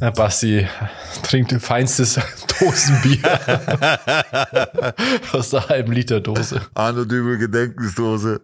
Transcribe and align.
Herr 0.00 0.12
Basti 0.12 0.66
trinkt 1.22 1.52
feinstes 1.60 2.18
Dosenbier 2.58 3.20
aus 5.32 5.50
der 5.50 5.68
halben 5.68 5.92
Liter 5.92 6.20
Dose. 6.20 6.62
Arno 6.74 7.04
Dübel 7.04 7.36
Gedenkensdose. 7.36 8.40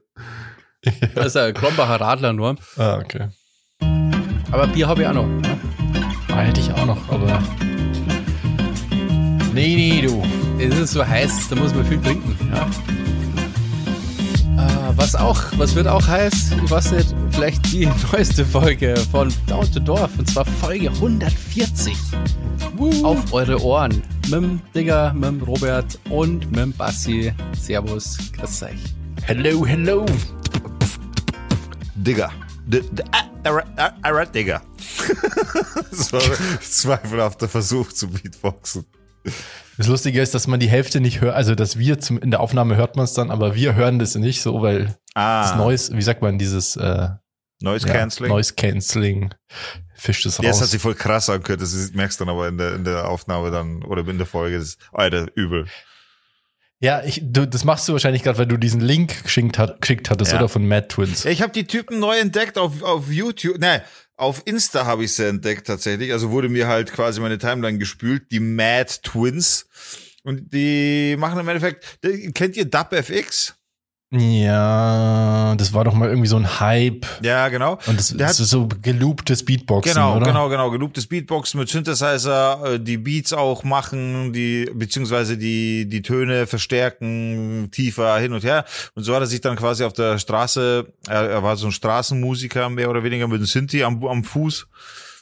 Das 1.14 1.27
ist 1.29 1.37
ein 1.38 1.54
Krombacher 1.54 1.98
Radler 1.98 2.34
nur. 2.34 2.56
Ah, 2.77 2.98
okay. 2.98 3.29
Aber 4.53 4.66
Bier 4.66 4.87
habe 4.87 5.00
ich 5.00 5.08
auch 5.08 5.14
noch. 5.14 5.28
Ah, 6.28 6.40
hätte 6.40 6.60
ich 6.60 6.71
auch 6.74 6.84
noch, 6.84 7.08
aber. 7.08 7.42
Nee, 9.54 9.76
nee, 9.76 10.02
du. 10.06 10.22
Es 10.58 10.78
ist 10.78 10.90
so 10.92 11.06
heiß, 11.06 11.48
da 11.48 11.56
muss 11.56 11.74
man 11.74 11.86
viel 11.86 12.02
trinken. 12.02 12.36
Ja. 12.54 12.66
Äh, 14.62 14.92
was 14.94 15.14
auch, 15.14 15.42
was 15.56 15.74
wird 15.74 15.88
auch 15.88 16.06
heiß? 16.06 16.52
Ich 16.62 16.70
weiß 16.70 16.92
nicht, 16.92 17.14
vielleicht 17.37 17.70
die 17.70 17.87
neueste 18.10 18.46
Folge 18.46 18.96
von 19.10 19.30
Down 19.46 19.70
to 19.70 19.79
Dorf 19.79 20.11
und 20.19 20.29
zwar 20.30 20.47
Folge 20.47 20.88
140. 20.88 21.95
Auf 23.02 23.30
eure 23.30 23.62
Ohren. 23.62 24.02
Mit 24.23 24.33
dem 24.33 24.61
Digger, 24.74 25.12
mit 25.12 25.24
dem 25.24 25.42
Robert 25.42 25.98
und 26.09 26.51
mit 26.51 26.61
dem 26.61 26.73
Bassi. 26.73 27.34
Servus, 27.61 28.16
grüß 28.33 28.62
euch. 28.62 28.80
Hello, 29.25 29.66
hello. 29.66 30.06
Digger. 31.95 32.33
Ah, 33.12 33.91
alright, 34.00 34.34
Digger. 34.34 34.62
das 35.91 36.12
war 36.14 36.23
ein 36.23 36.59
zweifelhafter 36.62 37.48
Versuch 37.48 37.92
zu 37.92 38.09
Beatboxen. 38.09 38.87
Das 39.77 39.89
Lustige 39.89 40.23
ist, 40.23 40.34
dass 40.34 40.47
man 40.47 40.59
die 40.59 40.69
Hälfte 40.69 41.00
nicht 41.00 41.20
hört, 41.20 41.34
also 41.34 41.55
dass 41.55 41.78
wir 41.78 41.98
zum, 41.98 42.19
in 42.19 42.30
der 42.30 42.41
Aufnahme 42.41 42.77
hört 42.77 42.97
man 42.97 43.05
es 43.05 43.12
dann, 43.12 43.30
aber 43.30 43.55
wir 43.55 43.75
hören 43.75 43.98
das 43.98 44.14
nicht 44.14 44.41
so, 44.41 44.62
weil 44.62 44.97
Ah, 45.14 45.42
das 45.42 45.56
Noise, 45.56 45.97
wie 45.97 46.03
sagt 46.03 46.20
man, 46.20 46.39
dieses 46.39 46.77
äh, 46.77 47.09
Noise 47.60 47.87
ja, 47.88 47.95
Cancelling. 47.95 48.30
Noise 48.33 48.55
Cancelling 48.55 49.34
fischt 49.95 50.27
es 50.27 50.37
Ja, 50.38 50.45
das 50.45 50.56
hat 50.56 50.62
raus. 50.64 50.70
sich 50.70 50.83
voll 50.83 50.95
krass 50.95 51.30
angehört. 51.30 51.62
Das 51.62 51.75
merkst 51.92 52.20
du 52.20 52.25
dann 52.25 52.34
aber 52.34 52.48
in 52.48 52.58
der, 52.58 52.75
in 52.75 52.84
der 52.84 53.08
Aufnahme 53.08 53.50
dann 53.50 53.83
oder 53.83 54.06
in 54.06 54.19
der 54.19 54.27
Folge. 54.27 54.58
Das 54.58 54.67
ist, 54.69 54.78
Alter, 54.92 55.27
übel. 55.34 55.66
Ja, 56.78 57.03
ich, 57.03 57.22
du, 57.25 57.47
das 57.48 57.64
machst 57.64 57.89
du 57.89 57.92
wahrscheinlich 57.92 58.22
gerade, 58.22 58.36
weil 58.36 58.47
du 58.47 58.58
diesen 58.58 58.83
Link 58.83 59.22
geschickt, 59.22 59.58
hat, 59.58 59.81
geschickt 59.81 60.11
hattest, 60.11 60.33
Ja. 60.33 60.39
oder 60.39 60.50
von 60.50 60.69
Mad 60.69 60.89
Twins. 60.89 61.25
Ja, 61.25 61.31
ich 61.31 61.41
habe 61.41 61.53
die 61.53 61.66
Typen 61.66 61.98
neu 61.98 62.19
entdeckt 62.19 62.58
auf, 62.58 62.83
auf 62.83 63.11
YouTube. 63.11 63.59
Ne, 63.59 63.83
auf 64.19 64.42
Insta 64.44 64.84
habe 64.84 65.05
ich 65.05 65.14
sie 65.14 65.27
entdeckt 65.27 65.66
tatsächlich. 65.66 66.12
Also 66.12 66.31
wurde 66.31 66.50
mir 66.50 66.69
halt 66.69 66.92
quasi 66.92 67.20
meine 67.20 67.38
Timeline 67.38 67.78
gespült. 67.78 68.31
Die 68.31 68.41
Mad 68.41 68.92
Twins. 69.03 69.66
Und 70.22 70.53
die 70.53 71.16
machen 71.19 71.38
im 71.38 71.48
Endeffekt, 71.48 71.98
kennt 72.34 72.56
ihr 72.56 72.66
DubFX? 72.66 73.55
Ja, 74.12 75.55
das 75.57 75.73
war 75.73 75.83
doch 75.85 75.93
mal 75.93 76.09
irgendwie 76.09 76.29
so 76.29 76.37
ein 76.37 76.61
Hype. 76.61 77.07
Ja, 77.23 77.49
genau. 77.49 77.79
Und 77.87 77.99
das, 77.99 78.15
das 78.17 78.39
ist 78.39 78.51
so 78.51 78.69
gelooptes 78.69 79.45
Beatboxen, 79.45 79.95
Genau, 79.95 80.17
oder? 80.17 80.27
genau, 80.27 80.49
genau. 80.49 80.71
Gelooptes 80.71 81.09
Beatboxen 81.09 81.59
mit 81.59 81.69
Synthesizer, 81.69 82.75
äh, 82.75 82.81
die 82.81 82.99
Beats 82.99 83.33
auch 83.33 83.65
machen, 83.65 84.33
die, 84.33 84.71
beziehungsweise 84.73 85.37
die, 85.37 85.89
die 85.89 86.03
Töne 86.03 86.47
verstärken, 86.47 87.69
tiefer 87.73 88.17
hin 88.19 88.33
und 88.33 88.45
her. 88.45 88.65
Und 88.95 89.03
so 89.03 89.12
hat 89.15 89.23
er 89.23 89.27
sich 89.27 89.41
dann 89.41 89.57
quasi 89.57 89.83
auf 89.83 89.93
der 89.93 90.19
Straße, 90.19 90.87
er, 91.09 91.29
er 91.31 91.43
war 91.43 91.57
so 91.57 91.67
ein 91.67 91.73
Straßenmusiker 91.73 92.71
mehr 92.71 92.89
oder 92.89 93.03
weniger 93.03 93.27
mit 93.27 93.39
einem 93.39 93.47
Synthi 93.47 93.83
am, 93.83 94.05
am 94.07 94.23
Fuß 94.23 94.69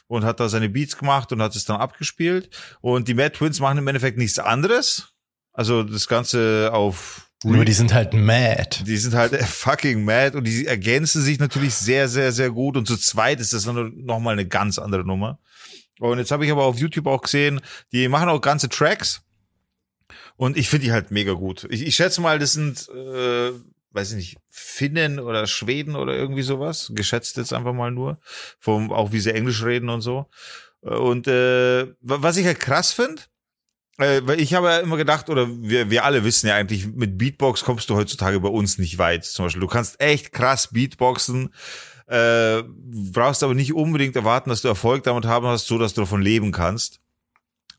und 0.07 0.23
hat 0.23 0.39
da 0.39 0.47
seine 0.47 0.69
Beats 0.69 0.95
gemacht 0.95 1.31
und 1.31 1.41
hat 1.41 1.55
es 1.55 1.65
dann 1.65 1.77
abgespielt. 1.77 2.49
Und 2.81 3.07
die 3.07 3.15
Mad 3.15 3.31
Twins 3.31 3.59
machen 3.59 3.79
im 3.79 3.87
Endeffekt 3.87 4.19
nichts 4.19 4.37
anderes. 4.37 5.09
Also 5.53 5.81
das 5.81 6.07
Ganze 6.07 6.69
auf 6.71 7.24
Nur 7.43 7.65
die 7.65 7.73
sind 7.73 7.93
halt 7.93 8.13
mad. 8.13 8.83
die 8.85 8.97
sind 8.97 9.13
halt 9.13 9.35
fucking 9.43 10.03
mad 10.03 10.35
und 10.37 10.45
die 10.45 10.65
ergänzen 10.65 11.21
sich 11.21 11.37
natürlich 11.39 11.75
sehr, 11.75 12.07
sehr, 12.07 12.31
sehr 12.31 12.49
gut. 12.49 12.75
Und 12.77 12.87
zu 12.87 12.97
zweit 12.97 13.39
ist 13.39 13.53
das 13.53 13.65
nochmal 13.65 14.33
eine 14.33 14.47
ganz 14.47 14.79
andere 14.79 15.03
Nummer. 15.05 15.39
Und 15.99 16.17
jetzt 16.17 16.31
habe 16.31 16.45
ich 16.45 16.51
aber 16.51 16.63
auf 16.63 16.77
YouTube 16.79 17.07
auch 17.07 17.21
gesehen, 17.21 17.61
die 17.91 18.07
machen 18.07 18.29
auch 18.29 18.41
ganze 18.41 18.67
Tracks. 18.69 19.21
Und 20.37 20.57
ich 20.57 20.69
finde 20.69 20.85
die 20.87 20.91
halt 20.91 21.11
mega 21.11 21.33
gut. 21.33 21.65
Ich, 21.69 21.85
ich 21.85 21.95
schätze 21.95 22.19
mal, 22.21 22.39
das 22.39 22.53
sind, 22.53 22.89
äh, 22.89 23.51
weiß 23.91 24.11
ich 24.11 24.15
nicht, 24.17 24.37
Finnen 24.49 25.19
oder 25.19 25.45
Schweden 25.47 25.95
oder 25.95 26.13
irgendwie 26.15 26.41
sowas. 26.41 26.91
Geschätzt 26.95 27.37
jetzt 27.37 27.53
einfach 27.53 27.73
mal 27.73 27.91
nur. 27.91 28.19
Vom, 28.59 28.91
auch 28.91 29.11
wie 29.11 29.19
sie 29.19 29.33
Englisch 29.33 29.63
reden 29.63 29.89
und 29.89 30.01
so. 30.01 30.25
Und 30.81 31.27
äh, 31.27 31.85
wa- 32.01 32.17
was 32.21 32.37
ich 32.37 32.45
halt 32.45 32.59
krass 32.59 32.91
finde, 32.91 33.21
äh, 33.97 34.21
weil 34.25 34.39
ich 34.41 34.53
habe 34.53 34.67
ja 34.67 34.77
immer 34.79 34.97
gedacht, 34.97 35.29
oder 35.29 35.47
wir, 35.49 35.89
wir 35.89 36.03
alle 36.05 36.23
wissen 36.23 36.47
ja 36.47 36.55
eigentlich, 36.55 36.87
mit 36.87 37.17
Beatbox 37.17 37.63
kommst 37.63 37.89
du 37.89 37.95
heutzutage 37.95 38.39
bei 38.39 38.49
uns 38.49 38.77
nicht 38.77 38.97
weit. 38.97 39.25
Zum 39.25 39.45
Beispiel, 39.45 39.61
du 39.61 39.67
kannst 39.67 39.99
echt 40.01 40.31
krass 40.31 40.69
Beatboxen, 40.71 41.53
äh, 42.07 42.63
brauchst 43.11 43.41
aber 43.43 43.55
nicht 43.55 43.73
unbedingt 43.73 44.15
erwarten, 44.15 44.49
dass 44.49 44.61
du 44.61 44.67
Erfolg 44.67 45.03
damit 45.03 45.25
haben 45.25 45.47
hast, 45.47 45.67
so 45.67 45.77
dass 45.77 45.93
du 45.93 46.01
davon 46.01 46.21
leben 46.21 46.51
kannst. 46.51 46.99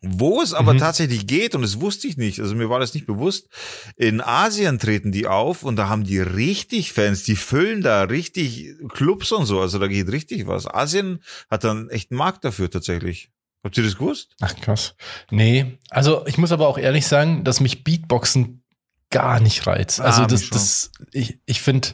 Wo 0.03 0.43
es 0.43 0.53
aber 0.53 0.75
Mhm. 0.75 0.79
tatsächlich 0.79 1.27
geht, 1.27 1.55
und 1.55 1.63
das 1.63 1.81
wusste 1.81 2.07
ich 2.07 2.17
nicht, 2.17 2.39
also 2.39 2.55
mir 2.55 2.69
war 2.69 2.79
das 2.79 2.93
nicht 2.93 3.07
bewusst, 3.07 3.49
in 3.97 4.21
Asien 4.21 4.79
treten 4.79 5.11
die 5.11 5.27
auf 5.27 5.63
und 5.63 5.77
da 5.77 5.89
haben 5.89 6.05
die 6.05 6.19
richtig 6.21 6.93
Fans, 6.93 7.25
die 7.25 7.35
füllen 7.35 7.81
da 7.81 8.03
richtig 8.03 8.75
Clubs 8.91 9.33
und 9.33 9.47
so, 9.47 9.59
also 9.61 9.79
da 9.79 9.87
geht 9.89 10.13
richtig 10.13 10.47
was. 10.47 10.67
Asien 10.67 11.23
hat 11.51 11.65
dann 11.65 11.89
echt 11.89 12.11
einen 12.11 12.19
Markt 12.19 12.45
dafür 12.45 12.71
tatsächlich. 12.71 13.31
Habt 13.67 13.77
ihr 13.79 13.85
das 13.85 13.97
gewusst? 13.97 14.35
Ach 14.41 14.55
krass. 14.57 14.95
Nee, 15.31 15.79
also 15.91 16.27
ich 16.27 16.39
muss 16.39 16.53
aber 16.53 16.69
auch 16.69 16.79
ehrlich 16.79 17.07
sagen, 17.07 17.45
dass 17.45 17.61
mich 17.61 17.85
Beatboxen 17.85 18.63
gar 19.11 19.41
nicht 19.41 19.67
reizt. 19.67 20.01
Also 20.01 20.23
Ah, 20.23 20.27
das, 20.27 20.49
das, 20.51 20.91
ich, 21.13 21.39
ich 21.47 21.61
finde, 21.61 21.89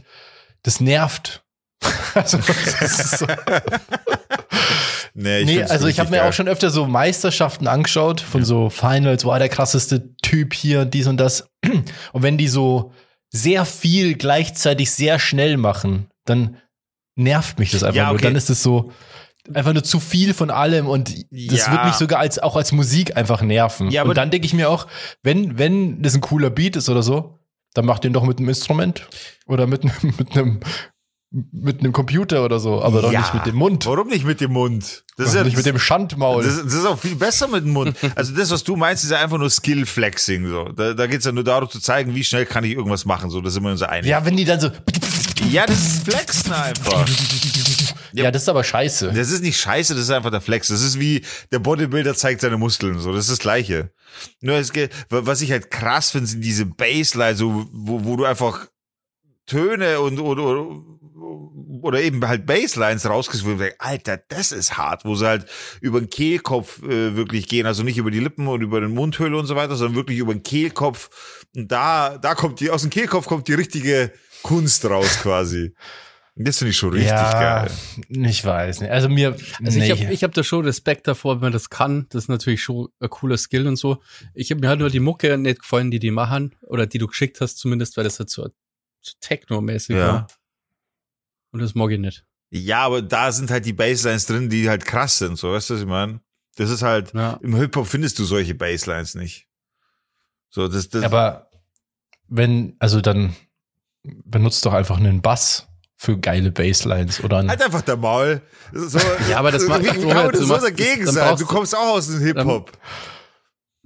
das 0.63 0.81
nervt. 0.81 1.45
also, 2.15 2.39
das 2.39 3.19
so, 3.19 3.27
Nee, 5.15 5.45
nee, 5.45 5.57
find's 5.57 5.71
also 5.71 5.89
ich 5.89 6.01
habe 6.01 6.11
mir 6.11 6.19
geil. 6.19 6.29
auch 6.29 6.33
schon 6.33 6.49
öfter 6.49 6.71
so 6.71 6.87
Meisterschaften 6.87 7.67
angeschaut 7.67 8.21
von 8.21 8.45
so 8.45 8.71
Finals, 8.71 9.25
war 9.27 9.39
der 9.39 9.49
krasseste 9.51 10.15
Typ 10.23 10.55
hier 10.55 10.81
und 10.81 10.95
dies 10.95 11.07
und 11.07 11.19
das. 11.19 11.49
Und 12.13 12.23
wenn 12.23 12.39
die 12.39 12.49
so 12.49 12.93
sehr 13.31 13.65
viel 13.67 14.15
gleichzeitig 14.15 14.91
sehr 14.91 15.19
schnell 15.19 15.57
machen, 15.59 16.09
dann 16.25 16.57
nervt 17.15 17.59
mich 17.59 17.73
das 17.73 17.83
einfach 17.83 17.97
Ja, 17.97 18.05
nur. 18.07 18.15
okay. 18.15 18.23
Dann 18.25 18.37
ist 18.37 18.49
es 18.49 18.63
so 18.63 18.91
einfach 19.55 19.73
nur 19.73 19.83
zu 19.85 19.99
viel 20.01 20.35
von 20.35 20.51
allem 20.51 20.87
und 20.87 21.09
das 21.31 21.67
Ja. 21.67 21.73
wird 21.73 21.85
mich 21.87 21.95
sogar 21.95 22.21
als 22.21 22.39
auch 22.39 22.57
als 22.57 22.73
Musik 22.73 23.17
einfach 23.17 23.43
nerven. 23.43 23.91
Ja, 23.91 24.03
aber- 24.03 24.11
und 24.11 24.17
dann 24.17 24.31
denke 24.31 24.47
ich 24.47 24.55
mir 24.55 24.71
auch, 24.71 24.87
wenn 25.23 25.59
wenn 25.59 26.03
das 26.03 26.15
ein 26.15 26.21
cooler 26.21 26.51
Beat 26.51 26.77
ist 26.77 26.89
oder 26.89 27.03
so, 27.03 27.39
dann 27.75 27.87
mach 27.87 27.99
den 27.99 28.13
doch 28.13 28.25
mit 28.25 28.39
einem 28.39 28.49
Instrument 28.49 29.07
oder 29.47 29.67
mit 29.67 29.83
einem 29.83 29.93
mit 30.19 30.33
einem 30.37 30.61
mit 31.51 31.81
einem 31.81 31.93
Computer 31.95 32.45
oder 32.45 32.61
so, 32.61 32.83
aber 32.83 33.01
doch 33.01 33.11
Ja. 33.11 33.21
nicht 33.21 33.33
mit 33.33 33.47
dem 33.47 33.57
Mund. 33.57 33.87
Warum 33.87 34.09
nicht 34.09 34.27
mit 34.27 34.43
dem 34.43 34.53
Mund? 34.53 35.03
Das 35.17 35.33
Doch 35.33 35.45
nicht 35.45 35.57
mit 35.57 35.65
dem 35.65 35.79
Schandmaul. 35.79 36.45
das, 36.45 36.63
das 36.63 36.75
ist 36.75 36.85
auch 36.85 36.99
viel 36.99 37.15
besser 37.17 37.49
mit 37.49 37.65
dem 37.65 37.73
Mund. 37.73 37.97
Also 38.17 38.35
das, 38.35 38.51
was 38.51 38.63
du 38.65 38.77
meinst, 38.77 39.03
ist 39.05 39.11
ja 39.11 39.19
einfach 39.23 39.39
nur 39.39 39.49
Skill-Flexing. 39.49 40.47
So. 40.49 40.65
Da, 40.69 40.93
da 40.93 41.07
geht's 41.07 41.25
ja 41.25 41.33
nur 41.33 41.43
darum 41.45 41.71
zu 41.71 41.81
zeigen, 41.81 42.15
wie 42.15 42.23
schnell 42.23 42.45
kann 42.45 42.65
ich 42.65 42.73
irgendwas 42.73 43.07
machen. 43.07 43.31
So, 43.31 43.41
da 43.41 43.49
sind 43.49 43.63
wir 43.63 43.71
uns 43.71 43.81
einig. 43.83 44.11
ja, 44.11 44.23
wenn 44.27 44.37
die 44.37 44.45
dann 44.45 44.61
so 44.61 44.71
ja 45.51 45.65
das 45.67 45.79
ist 45.79 46.05
Flexen 46.05 46.53
einfach. 46.53 47.07
Ja, 48.13 48.31
das 48.31 48.43
ist 48.43 48.49
aber 48.49 48.65
scheiße. 48.65 49.13
Das 49.15 49.31
ist 49.31 49.43
nicht 49.43 49.59
scheiße, 49.59 49.95
das 49.95 50.05
ist 50.05 50.11
einfach 50.11 50.31
der 50.31 50.41
Flex. 50.41 50.69
Das 50.69 50.83
ist 50.83 51.01
wie 51.01 51.23
der 51.51 51.59
Bodybuilder 51.59 52.15
zeigt 52.15 52.41
seine 52.41 52.59
Muskeln. 52.59 52.99
So, 52.99 53.13
das 53.13 53.25
ist 53.25 53.31
das 53.31 53.39
Gleiche. 53.39 53.93
Nur 54.41 54.57
es 54.57 54.73
was 55.09 55.41
ich 55.41 55.51
halt 55.51 55.71
krass 55.71 56.11
finde, 56.11 56.27
sind 56.27 56.43
diese 56.43 56.67
Bassline, 56.67 57.37
so, 57.37 57.69
wo, 57.73 58.05
wo 58.05 58.17
du 58.17 58.25
einfach 58.25 58.67
Töne 59.47 60.01
und 60.01 60.21
oder, 60.21 60.67
oder, 61.83 62.01
eben 62.01 62.27
halt 62.27 62.47
Basslines 62.47 63.03
du 63.03 63.09
denkst, 63.11 63.77
Alter, 63.79 64.17
das 64.29 64.53
ist 64.53 64.77
hart, 64.77 65.05
wo 65.05 65.15
sie 65.15 65.27
halt 65.27 65.47
über 65.81 66.01
den 66.01 66.09
Kehlkopf 66.09 66.83
äh, 66.83 67.17
wirklich 67.17 67.49
gehen, 67.49 67.67
also 67.67 67.83
nicht 67.83 67.99
über 67.99 68.11
die 68.11 68.21
Lippen 68.21 68.47
und 68.47 68.63
über 68.63 68.81
den 68.81 68.95
Mundhöhle 68.95 69.37
und 69.37 69.47
so 69.47 69.57
weiter, 69.57 69.77
sondern 69.77 69.97
wirklich 69.97 70.19
über 70.19 70.33
den 70.33 70.43
Kehlkopf. 70.43 71.11
Und 71.57 71.71
da, 71.71 72.19
da 72.19 72.35
kommt 72.35 72.61
die, 72.61 72.71
aus 72.71 72.83
dem 72.83 72.91
Kehlkopf 72.91 73.27
kommt 73.27 73.49
die 73.49 73.55
richtige 73.55 74.13
Kunst 74.43 74.85
raus 74.85 75.19
quasi. 75.21 75.75
Das 76.35 76.59
finde 76.59 76.71
ich 76.71 76.79
schon 76.79 76.91
richtig 76.93 77.11
ja, 77.11 77.65
geil. 77.67 77.71
ich 78.09 78.43
weiß 78.45 78.81
nicht. 78.81 78.91
Also 78.91 79.09
mir, 79.11 79.37
Also 79.63 79.79
nee. 79.79 79.85
ich 79.85 79.91
habe 79.91 80.13
ich 80.15 80.25
hab 80.25 80.33
da 80.33 80.43
schon 80.43 80.65
Respekt 80.65 81.07
davor, 81.07 81.37
wenn 81.37 81.41
man 81.47 81.53
das 81.53 81.69
kann. 81.69 82.07
Das 82.09 82.25
ist 82.25 82.29
natürlich 82.29 82.63
schon 82.63 82.89
ein 83.01 83.11
cooler 83.11 83.37
Skill 83.37 83.67
und 83.67 83.77
so. 83.77 84.03
Ich 84.33 84.51
habe 84.51 84.61
mir 84.63 84.69
halt 84.69 84.81
nur 84.81 84.89
die 84.89 85.01
Mucke 85.01 85.37
nicht 85.37 85.61
gefallen, 85.61 85.91
die 85.91 85.99
die 85.99 86.11
machen. 86.11 86.55
Oder 86.63 86.87
die 86.87 86.97
du 86.97 87.07
geschickt 87.07 87.41
hast 87.43 87.59
zumindest, 87.59 87.97
weil 87.99 88.05
das 88.05 88.19
halt 88.19 88.31
so, 88.31 88.49
so 89.03 89.13
Techno-mäßig 89.21 89.95
Ja. 89.97 90.07
war. 90.13 90.27
Und 91.51 91.61
das 91.61 91.75
mag 91.75 91.91
ich 91.91 91.99
nicht. 91.99 92.25
Ja, 92.49 92.81
aber 92.87 93.03
da 93.03 93.31
sind 93.31 93.51
halt 93.51 93.67
die 93.67 93.75
Basslines 93.75 94.25
drin, 94.25 94.49
die 94.49 94.71
halt 94.71 94.87
krass 94.87 95.19
sind, 95.19 95.37
so, 95.39 95.53
weißt 95.53 95.69
du, 95.71 95.75
was 95.75 95.81
ich 95.83 95.87
meine? 95.87 96.21
Das 96.57 96.71
ist 96.71 96.83
halt, 96.83 97.13
Ja. 97.13 97.39
im 97.43 97.55
Hip-Hop 97.57 97.87
findest 97.87 98.19
du 98.19 98.25
solche 98.25 98.55
Basslines 98.55 99.15
nicht. 99.15 99.49
So, 100.49 100.69
das, 100.69 100.89
das, 100.89 101.03
aber 101.03 101.51
wenn, 102.29 102.77
also 102.79 103.01
dann 103.03 103.35
benutzt 104.03 104.65
doch 104.67 104.73
einfach 104.75 104.97
einen 104.99 105.21
Bass 105.23 105.69
für 106.05 106.19
geile 106.19 106.51
Basslines 106.51 107.23
oder 107.23 107.39
ein, 107.39 107.49
halt 107.49 107.63
einfach 107.63 107.83
der 107.83 107.97
Maul. 107.97 108.43
So, 108.73 108.99
Ja, 109.31 109.39
aber 109.39 109.53
das 109.53 109.69
macht- 109.69 109.85
wie, 109.85 110.03
Robert, 110.03 110.35
das 110.35 110.41
so 110.41 110.47
machst- 110.49 110.65
dagegen 110.65 111.05
dann 111.05 111.15
sein? 111.15 111.29
brauchst 111.29 111.43
Du 111.43 111.47
kommst 111.47 111.77
auch 111.77 111.91
aus 111.95 112.09
dem 112.09 112.19
Hip-Hop. 112.21 112.73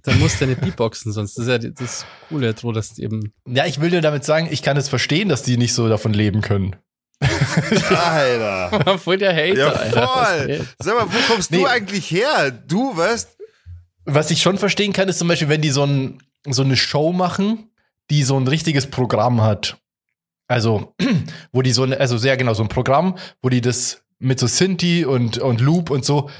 Dann 0.03 0.19
musst 0.21 0.41
du 0.41 0.45
ja 0.45 0.51
nicht 0.51 0.63
Beatboxen, 0.63 1.13
sonst 1.13 1.37
das 1.37 1.47
ist 1.47 1.51
ja 1.51 1.59
das 1.59 2.07
Coole, 2.31 2.55
Dro, 2.55 2.73
dass 2.73 2.97
eben. 2.99 3.35
Ja, 3.47 3.67
ich 3.67 3.81
will 3.83 3.91
dir 3.91 4.01
damit 4.01 4.25
sagen, 4.25 4.49
ich 4.51 4.63
kann 4.63 4.77
es 4.79 4.89
verstehen, 4.89 5.29
dass 5.29 5.43
die 5.43 5.59
nicht 5.59 5.75
so 5.75 5.89
davon 5.91 6.15
leben 6.15 6.41
können. 6.41 6.77
Alter. 7.91 8.99
voll 9.03 9.19
der 9.19 9.33
Hater, 9.35 9.57
Ja, 9.59 9.69
Alter. 9.73 10.07
voll. 10.09 10.67
Sag 10.79 10.99
mal, 10.99 11.07
wo 11.13 11.33
kommst 11.33 11.51
Nee. 11.51 11.59
du 11.61 11.67
eigentlich 11.67 12.11
her? 12.11 12.51
Du, 12.51 12.97
was? 12.97 13.37
Was 14.05 14.31
ich 14.31 14.41
schon 14.41 14.59
verstehen 14.59 14.93
kann, 14.93 15.09
ist 15.09 15.19
zum 15.19 15.29
Beispiel, 15.29 15.49
wenn 15.49 15.61
die 15.63 15.71
so, 15.71 15.85
ein, 15.85 16.23
so 16.49 16.63
eine 16.63 16.77
Show 16.77 17.13
machen, 17.13 17.71
die 18.11 18.23
so 18.23 18.39
ein 18.39 18.47
richtiges 18.47 18.87
Programm 18.87 19.43
hat. 19.43 19.77
Also, 20.49 20.95
wo 21.53 21.63
die 21.63 21.73
so 21.73 21.83
eine, 21.83 21.99
also 21.99 22.19
sehr 22.19 22.37
genau, 22.37 22.55
so 22.55 22.63
ein 22.63 22.69
Programm, 22.69 23.17
wo 23.43 23.49
die 23.49 23.61
das 23.61 24.03
mit 24.19 24.41
so 24.41 24.47
Sinti 24.47 25.05
und, 25.05 25.39
und 25.39 25.61
Loop 25.61 25.91
und 25.91 26.05
so, 26.05 26.31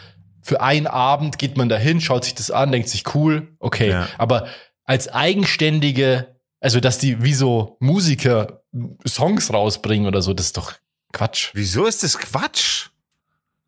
für 0.43 0.61
einen 0.61 0.87
Abend 0.87 1.39
geht 1.39 1.57
man 1.57 1.69
dahin, 1.69 2.01
schaut 2.01 2.25
sich 2.25 2.35
das 2.35 2.51
an, 2.51 2.71
denkt 2.71 2.89
sich 2.89 3.15
cool, 3.15 3.49
okay. 3.59 3.91
Ja. 3.91 4.09
Aber 4.17 4.47
als 4.85 5.09
eigenständige, 5.09 6.37
also 6.61 6.79
dass 6.79 6.99
die 6.99 7.23
wie 7.23 7.35
so 7.35 7.77
Musiker 7.81 8.63
Songs 9.07 9.53
rausbringen 9.53 10.07
oder 10.07 10.23
so, 10.23 10.35
das 10.35 10.47
ist 10.47 10.57
doch 10.57 10.75
Quatsch. 11.13 11.51
Wieso 11.55 11.87
ist 11.87 12.03
das 12.03 12.19
Quatsch? 12.19 12.91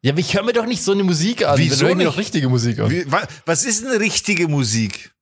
Ja, 0.03 0.17
ich 0.17 0.35
höre 0.35 0.45
mir 0.45 0.53
doch 0.53 0.67
nicht 0.67 0.83
so 0.83 0.93
eine 0.93 1.03
Musik 1.03 1.45
an. 1.45 1.59
Wieso 1.59 1.81
Dann 1.81 1.89
hör 1.89 1.95
mir 1.97 2.05
doch 2.05 2.19
richtige 2.19 2.49
Musik 2.49 2.79
an. 2.79 2.91
Wie, 2.91 3.11
wa, 3.11 3.27
was 3.45 3.65
ist 3.65 3.85
denn 3.85 3.97
richtige 3.97 4.47
Musik? 4.47 5.13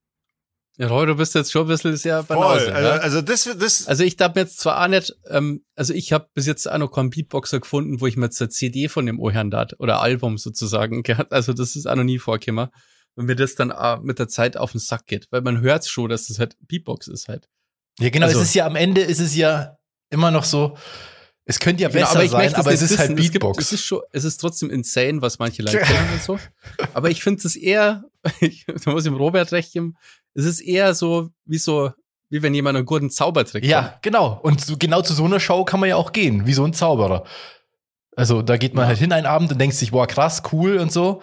Ja, 0.79 0.89
Roy, 0.89 1.07
du 1.07 1.15
bist 1.15 1.35
jetzt 1.35 1.51
schon 1.53 1.63
ein 1.63 1.69
bisschen 1.69 1.97
sehr 1.97 2.23
Voll. 2.23 2.37
Banause, 2.37 2.75
Also, 2.75 2.89
ja? 2.89 2.95
also 2.97 3.21
das, 3.23 3.49
das, 3.59 3.87
Also 3.87 4.05
ich 4.05 4.17
darf 4.17 4.35
mir 4.35 4.43
jetzt 4.43 4.59
zwar 4.59 4.83
auch 4.83 4.89
nicht, 4.89 5.15
ähm, 5.31 5.65
also 5.75 5.95
ich 5.95 6.13
habe 6.13 6.29
bis 6.35 6.47
jetzt 6.47 6.71
auch 6.71 6.77
noch 6.77 6.91
keinen 6.91 7.09
Beatboxer 7.11 7.61
gefunden, 7.61 8.01
wo 8.01 8.07
ich 8.07 8.17
mir 8.17 8.27
jetzt 8.27 8.41
eine 8.43 8.51
CD 8.51 8.89
von 8.89 9.07
dem 9.07 9.19
Ohren 9.19 9.51
dat 9.51 9.75
oder 9.81 10.01
Album 10.03 10.37
sozusagen 10.37 11.03
gehabt. 11.03 11.33
Also 11.33 11.53
das 11.55 11.77
ist 11.77 11.87
auch 11.87 11.95
noch 11.97 12.05
nie 12.05 12.19
vorgekommen. 12.19 12.69
Und 13.15 13.25
mir 13.25 13.37
das 13.37 13.55
dann 13.55 13.73
auch 13.73 14.03
mit 14.03 14.19
der 14.19 14.29
Zeit 14.29 14.59
auf 14.59 14.73
den 14.73 14.79
Sack 14.81 15.07
geht. 15.07 15.27
Weil 15.31 15.41
man 15.41 15.63
hört 15.63 15.87
schon, 15.87 16.11
dass 16.11 16.27
das 16.29 16.39
halt 16.39 16.57
Beatbox 16.69 17.09
ist 17.09 17.29
halt. 17.29 17.49
Ja, 17.99 18.11
genau. 18.11 18.27
Also- 18.27 18.41
es 18.41 18.49
ist 18.49 18.55
ja 18.55 18.67
am 18.67 18.77
Ende 18.77 19.01
ist 19.01 19.21
es 19.21 19.35
ja 19.35 19.79
immer 20.11 20.31
noch 20.31 20.45
so. 20.45 20.77
Es 21.49 21.61
könnte 21.61 21.85
ja 21.85 21.89
besser 21.89 22.13
Genau, 22.15 22.25
ich 22.25 22.31
sein, 22.33 22.43
möchte 22.43 22.59
aber 22.59 22.73
es 22.73 22.83
ist 22.83 22.99
halt 22.99 23.11
wissen. 23.11 23.19
Es, 23.19 23.23
gibt, 23.33 23.33
Beatbox. 23.45 23.59
es 23.65 23.73
ist 23.73 23.85
schon, 23.85 24.01
es 24.13 24.25
ist 24.25 24.37
trotzdem 24.39 24.69
insane, 24.69 25.23
was 25.23 25.39
manche 25.39 25.63
Leute 25.63 25.79
können 25.87 26.13
und 26.13 26.23
so. 26.23 26.39
Aber 26.93 27.09
ich 27.09 27.23
finde 27.23 27.41
es 27.47 27.55
eher, 27.57 28.05
ich, 28.41 28.67
da 28.85 28.91
muss 28.91 29.05
ich 29.07 29.11
dem 29.11 29.17
Robert 29.17 29.53
recht 29.53 29.73
geben, 29.73 29.95
es 30.37 30.45
ist 30.45 30.61
eher 30.61 30.95
so, 30.95 31.31
wie 31.45 31.59
so, 31.59 31.91
wie 32.31 32.43
wenn 32.43 32.55
jemand 32.55 32.77
einen 32.77 32.87
guten 32.87 33.11
Zaubertrick 33.11 33.63
kann. 33.63 33.71
ja, 33.71 33.99
genau. 34.03 34.39
Und 34.43 34.61
so, 34.65 34.77
genau 34.79 35.03
zu 35.03 35.15
so 35.15 35.25
einer 35.25 35.41
Show 35.41 35.65
kann 35.65 35.81
man 35.81 35.89
ja 35.89 35.97
auch 35.97 36.13
gehen, 36.13 36.47
wie 36.47 36.55
so 36.55 36.65
ein 36.65 36.73
Zauberer. 36.75 37.25
Also 38.17 38.43
da 38.43 38.57
geht 38.57 38.75
man 38.75 38.83
Ja. 38.85 38.89
halt 38.89 38.99
hin 38.99 39.13
einen 39.13 39.27
Abend 39.27 39.53
und 39.53 39.59
denkt 39.61 39.77
sich, 39.77 39.91
boah, 39.91 40.07
krass, 40.07 40.43
cool 40.53 40.79
und 40.79 40.91
so. 40.93 41.23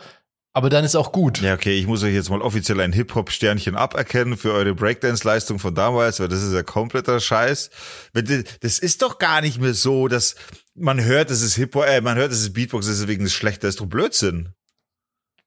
Aber 0.56 0.69
dann 0.69 0.86
ist 0.86 0.95
auch 0.95 1.12
gut. 1.12 1.42
ja, 1.42 1.56
okay, 1.56 1.80
ich 1.80 1.88
muss 1.88 2.04
euch 2.04 2.13
jetzt 2.13 2.30
mal 2.30 2.39
offiziell 2.42 2.80
ein 2.80 2.94
Hip-Hop-Sternchen 2.94 3.75
aberkennen 3.75 4.38
für 4.38 4.54
eure 4.54 4.75
Breakdance-Leistung 4.75 5.57
von 5.57 5.74
damals, 5.74 6.19
weil 6.19 6.27
das 6.27 6.44
ist 6.44 6.54
ja 6.54 6.62
kompletter 6.62 7.19
Scheiß. 7.19 7.71
Das 8.13 8.77
ist 8.77 9.01
doch 9.01 9.18
gar 9.18 9.42
nicht 9.42 9.59
mehr 9.59 9.74
so, 9.74 10.07
dass 10.07 10.36
man 10.75 11.04
hört, 11.04 11.31
es 11.31 11.42
ist 11.42 11.56
Hip-Hop, 11.56 11.86
äh, 11.88 12.01
man 12.01 12.18
hört, 12.18 12.31
es 12.31 12.42
ist 12.42 12.54
Beatbox, 12.54 12.86
deswegen 12.86 13.24
ist 13.25 13.31
es 13.31 13.36
schlecht, 13.36 13.63
das 13.63 13.71
ist 13.71 13.81
doch 13.81 13.88
Blödsinn. 13.88 14.50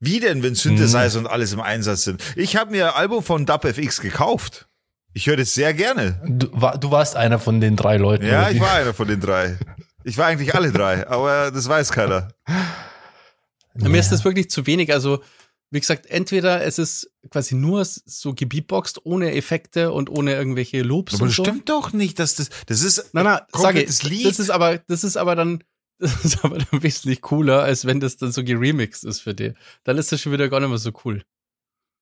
Wie 0.01 0.21
denn, 0.21 0.43
wenn 0.43 0.55
Synthesizer 0.55 1.19
und 1.19 1.27
alles 1.27 1.53
im 1.53 1.61
Einsatz 1.61 2.05
sind? 2.05 2.23
Ich 2.37 2.57
habe 2.57 2.71
mir 2.71 2.89
ein 2.95 3.01
Album 3.01 3.23
von 3.23 3.47
DubFX 3.47 4.01
gekauft. 4.01 4.69
Ich 5.15 5.27
höre 5.27 5.39
das 5.39 5.55
sehr 5.55 5.73
gerne. 5.73 6.21
Du, 6.27 6.49
war, 6.53 6.77
du 6.77 6.91
warst 6.91 7.17
einer 7.17 7.39
von 7.39 7.61
den 7.61 7.77
drei 7.77 7.97
Leuten. 7.97 8.27
Ja, 8.27 8.51
ich 8.51 8.61
war 8.61 8.73
einer 8.75 8.93
von 8.95 9.09
den 9.09 9.21
drei. 9.21 9.59
Ich 10.09 10.17
war 10.19 10.27
eigentlich 10.27 10.55
alle 10.55 10.71
drei, 10.71 11.05
aber 11.09 11.51
das 11.51 11.69
weiß 11.69 11.91
keiner. 11.91 12.29
Ja. 12.47 13.89
Mir 13.89 13.99
ist 13.99 14.13
das 14.13 14.25
wirklich 14.25 14.49
zu 14.51 14.65
wenig. 14.69 14.93
Also, 14.93 15.21
wie 15.73 15.81
gesagt, 15.81 16.07
entweder 16.07 16.63
es 16.65 16.79
ist 16.79 17.11
quasi 17.29 17.57
nur 17.57 17.85
so 17.85 18.33
gebeatboxt, 18.33 19.05
ohne 19.05 19.35
Effekte 19.35 19.91
und 19.91 20.09
ohne 20.09 20.35
irgendwelche 20.37 20.83
Loops 20.83 21.15
Aber 21.15 21.25
und 21.25 21.31
das 21.31 21.37
so. 21.37 21.43
stimmt 21.43 21.69
doch 21.71 21.93
nicht, 21.93 22.21
dass 22.21 22.37
das, 22.37 22.51
das 22.67 22.83
ist 22.83 23.13
Nein, 23.15 23.25
nein, 23.25 23.41
sage 23.53 23.65
komplettes 23.65 24.05
Lied. 24.05 24.27
das 24.27 24.39
ist 24.39 24.51
aber, 24.51 24.79
das 24.79 25.03
ist 25.03 25.17
aber 25.17 25.35
dann, 25.35 25.65
das 25.99 26.25
ist 26.25 26.45
aber 26.45 26.59
dann 26.59 26.83
wesentlich 26.83 27.21
cooler, 27.23 27.63
als 27.63 27.85
wenn 27.87 28.01
das 28.01 28.17
dann 28.17 28.33
so 28.33 28.45
geremixed 28.45 29.05
ist 29.05 29.21
für 29.21 29.35
dich. 29.35 29.55
Dann 29.85 29.97
ist 29.99 30.13
das 30.13 30.21
schon 30.21 30.33
wieder 30.33 30.49
gar 30.49 30.61
nicht 30.61 30.69
mehr 30.69 30.79
so 30.79 30.93
cool. 31.05 31.23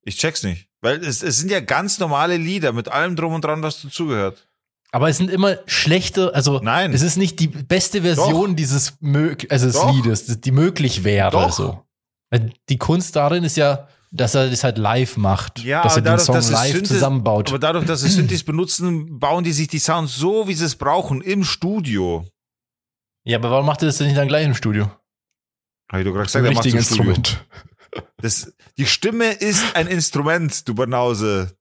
Ich 0.03 0.17
check's 0.19 0.43
nicht. 0.43 0.69
Weil 0.81 1.03
es, 1.05 1.23
es 1.23 1.39
sind 1.39 1.51
ja 1.51 1.61
ganz 1.61 1.99
normale 1.99 2.37
Lieder 2.37 2.73
mit 2.73 2.89
allem 2.89 3.17
drum 3.17 3.33
und 3.35 3.45
dran, 3.45 3.63
was 3.63 3.81
dazugehört. 3.83 4.47
Aber 4.93 5.09
es 5.09 5.17
sind 5.17 5.31
immer 5.31 5.57
schlechte, 5.67 6.35
also 6.35 6.61
Nein. 6.63 6.93
es 6.93 7.03
ist 7.03 7.17
nicht 7.17 7.41
die 7.41 7.49
beste 7.49 8.03
Version 8.03 8.55
dieses 8.55 8.95
mög 9.01 9.47
also 9.51 9.67
des 9.67 9.75
Doch. 9.75 9.93
Liedes, 9.95 10.41
die 10.41 10.53
möglich 10.53 11.03
wäre. 11.03 11.31
Doch. 11.31 11.53
So. 11.53 11.83
Weil 12.31 12.53
Die 12.69 12.79
Kunst 12.79 13.17
darin 13.17 13.43
ist 13.45 13.57
ja, 13.57 13.89
dass 14.13 14.35
er 14.37 14.51
das 14.51 14.63
halt 14.63 14.79
live 14.79 15.17
macht. 15.17 15.65
Ja, 15.65 15.83
dass 15.83 15.95
er 15.95 15.97
aber 15.97 16.01
den 16.03 16.05
dadurch, 16.05 16.27
Song 16.27 16.35
dass 16.37 16.45
es 16.47 16.53
live 16.53 16.77
Synthes- 16.77 16.89
zusammenbaut. 16.89 17.49
Aber 17.49 17.59
dadurch, 17.59 17.87
dass 17.87 18.03
sie 18.03 18.09
Synthes 18.11 18.45
benutzen, 18.45 19.19
bauen 19.19 19.43
die 19.43 19.53
sich 19.53 19.67
die 19.67 19.81
Sounds 19.81 20.15
so, 20.15 20.47
wie 20.47 20.55
sie 20.55 20.65
es 20.67 20.77
brauchen, 20.77 21.23
im 21.23 21.43
Studio. 21.43 22.25
Ja, 23.25 23.39
aber 23.39 23.51
warum 23.51 23.67
macht 23.67 23.83
er 23.83 23.87
das 23.87 23.99
denn 23.99 24.07
nicht 24.09 24.17
dann 24.19 24.29
gleich 24.29 24.45
im 24.47 24.55
Studio? 24.55 24.91
Habe 25.91 26.03
ich 26.03 26.07
doch 26.07 26.13
gerade 26.13 26.27
gesagt, 26.27 26.45
er 26.47 26.53
Studio. 26.53 26.79
Instrument. 26.79 27.45
Das, 28.19 28.53
die 28.77 28.87
Stimme 28.87 29.33
ist 29.33 29.77
ein 29.77 29.87
Instrument, 29.87 30.67
du 30.69 30.75
Banause. 30.75 31.57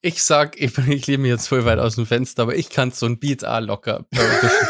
Ich 0.00 0.22
sag, 0.22 0.58
ich, 0.60 0.72
bin- 0.74 0.90
ich 0.92 1.06
lebe 1.06 1.22
mir 1.22 1.28
jetzt 1.28 1.48
voll 1.48 1.64
weit 1.64 1.78
aus 1.78 1.96
dem 1.96 2.06
Fenster, 2.06 2.42
aber 2.42 2.54
ich 2.56 2.70
kann 2.70 2.92
so 2.92 3.06
ein 3.06 3.18
Beat 3.18 3.44
auch 3.44 3.60
locker 3.60 4.06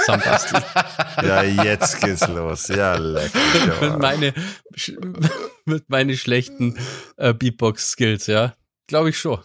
zusammenbasteln. 0.01 0.63
Ja, 1.21 1.43
jetzt 1.43 2.01
geht's 2.01 2.27
los. 2.29 2.69
Ja, 2.69 2.95
leck. 2.95 3.33
mich 3.35 3.65
mit, 3.67 3.73
aber. 3.77 3.99
meine, 3.99 4.33
mit 5.65 5.91
meine 5.91 6.17
schlechten 6.17 6.79
äh, 7.17 7.35
Beatbox-Skills, 7.35 8.29
ja. 8.29 8.55
Glaube 8.87 9.11
ich 9.11 9.19
schon. 9.19 9.41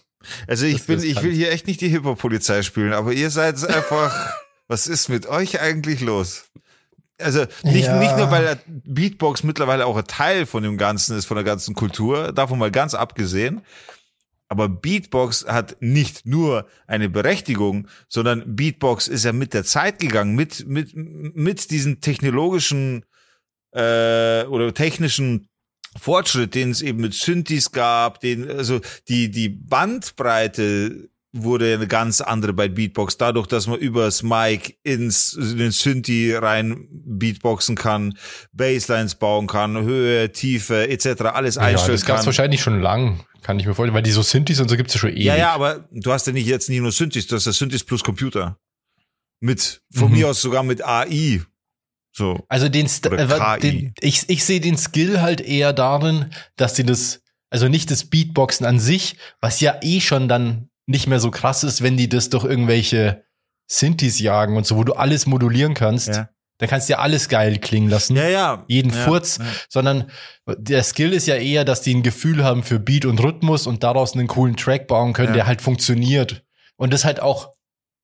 Also 0.47 0.67
ich 0.67 0.85
bin, 0.85 1.01
ich 1.01 1.21
will 1.23 1.33
hier 1.33 1.51
echt 1.51 1.65
nicht 1.65 1.81
die 1.81 1.89
Hip-Hop-Polizei 1.89 2.61
spielen, 2.61 2.93
aber 2.93 3.11
ihr 3.11 3.31
seid 3.31 3.55
einfach, 3.67 4.33
was 4.67 4.85
ist 4.85 5.09
mit 5.09 5.25
euch 5.25 5.59
eigentlich 5.61 5.99
los? 6.01 6.45
Also 7.23 7.45
nicht, 7.63 7.85
Ja. 7.85 7.99
nicht 7.99 8.15
nur, 8.17 8.29
weil 8.31 8.59
Beatbox 8.67 9.43
mittlerweile 9.43 9.85
auch 9.85 9.97
ein 9.97 10.05
Teil 10.05 10.45
von 10.45 10.63
dem 10.63 10.77
Ganzen 10.77 11.17
ist, 11.17 11.25
von 11.25 11.35
der 11.35 11.43
ganzen 11.43 11.73
Kultur, 11.75 12.31
davon 12.31 12.59
mal 12.59 12.71
ganz 12.71 12.93
abgesehen. 12.93 13.61
Aber 14.49 14.69
Beatbox 14.69 15.45
hat 15.47 15.77
nicht 15.79 16.25
nur 16.27 16.67
eine 16.85 17.09
Berechtigung, 17.09 17.87
sondern 18.07 18.55
Beatbox 18.55 19.07
ist 19.07 19.25
ja 19.25 19.33
mit 19.33 19.53
der 19.53 19.63
Zeit 19.63 19.99
gegangen, 19.99 20.35
mit, 20.35 20.67
mit, 20.67 20.91
mit 20.93 21.71
diesen 21.71 22.01
technologischen 22.01 23.03
äh, 23.71 24.43
oder 24.43 24.71
technischen 24.73 25.47
Fortschritt, 25.99 26.53
den 26.55 26.71
es 26.71 26.81
eben 26.81 27.01
mit 27.01 27.13
Synthes 27.13 27.71
gab, 27.71 28.19
den, 28.19 28.49
also 28.49 28.79
die, 29.07 29.31
die 29.31 29.49
Bandbreite 29.49 31.09
wurde 31.35 31.73
eine 31.73 31.87
ganz 31.87 32.21
andere 32.21 32.53
bei 32.53 32.67
Beatbox, 32.69 33.17
dadurch, 33.17 33.47
dass 33.47 33.65
man 33.67 33.79
übers 33.79 34.21
Mic 34.23 34.77
ins 34.83 35.33
in 35.33 35.57
den 35.57 35.71
Synthi 35.71 36.33
rein 36.35 36.87
Beatboxen 36.91 37.75
kann, 37.75 38.15
Basslines 38.51 39.15
bauen 39.15 39.47
kann, 39.47 39.75
Höhe, 39.81 40.31
Tiefe 40.31 40.87
etc. 40.89 41.23
alles 41.33 41.55
Ja, 41.55 41.61
einstellen 41.63 41.93
das 41.95 42.05
gab 42.05 42.15
es 42.17 42.19
kann. 42.21 42.25
wahrscheinlich 42.27 42.61
schon 42.61 42.79
lang, 42.81 43.25
kann 43.41 43.59
ich 43.59 43.65
mir 43.65 43.73
vorstellen, 43.73 43.95
weil 43.95 44.03
die 44.03 44.11
so 44.11 44.21
Synthes 44.21 44.59
und 44.59 44.69
so 44.69 44.77
gibt's 44.77 44.93
ja 44.93 44.99
schon 44.99 45.09
ewig. 45.09 45.23
Ja, 45.23 45.35
ja, 45.35 45.53
aber 45.53 45.87
du 45.91 46.11
hast 46.11 46.27
ja 46.27 46.33
nicht 46.33 46.45
jetzt 46.47 46.69
nicht 46.69 46.81
nur 46.81 46.91
Synthes, 46.91 47.25
du 47.27 47.35
hast 47.35 47.45
ja 47.47 47.51
Synthes 47.51 47.83
plus 47.83 48.03
Computer. 48.03 48.57
Mit, 49.39 49.81
von 49.93 50.09
Mhm. 50.11 50.17
mir 50.17 50.29
aus 50.29 50.39
sogar 50.41 50.63
mit 50.63 50.85
AI. 50.85 51.41
So. 52.15 52.45
Also 52.47 52.69
den, 52.69 52.87
St 52.87 53.07
Oder 53.07 53.19
äh, 53.57 53.59
KI. 53.59 53.71
den 53.71 53.93
ich, 53.99 54.29
ich 54.29 54.45
sehe 54.45 54.61
den 54.61 54.77
Skill 54.77 55.19
halt 55.21 55.41
eher 55.41 55.73
darin, 55.73 56.31
dass 56.57 56.75
die 56.75 56.83
das, 56.85 57.21
also 57.49 57.67
nicht 57.67 57.89
das 57.91 58.05
Beatboxen 58.05 58.65
an 58.67 58.79
sich, 58.79 59.17
was 59.41 59.59
ja 59.61 59.79
eh 59.81 59.99
schon 59.99 60.27
dann 60.29 60.69
nicht 60.85 61.07
mehr 61.07 61.19
so 61.19 61.31
krass 61.31 61.63
ist, 61.63 61.81
wenn 61.81 61.97
die 61.97 62.09
das 62.09 62.29
durch 62.29 62.43
irgendwelche 62.45 63.23
Synthes 63.71 64.19
jagen 64.19 64.57
und 64.57 64.65
so, 64.65 64.75
wo 64.77 64.83
du 64.83 64.93
alles 64.93 65.25
modulieren 65.25 65.73
kannst, 65.73 66.09
Ja. 66.09 66.29
dann 66.59 66.69
kannst 66.69 66.89
du 66.89 66.93
ja 66.93 66.99
alles 66.99 67.29
geil 67.29 67.57
klingen 67.59 67.89
lassen. 67.89 68.15
Ja, 68.15 68.27
ja. 68.27 68.65
jeden 68.67 68.91
ja, 68.91 68.97
Furz, 69.05 69.37
ja. 69.37 69.45
sondern 69.69 70.09
der 70.57 70.83
Skill 70.83 71.13
ist 71.13 71.27
ja 71.27 71.35
eher, 71.35 71.63
dass 71.65 71.81
die 71.81 71.93
ein 71.95 72.03
Gefühl 72.03 72.43
haben 72.43 72.63
für 72.63 72.79
Beat 72.79 73.05
und 73.05 73.21
Rhythmus 73.23 73.65
und 73.67 73.83
daraus 73.83 74.13
einen 74.13 74.27
coolen 74.27 74.57
Track 74.57 74.87
bauen 74.87 75.13
können, 75.13 75.29
Ja. 75.29 75.33
der 75.35 75.47
halt 75.47 75.61
funktioniert 75.61 76.43
und 76.75 76.91
das 76.93 77.05
halt 77.05 77.21
auch 77.21 77.53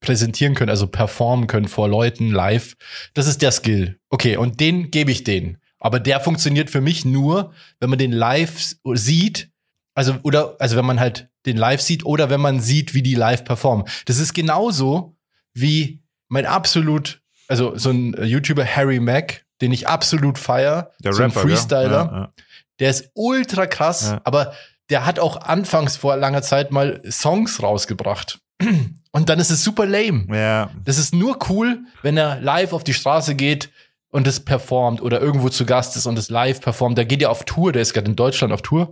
präsentieren 0.02 0.56
können, 0.56 0.70
also 0.70 0.88
performen 0.88 1.48
können 1.48 1.68
vor 1.68 1.90
Leuten 1.90 2.32
live. 2.32 2.76
Das 3.14 3.28
ist 3.28 3.42
der 3.42 3.52
Skill. 3.52 4.00
Okay, 4.10 4.38
und 4.38 4.62
den 4.62 4.92
gebe 4.92 5.12
ich 5.12 5.26
denen. 5.26 5.58
Aber 5.78 6.00
der 6.00 6.22
funktioniert 6.22 6.70
für 6.70 6.80
mich 6.82 7.04
nur, 7.06 7.54
wenn 7.82 7.90
man 7.90 8.00
den 8.00 8.14
live 8.14 8.76
sieht, 8.94 9.50
also 9.96 10.16
oder 10.24 10.56
also 10.60 10.76
wenn 10.76 10.86
man 10.86 11.00
halt 11.00 11.30
den 11.46 11.58
live 11.58 11.82
sieht 11.82 12.06
oder 12.06 12.30
wenn 12.30 12.42
man 12.42 12.60
sieht, 12.60 12.94
wie 12.94 13.02
die 13.04 13.16
live 13.16 13.44
performen. 13.44 13.86
Das 14.06 14.18
ist 14.20 14.34
genauso 14.34 15.16
wie 15.54 16.02
mein 16.28 16.46
absolut, 16.46 17.22
also 17.48 17.78
so 17.78 17.90
ein 17.92 18.14
YouTuber 18.22 18.66
Harry 18.66 19.00
Mack, 19.00 19.46
den 19.62 19.72
ich 19.72 19.88
absolut 19.88 20.38
feier, 20.38 20.92
Der 21.00 21.14
so 21.14 21.24
ein 21.24 21.32
Rapper? 21.32 21.42
Freestyler, 21.48 21.92
Ja, 21.92 22.12
ja. 22.20 22.34
der 22.80 22.90
ist 22.90 23.10
ultra 23.14 23.66
krass, 23.66 24.10
Ja. 24.12 24.22
aber 24.24 24.54
der 24.90 25.06
hat 25.06 25.20
auch 25.20 25.38
anfangs 25.42 25.98
vor 25.98 26.16
langer 26.18 26.42
Zeit 26.42 26.72
mal 26.72 27.02
Songs 27.10 27.62
rausgebracht. 27.62 28.40
Und 29.12 29.30
dann 29.30 29.40
ist 29.40 29.50
es 29.50 29.64
super 29.64 29.86
lame. 29.88 30.26
Ja, 30.36 30.70
Das 30.84 30.98
ist 31.00 31.16
nur 31.16 31.40
cool, 31.50 31.80
wenn 32.04 32.16
er 32.18 32.40
live 32.42 32.74
auf 32.74 32.84
die 32.84 32.94
Straße 32.94 33.34
geht 33.36 33.70
und 34.12 34.28
es 34.28 34.40
performt 34.40 35.02
oder 35.02 35.20
irgendwo 35.20 35.50
zu 35.50 35.66
Gast 35.66 35.96
ist 35.96 36.06
und 36.06 36.18
es 36.20 36.30
live 36.30 36.62
performt. 36.62 36.98
Der 36.98 37.06
geht 37.06 37.22
ja 37.22 37.30
auf 37.30 37.44
Tour, 37.44 37.72
der 37.72 37.82
ist 37.82 37.94
gerade 37.94 38.08
in 38.10 38.16
Deutschland 38.16 38.54
auf 38.54 38.62
Tour 38.62 38.92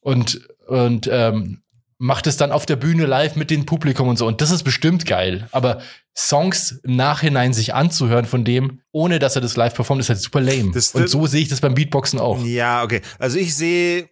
und, 0.00 0.48
und 0.66 1.08
ähm, 1.12 1.62
macht 1.98 2.26
es 2.26 2.36
dann 2.38 2.50
auf 2.50 2.64
der 2.64 2.76
Bühne 2.76 3.04
live 3.06 3.36
mit 3.36 3.50
dem 3.50 3.66
Publikum 3.66 4.08
und 4.08 4.16
so. 4.16 4.26
Und 4.26 4.40
das 4.40 4.50
ist 4.50 4.62
bestimmt 4.62 5.04
geil. 5.04 5.48
Aber 5.52 5.80
Songs 6.16 6.80
im 6.82 6.96
Nachhinein 6.96 7.52
sich 7.52 7.74
anzuhören 7.74 8.24
von 8.24 8.44
dem, 8.44 8.80
ohne 8.90 9.18
dass 9.18 9.36
er 9.36 9.42
das 9.42 9.56
live 9.56 9.74
performt, 9.74 10.00
ist 10.00 10.08
halt 10.08 10.20
super 10.20 10.40
lame. 10.40 10.72
Das- 10.72 10.94
und 10.94 11.08
so 11.08 11.26
sehe 11.26 11.42
ich 11.42 11.48
das 11.48 11.60
beim 11.60 11.74
Beatboxen 11.74 12.18
auch. 12.18 12.42
Ja, 12.44 12.82
okay. 12.82 13.02
Also 13.18 13.38
ich 13.38 13.54
sehe, 13.54 14.08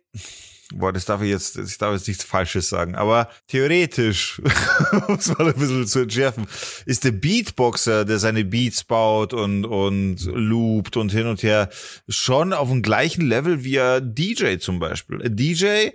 boah, 0.74 0.92
das 0.92 1.04
darf 1.04 1.22
ich 1.22 1.30
jetzt, 1.30 1.56
ich 1.56 1.78
darf 1.78 1.94
jetzt 1.94 2.08
nichts 2.08 2.24
Falsches 2.24 2.68
sagen, 2.68 2.94
aber 2.94 3.28
theoretisch, 3.46 4.40
um 5.08 5.14
es 5.16 5.28
mal 5.36 5.48
ein 5.48 5.54
bisschen 5.54 5.86
zu 5.86 6.00
entschärfen, 6.00 6.46
ist 6.86 7.04
der 7.04 7.12
Beatboxer, 7.12 8.04
der 8.04 8.18
seine 8.18 8.44
Beats 8.44 8.84
baut 8.84 9.32
und, 9.32 9.64
und 9.64 10.24
loopt 10.24 10.96
und 10.96 11.12
hin 11.12 11.26
und 11.26 11.42
her, 11.42 11.68
schon 12.08 12.52
auf 12.52 12.68
dem 12.68 12.82
gleichen 12.82 13.26
Level 13.26 13.64
wie 13.64 13.80
ein 13.80 14.14
DJ 14.14 14.56
zum 14.58 14.78
Beispiel. 14.78 15.22
Ein 15.22 15.36
DJ 15.36 15.90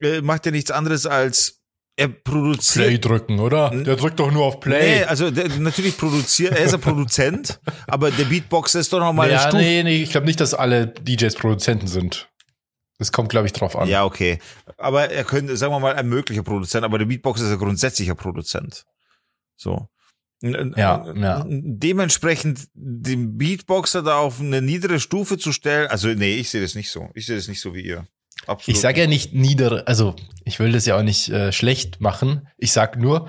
äh, 0.00 0.20
macht 0.22 0.46
ja 0.46 0.52
nichts 0.52 0.70
anderes 0.70 1.06
als 1.06 1.60
er 1.96 2.08
produziert 2.08 2.86
Play 2.86 2.98
drücken, 2.98 3.40
oder? 3.40 3.70
Der 3.70 3.96
drückt 3.96 4.18
doch 4.20 4.30
nur 4.30 4.46
auf 4.46 4.60
Play. 4.60 5.00
Nee, 5.00 5.04
also 5.04 5.30
der, 5.30 5.48
natürlich 5.58 5.98
produziert, 5.98 6.52
er 6.52 6.64
ist 6.64 6.72
ein 6.72 6.80
Produzent, 6.80 7.60
aber 7.86 8.10
der 8.10 8.24
Beatboxer 8.24 8.80
ist 8.80 8.90
doch 8.92 9.00
noch 9.00 9.12
mal 9.12 9.24
eine 9.24 9.32
ja, 9.32 9.40
Stufe. 9.40 9.58
nee, 9.58 9.82
nee, 9.82 10.02
ich 10.02 10.10
glaube 10.10 10.26
nicht, 10.26 10.40
dass 10.40 10.54
alle 10.54 10.86
DJs 10.86 11.34
Produzenten 11.34 11.88
sind. 11.88 12.30
Das 13.00 13.12
kommt, 13.12 13.30
glaube 13.30 13.46
ich, 13.46 13.54
drauf 13.54 13.76
an. 13.76 13.88
Ja, 13.88 14.04
okay. 14.04 14.38
Aber 14.76 15.10
er 15.10 15.24
könnte, 15.24 15.56
sagen 15.56 15.72
wir 15.72 15.80
mal, 15.80 15.94
ein 15.94 16.06
möglicher 16.06 16.42
Produzent, 16.42 16.84
aber 16.84 16.98
der 16.98 17.06
Beatboxer 17.06 17.46
ist 17.46 17.52
ein 17.52 17.58
grundsätzlicher 17.58 18.14
Produzent. 18.14 18.84
So. 19.56 19.88
Ja, 20.42 21.10
ja. 21.14 21.46
Dementsprechend 21.48 22.68
den 22.74 23.38
Beatboxer 23.38 24.02
da 24.02 24.18
auf 24.18 24.38
eine 24.40 24.60
niedere 24.60 25.00
Stufe 25.00 25.38
zu 25.38 25.52
stellen, 25.52 25.88
also 25.88 26.08
nee, 26.08 26.36
ich 26.36 26.50
sehe 26.50 26.60
das 26.60 26.74
nicht 26.74 26.90
so. 26.90 27.08
Ich 27.14 27.24
sehe 27.24 27.36
das 27.36 27.48
nicht 27.48 27.62
so 27.62 27.74
wie 27.74 27.80
ihr. 27.80 28.06
Absolut. 28.46 28.76
Ich 28.76 28.82
sage 28.82 29.00
ja 29.00 29.06
nicht 29.06 29.32
nieder, 29.32 29.88
also 29.88 30.14
ich 30.44 30.58
will 30.60 30.72
das 30.72 30.84
ja 30.84 30.98
auch 30.98 31.02
nicht 31.02 31.30
äh, 31.30 31.52
schlecht 31.52 32.02
machen. 32.02 32.48
Ich 32.58 32.72
sag 32.72 32.98
nur, 32.98 33.28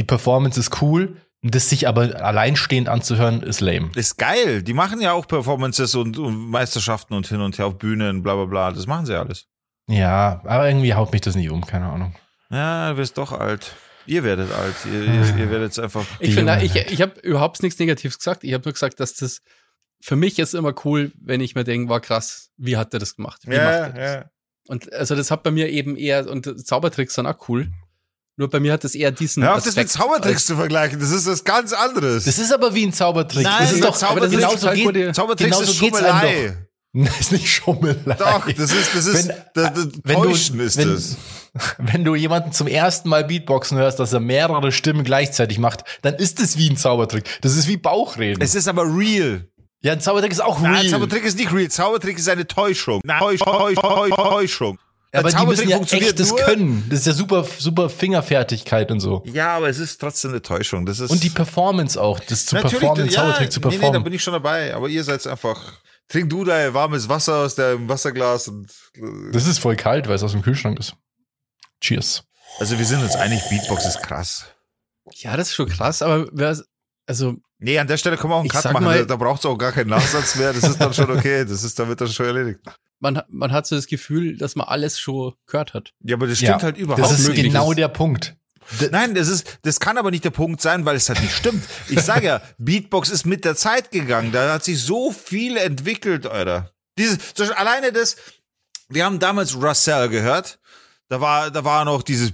die 0.00 0.04
Performance 0.04 0.58
ist 0.58 0.82
cool, 0.82 1.20
das 1.50 1.68
sich 1.68 1.86
aber 1.86 2.24
alleinstehend 2.24 2.88
anzuhören, 2.88 3.42
ist 3.42 3.60
lame. 3.60 3.90
ist 3.94 4.16
geil. 4.16 4.62
Die 4.62 4.72
machen 4.72 5.00
ja 5.00 5.12
auch 5.12 5.28
Performances 5.28 5.94
und, 5.94 6.18
und 6.18 6.48
Meisterschaften 6.48 7.12
und 7.14 7.26
hin 7.26 7.40
und 7.40 7.58
her 7.58 7.66
auf 7.66 7.78
Bühnen, 7.78 8.22
bla 8.22 8.34
bla 8.34 8.46
bla. 8.46 8.72
Das 8.72 8.86
machen 8.86 9.04
sie 9.04 9.14
alles. 9.18 9.46
Ja, 9.86 10.40
aber 10.44 10.68
irgendwie 10.68 10.94
haut 10.94 11.12
mich 11.12 11.20
das 11.20 11.34
nicht 11.36 11.50
um, 11.50 11.66
keine 11.66 11.86
Ahnung. 11.86 12.14
Ja, 12.50 12.92
du 12.92 12.96
wirst 12.96 13.18
doch 13.18 13.32
alt. 13.32 13.74
Ihr 14.06 14.24
werdet 14.24 14.50
alt. 14.52 14.74
Ihr, 14.86 15.02
ihr, 15.04 15.36
ihr 15.36 15.50
werdet 15.50 15.78
einfach. 15.78 16.04
Ich 16.18 16.34
finde, 16.34 16.58
ich, 16.62 16.74
ich 16.76 17.02
habe 17.02 17.20
überhaupt 17.20 17.62
nichts 17.62 17.78
Negatives 17.78 18.18
gesagt. 18.18 18.42
Ich 18.44 18.54
habe 18.54 18.64
nur 18.64 18.72
gesagt, 18.72 18.98
dass 19.00 19.14
das 19.14 19.40
für 20.00 20.16
mich 20.16 20.38
ist 20.38 20.54
immer 20.54 20.74
cool, 20.84 21.12
wenn 21.20 21.40
ich 21.40 21.54
mir 21.54 21.64
denke, 21.64 21.88
war 21.88 22.00
krass, 22.00 22.50
wie 22.56 22.76
hat 22.76 22.92
er 22.92 23.00
das 23.00 23.16
gemacht? 23.16 23.42
Wie 23.44 23.56
macht 23.56 23.58
er 23.58 23.88
das? 23.90 24.14
ja. 24.14 24.30
Und 24.66 24.92
also 24.92 25.14
das 25.14 25.30
hat 25.30 25.42
bei 25.42 25.50
mir 25.50 25.68
eben 25.68 25.96
eher, 25.96 26.28
und 26.28 26.66
Zaubertricks 26.66 27.14
sind 27.14 27.26
auch 27.26 27.48
cool. 27.48 27.70
Nur 28.36 28.50
bei 28.50 28.58
mir 28.60 28.72
hat 28.72 28.82
das 28.84 28.94
eher 28.96 29.12
diesen. 29.12 29.42
Hör 29.44 29.56
auf, 29.56 29.62
das 29.64 29.76
mit 29.76 29.88
Zaubertricks 29.90 30.46
zu 30.46 30.56
vergleichen. 30.56 30.98
Das 30.98 31.10
ist 31.10 31.26
was 31.26 31.44
ganz 31.44 31.72
anderes. 31.72 32.24
Das 32.24 32.38
ist 32.38 32.52
aber 32.52 32.74
wie 32.74 32.84
ein 32.86 32.92
Zaubertrick. 32.92 33.44
Nein, 33.44 33.54
das 33.60 33.72
ist 33.72 33.84
doch 33.84 34.02
aber 34.02 34.20
das 34.20 34.32
ist 34.32 34.38
genauso 34.38 34.70
geht, 34.70 35.14
Zaubertricks 35.14 35.50
genauso 35.56 35.70
ist 35.70 35.76
Schummelei. 35.78 36.56
Das 36.96 37.20
ist 37.20 37.32
nicht 37.32 37.48
Schummelei. 37.48 38.14
Doch, 38.18 38.46
das 38.50 38.72
ist, 38.72 38.94
das 38.94 39.06
ist, 39.06 39.28
Wenn- 39.28 39.36
das, 39.54 39.72
das 39.74 39.88
wenn 40.04 40.22
du- 40.22 40.28
ist 40.30 40.56
wenn- 40.76 40.92
das. 40.94 41.16
Wenn 41.78 42.02
du 42.04 42.16
jemanden 42.16 42.50
zum 42.50 42.66
ersten 42.66 43.08
Mal 43.08 43.22
Beatboxen 43.22 43.78
hörst, 43.78 44.00
dass 44.00 44.12
er 44.12 44.18
mehrere 44.18 44.72
Stimmen 44.72 45.04
gleichzeitig 45.04 45.60
macht, 45.60 45.84
dann 46.02 46.14
ist 46.14 46.40
es 46.40 46.58
wie 46.58 46.68
ein 46.68 46.76
Zaubertrick. 46.76 47.40
Das 47.42 47.54
ist 47.56 47.68
wie 47.68 47.76
Bauchreden. 47.76 48.42
Es 48.42 48.56
ist 48.56 48.66
aber 48.66 48.82
real. 48.84 49.46
ja, 49.80 49.92
ein 49.92 50.00
Zaubertrick 50.00 50.32
ist 50.32 50.40
auch 50.42 50.58
Nein, 50.60 50.72
real. 50.80 50.88
Zaubertrick 50.88 51.24
ist 51.24 51.38
nicht 51.38 51.52
real. 51.52 51.68
Zaubertrick 51.70 52.18
ist 52.18 52.28
eine 52.28 52.48
Täuschung. 52.48 53.00
Nein, 53.04 53.20
Täusch, 53.20 53.38
Täusch, 53.40 53.76
Täusch, 53.76 54.10
Täuschung. 54.16 54.78
Ja, 55.14 55.20
aber 55.20 55.30
die 55.30 55.46
müssen 55.46 55.68
ja 55.68 55.78
echtes 55.78 56.30
nur- 56.30 56.38
können. 56.40 56.86
Das 56.90 56.98
ist 57.00 57.06
ja 57.06 57.12
super, 57.12 57.46
super 57.58 57.88
Fingerfertigkeit 57.88 58.90
und 58.90 59.00
so. 59.00 59.22
Ja, 59.26 59.56
aber 59.56 59.68
es 59.68 59.78
ist 59.78 59.98
trotzdem 60.00 60.32
eine 60.32 60.42
Täuschung. 60.42 60.84
Das 60.86 60.98
ist 61.00 61.10
Und 61.10 61.22
die 61.22 61.30
Performance 61.30 62.00
auch, 62.00 62.18
das 62.20 62.46
zu 62.46 62.56
performen, 62.56 63.06
ja, 63.06 63.12
Zaubertrick 63.12 63.52
zu 63.52 63.60
Nee, 63.60 63.66
nee, 63.66 63.72
da 63.74 63.78
performen. 63.78 64.04
bin 64.04 64.12
ich 64.12 64.22
schon 64.22 64.32
dabei. 64.34 64.74
Aber 64.74 64.88
ihr 64.88 65.04
seid 65.04 65.26
einfach. 65.26 65.74
Trink 66.08 66.28
du 66.28 66.44
dein 66.44 66.74
warmes 66.74 67.08
Wasser 67.08 67.36
aus 67.36 67.54
deinem 67.54 67.88
Wasserglas 67.88 68.48
und. 68.48 68.68
das 69.32 69.46
ist 69.46 69.58
voll 69.58 69.76
kalt, 69.76 70.06
weil 70.06 70.16
es 70.16 70.22
aus 70.22 70.32
dem 70.32 70.42
Kühlschrank 70.42 70.78
ist. 70.78 70.94
Cheers. 71.80 72.24
Also 72.58 72.78
wir 72.78 72.84
sind 72.84 73.02
uns 73.02 73.14
einig, 73.16 73.40
Beatbox 73.48 73.86
ist 73.86 74.02
krass. 74.02 74.46
Ja, 75.14 75.36
das 75.36 75.48
ist 75.48 75.54
schon 75.54 75.68
krass, 75.68 76.02
aber 76.02 76.26
wer, 76.32 76.58
also 77.06 77.36
Nee, 77.58 77.78
an 77.78 77.86
der 77.86 77.96
Stelle 77.96 78.16
können 78.18 78.32
wir 78.32 78.36
auch 78.36 78.40
einen 78.40 78.48
Cut 78.50 78.64
machen. 78.72 78.84
mal- 78.84 78.98
da 78.98 79.04
da 79.04 79.16
braucht 79.16 79.40
es 79.40 79.46
auch 79.46 79.56
gar 79.56 79.72
keinen 79.72 79.88
Nachsatz 79.88 80.34
mehr. 80.36 80.52
Das 80.52 80.64
ist 80.64 80.78
dann 80.78 80.92
schon 80.92 81.10
okay. 81.10 81.44
Das 81.46 81.62
ist 81.62 81.78
damit 81.78 82.00
dann 82.00 82.08
schon 82.08 82.26
erledigt. 82.26 82.60
Man, 83.04 83.18
hat- 83.18 83.30
man 83.30 83.52
hat 83.52 83.66
so 83.66 83.76
das 83.76 83.86
Gefühl, 83.86 84.36
dass 84.36 84.56
man 84.56 84.66
alles 84.66 84.98
schon 84.98 85.34
gehört 85.46 85.74
hat. 85.74 85.92
Ja, 86.02 86.16
aber 86.16 86.26
das 86.26 86.38
stimmt 86.38 86.50
Ja, 86.58 86.62
halt 86.62 86.76
überhaupt 86.76 87.02
Das 87.02 87.18
ist 87.18 87.28
nicht. 87.28 87.42
genau 87.42 87.72
der 87.72 87.88
Punkt. 87.88 88.34
D- 88.80 88.88
Nein, 88.90 89.14
das 89.14 89.28
ist, 89.28 89.58
das 89.62 89.78
kann 89.78 89.98
aber 89.98 90.10
nicht 90.10 90.24
der 90.24 90.30
Punkt 90.30 90.60
sein, 90.62 90.84
weil 90.86 90.96
es 90.96 91.08
halt 91.08 91.20
nicht 91.20 91.36
stimmt. 91.36 91.64
Ich 91.90 92.00
sage 92.00 92.26
ja, 92.26 92.42
Beatbox 92.58 93.10
ist 93.10 93.26
mit 93.26 93.44
der 93.44 93.54
Zeit 93.56 93.90
gegangen. 93.90 94.32
Da 94.32 94.52
hat 94.54 94.64
sich 94.64 94.82
so 94.82 95.12
viel 95.12 95.56
entwickelt, 95.58 96.26
Alter. 96.26 96.70
Dieses, 96.98 97.18
zum 97.34 97.46
Beispiel 97.46 97.56
alleine 97.66 97.92
das, 97.92 98.16
wir 98.88 99.04
haben 99.04 99.18
damals 99.18 99.54
Russell 99.54 100.08
gehört. 100.08 100.58
Da 101.08 101.20
war, 101.20 101.50
da 101.50 101.62
war 101.64 101.84
noch 101.84 102.02
dieses 102.02 102.32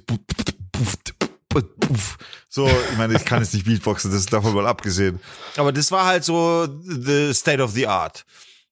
so, 2.48 2.68
ich 2.68 2.96
meine, 2.96 3.14
ich 3.16 3.24
kann 3.24 3.42
jetzt 3.42 3.54
nicht 3.54 3.64
Beatboxen, 3.66 4.10
das 4.10 4.20
ist 4.20 4.32
davon 4.32 4.54
mal 4.54 4.66
abgesehen. 4.66 5.20
Aber 5.56 5.72
das 5.72 5.90
war 5.92 6.04
halt 6.06 6.24
so 6.24 6.66
the 6.84 7.32
state 7.34 7.62
of 7.62 7.72
the 7.72 7.86
art. 7.86 8.24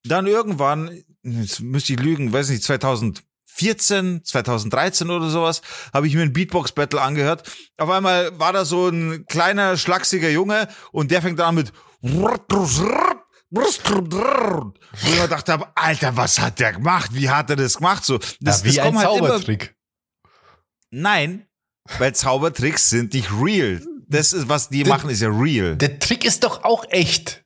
Dann 0.05 0.27
irgendwann, 0.27 1.01
jetzt 1.23 1.61
müsste 1.61 1.93
ich 1.93 1.99
lügen, 1.99 2.31
weiß 2.31 2.49
nicht, 2.49 2.63
2014, 2.63 4.23
2013 4.23 5.09
oder 5.09 5.29
sowas, 5.29 5.61
habe 5.93 6.07
ich 6.07 6.15
mir 6.15 6.21
ein 6.21 6.33
Beatbox-Battle 6.33 7.01
angehört. 7.01 7.49
Auf 7.77 7.89
einmal 7.89 8.37
war 8.39 8.53
da 8.53 8.65
so 8.65 8.89
ein 8.89 9.25
kleiner, 9.25 9.77
schlachsiger 9.77 10.29
Junge 10.29 10.67
und 10.91 11.11
der 11.11 11.21
fängt 11.21 11.41
an 11.41 11.55
mit 11.55 11.73
und 13.51 14.79
ich 15.03 15.19
dachte, 15.27 15.53
hab, 15.53 15.71
Alter, 15.75 16.15
was 16.15 16.39
hat 16.39 16.59
der 16.59 16.73
gemacht? 16.73 17.11
Wie 17.13 17.29
hat 17.29 17.49
er 17.49 17.55
das 17.55 17.77
gemacht? 17.77 18.05
So, 18.05 18.19
das, 18.39 18.61
ja, 18.61 18.65
wie 18.65 18.75
das 18.75 18.77
ein 18.77 18.93
kommt 18.93 19.05
halt 19.05 19.17
immer, 19.17 19.27
Zaubertrick. 19.29 19.75
Nein, 20.91 21.47
weil 21.97 22.13
Zaubertricks 22.13 22.89
sind 22.89 23.13
nicht 23.13 23.31
real. 23.31 23.81
Das 24.07 24.33
ist, 24.33 24.49
was 24.49 24.69
die 24.69 24.83
machen, 24.83 25.09
ist 25.09 25.21
ja 25.21 25.29
real. 25.29 25.75
Der 25.77 25.99
Trick 25.99 26.25
ist 26.25 26.43
doch 26.43 26.63
auch 26.63 26.85
echt. 26.89 27.43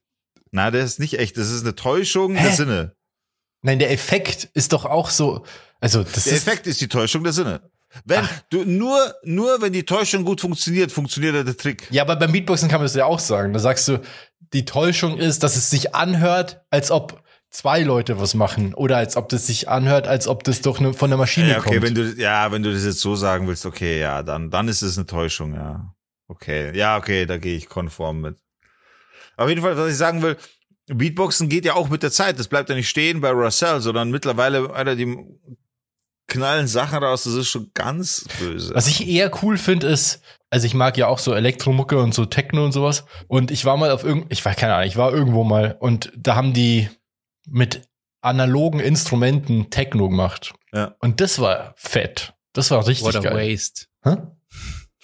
Na, 0.52 0.72
das 0.72 0.92
ist 0.92 1.00
nicht 1.00 1.20
echt. 1.20 1.38
Das 1.38 1.50
ist 1.50 1.62
eine 1.62 1.76
Täuschung 1.76 2.34
der 2.34 2.44
Hä? 2.44 2.56
Sinne. 2.56 2.96
Nein, 3.64 3.80
der 3.80 3.92
Effekt 3.92 4.50
ist 4.54 4.72
doch 4.74 4.86
auch 4.86 5.10
so. 5.10 5.44
Also, 5.80 6.04
das 6.04 6.26
Der 6.26 6.34
ist. 6.34 6.48
Effekt 6.48 6.68
ist 6.68 6.80
die 6.82 6.88
Täuschung 6.88 7.24
der 7.24 7.34
Sinne. 7.34 7.62
Wenn 8.06 8.28
du 8.50 8.64
nur, 8.66 9.14
nur 9.24 9.62
wenn 9.62 9.74
die 9.74 9.84
Täuschung 9.84 10.26
gut 10.26 10.42
funktioniert, 10.42 10.92
funktioniert 10.92 11.48
der 11.48 11.58
Trick. 11.58 11.88
Ja, 11.92 12.04
aber 12.04 12.16
beim 12.16 12.32
Beatboxen 12.32 12.68
kann 12.70 12.80
man 12.80 12.86
das 12.86 12.96
ja 12.96 13.06
auch 13.06 13.20
sagen. 13.20 13.54
Da 13.54 13.60
sagst 13.60 13.88
du, 13.88 14.00
die 14.54 14.66
Täuschung 14.66 15.18
ist, 15.18 15.44
dass 15.44 15.56
es 15.56 15.70
sich 15.70 15.94
anhört, 15.96 16.62
als 16.70 16.90
ob 16.92 17.22
zwei 17.52 17.82
Leute 17.82 18.20
was 18.20 18.34
machen. 18.34 18.74
Oder 18.74 18.98
als 18.98 19.16
ob 19.16 19.30
das 19.30 19.46
sich 19.48 19.70
anhört, 19.70 20.08
als 20.08 20.28
ob 20.28 20.44
das 20.44 20.62
doch 20.62 20.80
ne, 20.80 20.94
von 20.94 21.10
der 21.12 21.18
Maschine 21.20 21.52
Ja, 21.52 21.60
okay, 21.60 21.70
kommt. 21.80 21.84
wenn 21.84 21.96
du, 21.96 22.14
ja, 22.20 22.52
wenn 22.52 22.64
du 22.64 22.74
das 22.74 22.84
jetzt 22.84 23.00
so 23.00 23.16
sagen 23.16 23.48
willst, 23.48 23.66
okay, 23.68 24.00
ja, 24.00 24.24
dann, 24.24 24.50
dann 24.50 24.68
ist 24.68 24.82
es 24.82 24.98
eine 24.98 25.06
Täuschung, 25.06 25.54
ja. 25.54 25.94
Okay, 26.28 26.76
ja, 26.76 26.98
okay, 26.98 27.28
da 27.28 27.38
gehe 27.38 27.56
ich 27.56 27.70
konform 27.70 28.22
mit. 28.22 28.38
Auf 29.38 29.50
jeden 29.50 29.62
Fall, 29.62 29.78
was 29.78 29.92
ich 29.92 29.98
sagen 29.98 30.22
will, 30.24 30.38
Beatboxen 30.88 31.50
geht 31.50 31.66
ja 31.66 31.76
auch 31.76 31.90
mit 31.90 32.04
der 32.04 32.12
Zeit. 32.12 32.40
Das 32.40 32.48
bleibt 32.48 32.70
ja 32.70 32.76
nicht 32.76 32.90
stehen 32.90 33.22
bei 33.22 33.32
Russell, 33.32 33.80
sondern 33.80 34.12
mittlerweile, 34.12 34.70
Alter, 34.74 34.96
die 34.96 35.18
knallen 36.28 36.68
Sachen 36.68 37.04
raus, 37.04 37.24
das 37.24 37.34
ist 37.34 37.50
schon 37.50 37.72
ganz 37.74 38.26
böse. 38.40 38.74
Was 38.74 38.88
ich 38.88 39.08
eher 39.08 39.32
cool 39.44 39.58
finde, 39.58 39.88
ist, 39.88 40.22
also 40.50 40.66
ich 40.66 40.74
mag 40.74 40.98
ja 40.98 41.08
auch 41.08 41.20
so 41.20 41.34
Elektromucke 41.34 41.98
und 42.00 42.14
so 42.14 42.26
Techno 42.26 42.66
und 42.66 42.72
sowas. 42.72 43.06
Und 43.28 43.52
ich 43.52 43.66
war 43.66 43.78
mal 43.78 43.92
auf 43.92 44.04
irgend, 44.04 44.32
ich 44.32 44.44
war 44.44 44.56
keine 44.56 44.76
Ahnung, 44.76 44.88
ich 44.88 44.98
war 44.98 45.14
irgendwo 45.14 45.44
mal 45.44 45.78
und 45.80 46.12
da 46.16 46.36
haben 46.36 46.54
die 46.54 46.90
mit 47.48 47.82
analogen 48.22 48.80
Instrumenten 48.80 49.70
Techno 49.70 50.10
gemacht. 50.10 50.54
Ja. 50.74 50.96
Und 51.00 51.22
das 51.22 51.40
war 51.40 51.74
fett. 51.78 52.34
Das 52.54 52.72
war 52.72 52.86
richtig 52.88 53.06
What 53.06 53.16
a 53.18 53.20
geil. 53.20 53.54
waste. 53.54 53.88
Hä? 54.04 54.18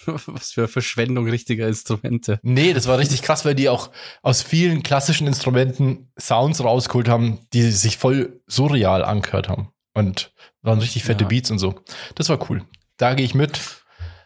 Was 0.26 0.52
für 0.52 0.68
Verschwendung 0.68 1.28
richtiger 1.28 1.66
Instrumente. 1.68 2.40
Nee, 2.42 2.72
das 2.72 2.86
war 2.86 2.98
richtig 2.98 3.22
krass, 3.22 3.44
weil 3.44 3.54
die 3.54 3.68
auch 3.68 3.90
aus 4.22 4.42
vielen 4.42 4.82
klassischen 4.82 5.26
Instrumenten 5.26 6.10
Sounds 6.18 6.62
rausgeholt 6.62 7.08
haben, 7.08 7.40
die 7.52 7.70
sich 7.70 7.96
voll 7.96 8.40
surreal 8.46 9.04
angehört 9.04 9.48
haben. 9.48 9.68
Und 9.92 10.32
waren 10.62 10.78
richtig 10.78 11.04
fette 11.04 11.24
Ja. 11.24 11.28
Beats 11.28 11.50
und 11.50 11.58
so. 11.58 11.74
Das 12.14 12.28
war 12.28 12.50
cool. 12.50 12.62
Da 12.96 13.14
gehe 13.14 13.26
ich 13.26 13.34
mit. 13.34 13.60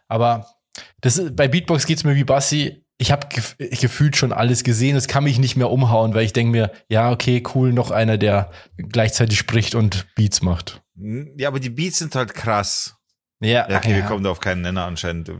Aber 0.08 0.46
das 1.00 1.16
ist, 1.16 1.36
bei 1.36 1.48
Beatbox 1.48 1.86
geht's 1.86 2.04
mir 2.04 2.16
wie 2.16 2.24
Bassi. 2.24 2.84
Ich 2.98 3.10
habe 3.10 3.26
gef 3.28 3.56
gefühlt 3.58 4.16
schon 4.16 4.32
alles 4.32 4.62
gesehen. 4.62 4.96
Es 4.96 5.08
kann 5.08 5.24
mich 5.24 5.38
nicht 5.38 5.56
mehr 5.56 5.70
umhauen, 5.70 6.14
weil 6.14 6.24
ich 6.24 6.32
denke 6.32 6.52
mir, 6.52 6.72
ja, 6.88 7.10
okay, 7.10 7.42
cool, 7.54 7.72
noch 7.72 7.90
einer, 7.90 8.18
der 8.18 8.50
gleichzeitig 8.76 9.38
spricht 9.38 9.74
und 9.74 10.06
Beats 10.14 10.42
macht. 10.42 10.82
Ja, 11.36 11.48
aber 11.48 11.58
die 11.60 11.70
Beats 11.70 11.98
sind 11.98 12.14
halt 12.14 12.34
krass. 12.34 12.96
Ja, 13.40 13.68
Ja, 13.68 13.76
okay, 13.78 13.94
wir 13.96 14.02
kommen 14.02 14.24
da 14.24 14.30
auf 14.30 14.40
keinen 14.40 14.62
Nenner 14.62 14.84
anscheinend. 14.86 15.30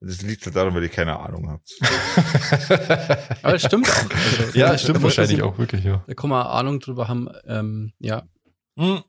Das 0.00 0.22
liegt 0.22 0.44
halt 0.46 0.56
daran, 0.56 0.74
weil 0.74 0.82
ihr 0.82 0.88
keine 0.88 1.18
Ahnung 1.20 1.48
habt. 1.50 1.68
Aber 3.42 3.52
das 3.52 3.62
stimmt 3.62 3.88
auch. 3.90 4.10
Also, 4.42 4.58
Ja, 4.58 4.70
da- 4.70 4.78
stimmt 4.78 5.02
wahrscheinlich 5.02 5.42
auch, 5.42 5.58
wirklich, 5.58 5.84
ja. 5.84 6.02
Da 6.06 6.14
kann 6.14 6.30
man 6.30 6.46
Ahnung 6.46 6.80
drüber 6.80 7.08
haben. 7.08 7.28
Ähm, 7.46 7.92
ja. 7.98 8.22
Hm. 8.78 9.02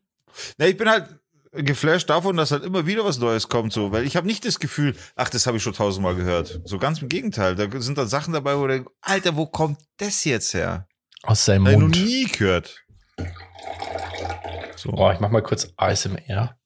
Na, 0.57 0.65
ich 0.67 0.77
bin 0.77 0.89
halt, 0.89 1.07
geflasht 1.53 2.09
davon, 2.09 2.35
dass 2.37 2.51
halt 2.51 2.63
immer 2.63 2.85
wieder 2.85 3.05
was 3.05 3.17
Neues 3.19 3.47
kommt, 3.47 3.71
so, 3.73 3.91
weil 3.91 4.05
ich 4.05 4.15
habe 4.17 4.25
nicht 4.27 4.43
das 4.45 4.59
Gefühl, 4.59 4.95
ach, 5.15 5.29
das 5.29 5.45
habe 5.47 5.57
ich 5.57 5.63
schon 5.63 5.73
tausendmal 5.73 6.15
gehört. 6.15 6.61
So 6.65 6.77
ganz 6.79 7.01
im 7.01 7.09
Gegenteil. 7.09 7.55
Da 7.55 7.67
sind 7.79 7.97
dann 7.97 8.07
Sachen 8.07 8.33
dabei, 8.33 8.57
wo 8.57 8.67
der, 8.67 8.83
Alter, 9.01 9.35
wo 9.35 9.45
kommt 9.45 9.79
das 9.97 10.23
jetzt 10.25 10.53
her? 10.53 10.87
Aus 11.23 11.45
seinem 11.45 11.65
Hab 11.65 11.71
ich 11.73 11.77
noch 11.77 11.83
Mund. 11.83 11.95
nie 11.95 12.25
gehört. 12.25 12.83
So. 14.75 14.91
Boah, 14.91 15.13
ich 15.13 15.19
mach 15.19 15.29
mal 15.29 15.41
kurz 15.43 15.71
ASMR. 15.77 16.57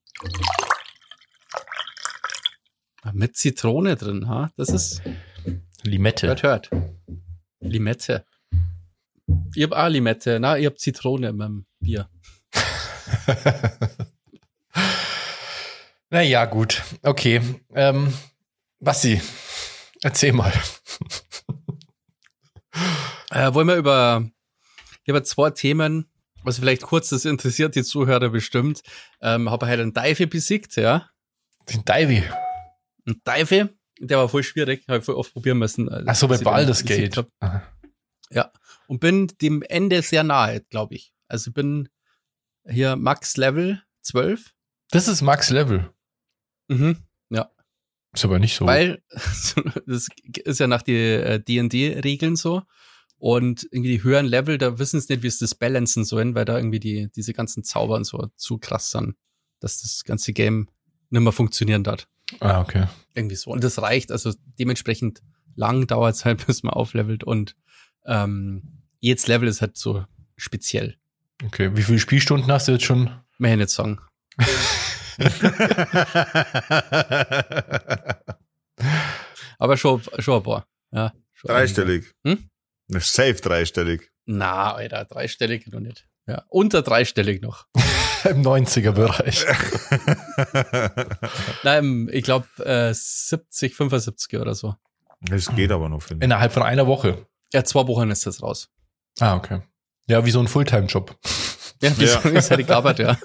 Mit 3.13 3.35
Zitrone 3.35 3.95
drin, 3.95 4.27
ha? 4.27 4.51
Das 4.55 4.69
ist, 4.69 5.01
Limette. 5.83 6.27
hört, 6.27 6.43
hört. 6.43 6.69
Limette. 7.59 8.25
Ich 9.55 9.63
hab 9.63 9.71
auch 9.73 9.87
Limette. 9.87 10.39
Na, 10.39 10.57
ich 10.57 10.65
hab 10.65 10.79
Zitrone 10.79 11.29
in 11.29 11.37
meinem 11.37 11.65
Bier. 11.79 12.09
naja, 16.09 16.45
gut. 16.45 16.83
Okay. 17.03 17.41
Ähm, 17.73 18.13
Basti, 18.79 19.21
erzähl 20.01 20.33
mal. 20.33 20.53
Äh, 23.29 23.53
wollen 23.53 23.67
wir 23.67 23.75
über, 23.75 24.29
ich 25.03 25.09
habe 25.09 25.21
zwei 25.23 25.49
Themen, 25.49 26.09
also 26.45 26.61
vielleicht 26.61 26.83
kurz, 26.83 27.09
das 27.09 27.25
interessiert 27.25 27.75
die 27.75 27.83
Zuhörer 27.83 28.29
bestimmt. 28.29 28.81
Ähm, 29.21 29.49
habe 29.49 29.67
halt 29.67 29.81
einen 29.81 29.93
Teufel 29.93 30.27
besiegt, 30.27 30.77
ja. 30.77 31.09
Den 31.69 31.83
Divey. 31.83 32.23
Ein 33.07 33.21
Teufel, 33.23 33.77
der 33.99 34.17
war 34.17 34.29
voll 34.29 34.43
schwierig, 34.43 34.83
habe 34.87 34.99
ich 34.99 35.05
voll 35.05 35.15
oft 35.15 35.33
probieren 35.33 35.57
müssen. 35.57 35.87
äh, 35.87 36.03
Ach 36.05 36.15
so, 36.15 36.27
bei 36.27 36.37
den 36.37 36.43
Baldur's 36.43 36.83
Gate. 36.83 37.25
Ja. 38.29 38.51
Und 38.87 38.99
bin 38.99 39.27
dem 39.41 39.63
Ende 39.63 40.01
sehr 40.01 40.23
nahe, 40.23 40.61
glaube 40.61 40.95
ich. 40.95 41.13
Also 41.27 41.49
ich 41.49 41.53
bin 41.53 41.89
hier 42.67 42.95
Max 42.95 43.37
Level 43.37 43.81
12. 44.01 44.53
Das 44.91 45.07
ist 45.07 45.21
Max 45.21 45.49
Level. 45.49 45.89
Mhm. 46.67 46.97
Ist 48.17 48.25
aber 48.25 48.39
nicht 48.39 48.55
so. 48.55 48.65
Weil 48.65 49.03
das 49.85 50.07
ist 50.43 50.59
ja 50.59 50.65
nach 50.67 50.81
die 50.81 50.95
äh, 50.95 51.39
D&D-Regeln 51.39 52.35
so. 52.35 52.63
Und 53.19 53.67
irgendwie 53.71 53.91
die 53.91 54.03
höheren 54.03 54.25
Level, 54.25 54.57
da 54.57 54.79
wissen 54.79 54.99
sie 54.99 55.13
nicht, 55.13 55.23
wie 55.23 55.29
sie 55.29 55.43
das 55.43 55.55
balancen 55.55 56.03
sollen, 56.03 56.35
weil 56.35 56.45
da 56.45 56.57
irgendwie 56.57 56.79
die, 56.79 57.09
diese 57.15 57.33
ganzen 57.33 57.63
Zauber 57.63 57.95
und 57.95 58.05
so 58.05 58.27
zu 58.35 58.57
krass 58.57 58.91
sind, 58.91 59.15
dass 59.59 59.81
das 59.81 60.03
ganze 60.03 60.33
Game 60.33 60.67
nicht 61.09 61.21
mehr 61.21 61.31
funktionieren 61.31 61.85
hat. 61.87 62.07
Ah, 62.39 62.61
okay. 62.61 62.85
Irgendwie 63.13 63.35
so. 63.35 63.51
Und 63.51 63.63
das 63.63 63.81
reicht, 63.81 64.11
also 64.11 64.33
dementsprechend 64.59 65.21
lang 65.55 65.87
dauert 65.87 66.15
es 66.15 66.25
halt, 66.25 66.45
bis 66.47 66.63
man 66.63 66.73
auflevelt 66.73 67.23
und 67.23 67.55
ähm, 68.05 68.83
jedes 68.99 69.27
Level 69.27 69.47
ist 69.47 69.61
halt 69.61 69.77
so 69.77 70.05
speziell. 70.35 70.97
Okay. 71.43 71.75
Wie 71.75 71.83
viele 71.83 71.99
Spielstunden 71.99 72.51
hast 72.51 72.67
du 72.67 72.73
jetzt 72.73 72.85
schon? 72.85 73.11
Mehr 73.37 73.55
nicht 73.57 73.69
sagen. 73.69 73.99
Aber 79.59 79.77
schon, 79.77 80.01
schon 80.19 80.37
ein 80.37 80.43
paar. 80.43 80.67
Ja, 80.91 81.13
schon 81.33 81.49
dreistellig. 81.49 82.11
Hm? 82.23 82.49
Safe 82.89 83.35
dreistellig. 83.35 84.11
Na, 84.25 84.73
Alter, 84.73 85.05
dreistellig 85.05 85.67
noch 85.67 85.79
nicht. 85.79 86.07
Ja, 86.27 86.43
unter 86.49 86.81
dreistellig 86.81 87.41
noch. 87.41 87.65
Im 88.29 88.41
90er-Bereich. 88.41 89.45
Nein, 91.63 92.09
ich 92.11 92.23
glaube 92.23 92.47
äh, 92.65 92.93
70, 92.93 93.75
75 93.75 94.39
oder 94.39 94.55
so. 94.55 94.75
Es 95.31 95.53
geht 95.55 95.71
aber 95.71 95.89
noch, 95.89 96.01
finde 96.01 96.23
ich. 96.23 96.25
Innerhalb 96.25 96.51
von 96.53 96.63
einer 96.63 96.87
Woche. 96.87 97.25
Ja, 97.53 97.63
zwei 97.63 97.87
Wochen 97.87 98.09
ist 98.11 98.25
das 98.25 98.41
raus. 98.41 98.69
Ah, 99.19 99.35
okay. 99.35 99.61
Ja, 100.07 100.25
wie 100.25 100.31
so 100.31 100.39
ein 100.39 100.47
Fulltime-Job. 100.47 101.15
Ja, 101.79 101.95
wie 101.99 102.05
Ja. 102.05 102.19
so 102.21 102.29
ist 102.29 102.49
halt 102.49 102.67
die 102.67 102.73
Arbeit, 102.73 102.97
ja. 102.97 103.19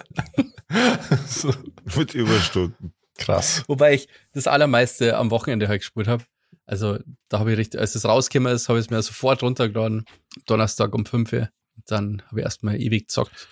so. 1.27 1.55
Mit 1.97 2.13
Überstunden. 2.13 2.93
Krass. 3.17 3.63
Wobei 3.67 3.95
ich 3.95 4.09
das 4.35 4.47
allermeiste 4.47 5.17
am 5.17 5.31
Wochenende 5.31 5.69
halt 5.69 5.81
gespielt 5.81 6.07
habe. 6.07 6.25
Also 6.67 6.99
da 7.31 7.39
habe 7.39 7.53
ich 7.53 7.57
richtig, 7.59 7.81
als 7.81 7.95
es 7.95 8.05
rausgekommen 8.05 8.53
ist, 8.55 8.69
habe 8.69 8.79
ich 8.79 8.85
es 8.85 8.91
mir 8.91 9.01
sofort 9.01 9.43
runtergeladen. 9.43 10.05
Donnerstag 10.45 10.95
um 10.95 11.07
5 11.07 11.33
Uhr. 11.33 11.49
Dann 11.87 12.23
habe 12.27 12.41
ich 12.41 12.45
erstmal 12.45 12.79
ewig 12.79 13.07
gezockt. 13.09 13.49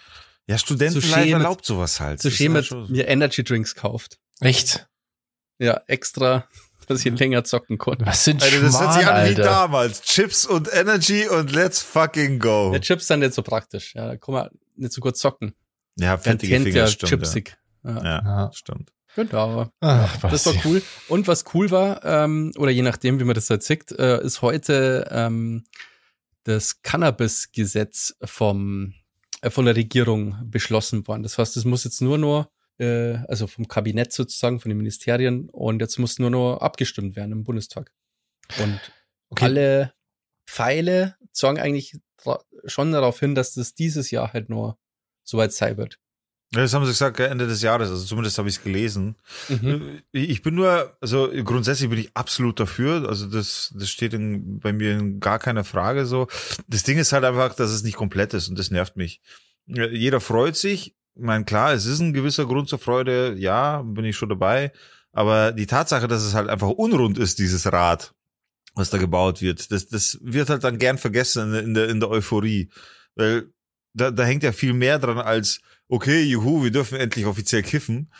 Ja, 0.50 0.59
Studentenlife 0.59 1.30
erlaubt 1.30 1.64
sowas 1.64 2.00
halt. 2.00 2.21
Zu 2.21 2.28
mit 2.50 2.66
schon- 2.66 2.90
mir 2.90 3.07
Energy 3.07 3.45
Drinks 3.45 3.75
kauft. 3.75 4.18
Echt? 4.40 4.88
Ja, 5.59 5.81
extra, 5.87 6.48
dass 6.88 7.05
ich 7.05 7.18
länger 7.18 7.44
zocken 7.44 7.79
konnte. 7.79 8.05
Was 8.05 8.25
sind 8.25 8.42
Alter, 8.42 8.61
das 8.61 8.81
hört 8.81 8.94
sich 8.94 9.07
an 9.07 9.31
wie 9.31 9.35
damals. 9.37 10.03
Chips 10.03 10.44
und 10.46 10.68
Energy 10.72 11.29
und 11.29 11.53
let's 11.53 11.81
fucking 11.83 12.38
go. 12.40 12.72
Der 12.72 12.81
Chips 12.81 13.07
sind 13.07 13.20
nicht 13.20 13.35
so 13.35 13.42
praktisch. 13.42 13.94
Ja, 13.94 14.07
da 14.09 14.16
kann 14.16 14.35
man 14.35 14.48
nicht 14.77 14.92
so 14.92 15.01
gut 15.01 15.16
zocken. 15.16 15.55
Ja, 15.96 16.18
fettige 16.18 16.53
kennt 16.55 16.64
Finger, 16.66 16.79
ja 16.79 16.87
stimmt. 16.88 17.11
chipsig. 17.11 17.57
Ja. 17.85 17.90
Ja, 17.96 18.03
ja 18.05 18.22
Ja. 18.25 18.53
stimmt. 18.53 18.90
Genau. 19.16 19.68
Ach, 19.81 20.16
Das 20.31 20.46
war 20.46 20.55
cool. 20.64 20.83
Und 21.09 21.27
was 21.29 21.44
cool 21.55 21.70
war, 21.70 22.05
ähm, 22.05 22.53
oder 22.57 22.70
je 22.70 22.83
nachdem, 22.83 23.18
wie 23.20 23.25
man 23.25 23.35
das 23.35 23.51
halt 23.51 23.62
sieht, 23.62 23.90
äh, 23.92 24.20
ist 24.25 24.40
heute 24.42 25.07
ähm, 25.11 25.64
das 26.44 26.83
Cannabis-Gesetz 26.83 28.14
vom 28.25 28.94
von 29.48 29.64
der 29.64 29.76
Regierung 29.76 30.37
beschlossen 30.50 31.07
worden. 31.07 31.22
Das 31.22 31.38
heißt, 31.38 31.57
es 31.57 31.64
muss 31.64 31.85
jetzt 31.85 32.03
nur 32.03 32.18
noch, 32.18 32.50
äh, 32.79 33.14
also 33.29 33.46
vom 33.46 33.68
Kabinett 33.68 34.12
sozusagen, 34.12 34.61
von 34.61 34.68
den 34.68 34.79
Ministerien, 34.79 35.48
und 35.48 35.81
jetzt 35.81 35.98
muss 35.98 36.18
nur 36.18 36.31
noch 36.31 36.59
abgestimmt 36.59 37.16
werden 37.16 37.33
im 37.33 37.44
Bundestag. 37.44 37.92
Und 38.61 38.81
Okay. 39.33 39.44
alle 39.44 39.92
Pfeile 40.46 41.16
zeigen 41.31 41.61
eigentlich 41.61 41.96
schon 42.64 42.90
darauf 42.90 43.20
hin, 43.20 43.37
dass 43.37 43.55
das 43.55 43.74
dieses 43.74 44.11
Jahr 44.11 44.33
halt 44.33 44.48
nur 44.50 44.76
soweit 45.22 45.53
sein 45.53 45.76
wird. 45.76 46.00
Ja, 46.53 46.63
Das 46.63 46.75
haben 46.75 46.85
sie 46.85 46.91
gesagt, 46.91 47.21
Ende 47.21 47.47
des 47.47 47.63
Jahres, 47.63 47.91
also 47.91 48.05
zumindest 48.05 48.37
habe 48.39 48.49
ich 48.49 48.57
es 48.57 48.63
gelesen. 48.63 49.17
Mhm. 49.49 50.03
Ich 50.11 50.43
bin 50.43 50.57
nur, 50.57 50.97
also 51.01 51.31
grundsätzlich 51.45 51.89
bin 51.89 51.99
ich 52.01 52.11
absolut 52.15 52.59
dafür. 52.59 53.09
Also 53.09 53.27
das, 53.27 53.73
das 53.77 53.89
steht 53.89 54.15
in, 54.15 54.59
bei 54.59 54.73
mir 54.73 54.99
in 54.99 55.21
gar 55.21 55.39
keiner 55.39 55.63
Frage 55.63 56.07
so. 56.07 56.27
Das 56.67 56.83
Ding 56.83 56.99
ist 56.99 57.13
halt 57.13 57.25
einfach, 57.25 57.55
dass 57.55 57.71
es 57.71 57.85
nicht 57.85 57.97
komplett 57.97 58.35
ist 58.35 58.49
und 58.49 58.59
das 58.59 58.73
nervt 58.73 58.97
mich. 58.97 59.21
Jeder 59.67 60.21
freut 60.21 60.57
sich. 60.57 60.97
Ich 61.15 61.23
meine, 61.23 61.45
klar, 61.45 61.73
es 61.73 61.87
ist 61.87 62.01
ein 62.01 62.13
gewisser 62.13 62.47
Grund 62.47 62.69
zur 62.69 62.81
Freude. 62.81 63.37
Ja, 63.39 63.83
bin 63.83 64.05
ich 64.05 64.17
schon 64.17 64.29
dabei. 64.29 64.73
Aber 65.13 65.53
die 65.53 65.67
Tatsache, 65.67 66.09
dass 66.09 66.23
es 66.23 66.35
halt 66.35 66.49
einfach 66.49 66.69
unrund 66.69 67.19
ist, 67.19 67.39
dieses 67.39 67.73
Rad, 67.73 68.13
was 68.75 68.91
da 68.91 68.99
gebaut 68.99 69.41
wird, 69.41 69.71
das, 69.71 69.89
das 69.89 70.19
wird 70.23 70.51
halt 70.51 70.65
dann 70.65 70.79
gern 70.79 70.99
vergessen 70.99 71.55
in, 71.55 71.75
der, 71.75 71.89
in 71.89 72.01
der 72.01 72.11
Euphorie. 72.11 72.71
Weil 73.15 73.53
da, 73.93 74.11
da 74.11 74.25
hängt 74.25 74.43
ja 74.43 74.53
viel 74.53 74.73
mehr 74.73 74.99
dran 74.99 75.19
als, 75.19 75.61
okay, 75.90 76.22
juhu, 76.22 76.62
wir 76.62 76.70
dürfen 76.70 76.98
endlich 76.98 77.26
offiziell 77.26 77.62
kiffen 77.62 78.11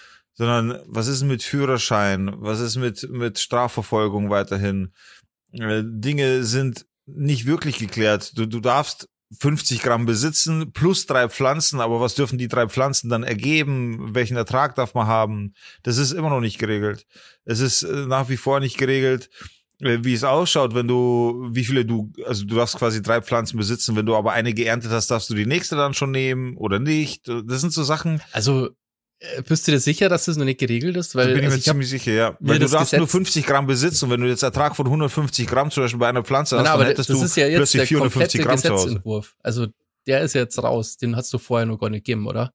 sondern 0.41 0.81
was 0.87 1.07
ist 1.07 1.23
mit 1.23 1.43
Führerschein? 1.43 2.33
Was 2.39 2.61
ist 2.61 2.77
mit, 2.77 3.11
mit 3.11 3.39
Strafverfolgung 3.39 4.31
weiterhin? 4.31 4.91
Äh, 5.53 5.83
Dinge 5.85 6.45
sind 6.45 6.87
nicht 7.05 7.45
wirklich 7.45 7.79
geklärt. 7.79 8.39
Du, 8.39 8.47
du 8.47 8.61
darfst 8.61 9.11
50 9.39 9.83
Gramm 9.83 10.07
besitzen 10.07 10.73
plus 10.73 11.05
drei 11.05 11.29
Pflanzen, 11.29 11.79
aber 11.81 12.01
was 12.01 12.15
dürfen 12.15 12.39
die 12.39 12.49
drei 12.49 12.69
Pflanzen 12.69 13.11
dann 13.11 13.23
ergeben? 13.23 14.15
Welchen 14.15 14.39
Ertrag 14.39 14.75
darf 14.77 14.95
man 14.95 15.09
haben? 15.09 15.53
Das 15.83 15.99
ist 15.99 16.13
immer 16.13 16.31
noch 16.31 16.41
nicht 16.41 16.59
geregelt. 16.59 17.07
Es 17.45 17.61
ist 17.61 17.83
äh, 17.83 18.07
nach 18.07 18.31
wie 18.31 18.39
vor 18.39 18.61
nicht 18.61 18.79
geregelt, 18.79 19.29
wie 19.81 20.13
es 20.15 20.25
ausschaut, 20.25 20.75
wenn 20.75 20.87
du, 20.89 21.49
wie 21.53 21.65
viele 21.65 21.85
du, 21.85 22.13
also 22.27 22.45
du 22.45 22.55
darfst 22.57 22.77
quasi 22.77 23.03
drei 23.03 23.21
Pflanzen 23.23 23.57
besitzen, 23.57 23.97
wenn 23.97 24.07
du 24.07 24.15
aber 24.15 24.33
eine 24.33 24.53
geerntet 24.55 24.91
hast, 24.91 25.11
darfst 25.11 25.31
du 25.31 25.35
die 25.35 25.47
nächste 25.47 25.77
dann 25.77 25.95
schon 25.95 26.11
nehmen 26.11 26.57
oder 26.57 26.79
nicht. 26.79 27.29
Das 27.29 27.61
sind 27.61 27.73
so 27.73 27.83
Sachen, 27.83 28.21
Also, 28.33 28.71
äh, 29.21 29.43
bist 29.43 29.67
du 29.67 29.73
dir 29.73 29.81
sicher, 29.81 30.09
dass 30.09 30.27
das 30.27 30.37
noch 30.37 30.45
nicht 30.45 30.61
geregelt 30.61 30.97
ist? 30.97 31.15
da 31.15 31.21
Weil 31.21 31.29
bin 31.35 31.39
ich 31.39 31.45
also 31.45 31.55
mir 31.55 31.59
ich 31.59 31.65
ziemlich 31.65 31.89
sicher, 31.89 32.13
ja. 32.13 32.37
Weil 32.41 32.59
du 32.59 32.69
darfst 32.69 32.93
nur 32.93 33.03
Gesetz- 33.07 33.11
50 33.13 33.47
Gramm 33.47 33.67
besitzen 33.67 34.05
und 34.07 34.11
wenn 34.13 34.21
du 34.21 34.29
jetzt 34.29 34.43
Ertrag 34.43 34.77
von 34.77 34.87
150 34.87 35.47
Gramm 35.47 35.71
zum 35.71 35.83
Beispiel 35.85 35.99
bei 36.01 36.09
einer 36.09 36.25
Pflanze 36.25 36.59
hast, 36.59 36.65
Nein, 36.65 36.79
dann 36.79 36.87
hättest 36.87 37.09
das 37.11 37.19
du 37.19 37.25
ist 37.25 37.37
ja 37.37 37.47
jetzt 37.47 37.57
plötzlich 37.57 37.81
der 37.81 37.87
450 37.87 38.41
komplette 38.41 38.49
Gramm 38.49 38.59
zu 38.63 38.69
Hause. 38.71 38.85
Gesetzentwurf. 38.87 39.35
Also 39.43 39.67
der 40.07 40.21
ist 40.23 40.35
jetzt 40.35 40.63
raus. 40.63 40.97
Den 40.97 41.17
hast 41.17 41.33
du 41.33 41.39
vorher 41.39 41.67
noch 41.67 41.79
gar 41.79 41.91
nicht 41.91 42.05
gegeben, 42.05 42.27
oder? 42.27 42.53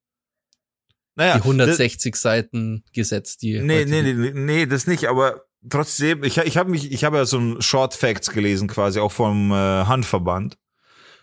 Naja, 1.18 1.36
die 1.36 1.44
160 1.44 2.14
Seiten 2.16 2.84
Gesetz, 2.94 3.38
die. 3.38 3.60
Nee, 3.62 3.86
nee, 3.86 4.02
nee, 4.02 4.32
nee, 4.34 4.66
das 4.66 4.86
nicht, 4.86 5.06
aber 5.08 5.45
trotzdem, 5.70 6.24
ich, 6.24 6.38
ich 6.38 6.58
habe 6.58 6.70
mich, 6.70 6.92
ich 6.92 7.04
habe 7.04 7.18
ja 7.18 7.26
so 7.26 7.38
ein 7.38 7.62
Short 7.62 7.94
Facts 7.94 8.32
gelesen 8.32 8.68
quasi, 8.68 9.00
auch 9.00 9.12
vom 9.12 9.52
äh, 9.52 9.56
Handverband. 9.56 10.58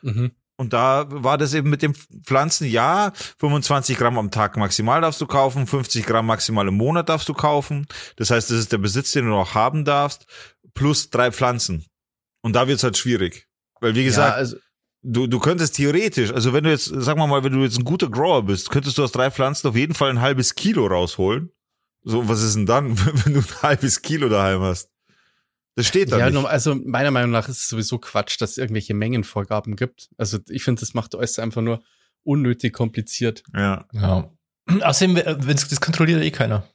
Mhm. 0.02 0.32
Und 0.56 0.72
da 0.72 1.06
war 1.08 1.38
das 1.38 1.54
eben 1.54 1.70
mit 1.70 1.82
den 1.82 1.94
Pflanzen, 1.94 2.66
ja, 2.66 3.12
25 3.38 3.96
Gramm 3.96 4.18
am 4.18 4.30
Tag 4.30 4.56
maximal 4.56 5.00
darfst 5.00 5.20
du 5.20 5.26
kaufen, 5.26 5.66
50 5.66 6.06
Gramm 6.06 6.26
maximal 6.26 6.68
im 6.68 6.76
Monat 6.76 7.08
darfst 7.08 7.28
du 7.28 7.34
kaufen. 7.34 7.86
Das 8.16 8.30
heißt, 8.30 8.50
das 8.50 8.58
ist 8.58 8.72
der 8.72 8.78
Besitz, 8.78 9.12
den 9.12 9.24
du 9.24 9.30
noch 9.30 9.54
haben 9.54 9.84
darfst, 9.84 10.26
plus 10.74 11.10
drei 11.10 11.32
Pflanzen. 11.32 11.86
Und 12.42 12.54
da 12.54 12.68
wird's 12.68 12.84
halt 12.84 12.96
schwierig. 12.96 13.48
Weil, 13.80 13.94
wie 13.94 14.04
gesagt, 14.04 14.34
ja, 14.34 14.36
also, 14.36 14.56
du, 15.02 15.26
du 15.26 15.40
könntest 15.40 15.76
theoretisch, 15.76 16.32
also 16.32 16.52
wenn 16.52 16.64
du 16.64 16.70
jetzt, 16.70 16.92
sag 16.94 17.16
mal 17.16 17.26
mal, 17.26 17.42
wenn 17.42 17.52
du 17.52 17.64
jetzt 17.64 17.78
ein 17.78 17.84
guter 17.84 18.08
Grower 18.08 18.44
bist, 18.44 18.70
könntest 18.70 18.98
du 18.98 19.04
aus 19.04 19.12
drei 19.12 19.30
Pflanzen 19.30 19.66
auf 19.66 19.76
jeden 19.76 19.94
Fall 19.94 20.10
ein 20.10 20.20
halbes 20.20 20.54
Kilo 20.54 20.86
rausholen. 20.86 21.50
So, 22.04 22.28
was 22.28 22.42
ist 22.42 22.56
denn 22.56 22.66
dann, 22.66 22.98
wenn 23.24 23.34
du 23.34 23.40
ein 23.40 23.62
halbes 23.62 24.02
Kilo 24.02 24.28
daheim 24.28 24.60
hast? 24.60 24.90
Das 25.74 25.86
steht 25.86 26.12
da 26.12 26.18
ja, 26.18 26.26
nicht. 26.26 26.34
nur- 26.34 26.48
also 26.50 26.74
meiner 26.74 27.10
Meinung 27.10 27.30
nach 27.30 27.48
ist 27.48 27.58
es 27.58 27.68
sowieso 27.68 27.98
Quatsch, 27.98 28.40
dass 28.40 28.52
es 28.52 28.58
irgendwelche 28.58 28.92
Mengenvorgaben 28.94 29.74
gibt. 29.76 30.10
Also 30.18 30.38
ich 30.50 30.64
finde, 30.64 30.80
das 30.80 30.92
macht 30.94 31.14
alles 31.14 31.38
einfach 31.38 31.62
nur 31.62 31.82
unnötig 32.24 32.72
kompliziert. 32.74 33.42
Ja. 33.54 33.86
Ja. 33.92 34.30
Außerdem, 34.82 35.16
wenn 35.16 35.56
das 35.56 35.80
kontrolliert 35.80 36.22
eh 36.22 36.30
keiner. 36.30 36.68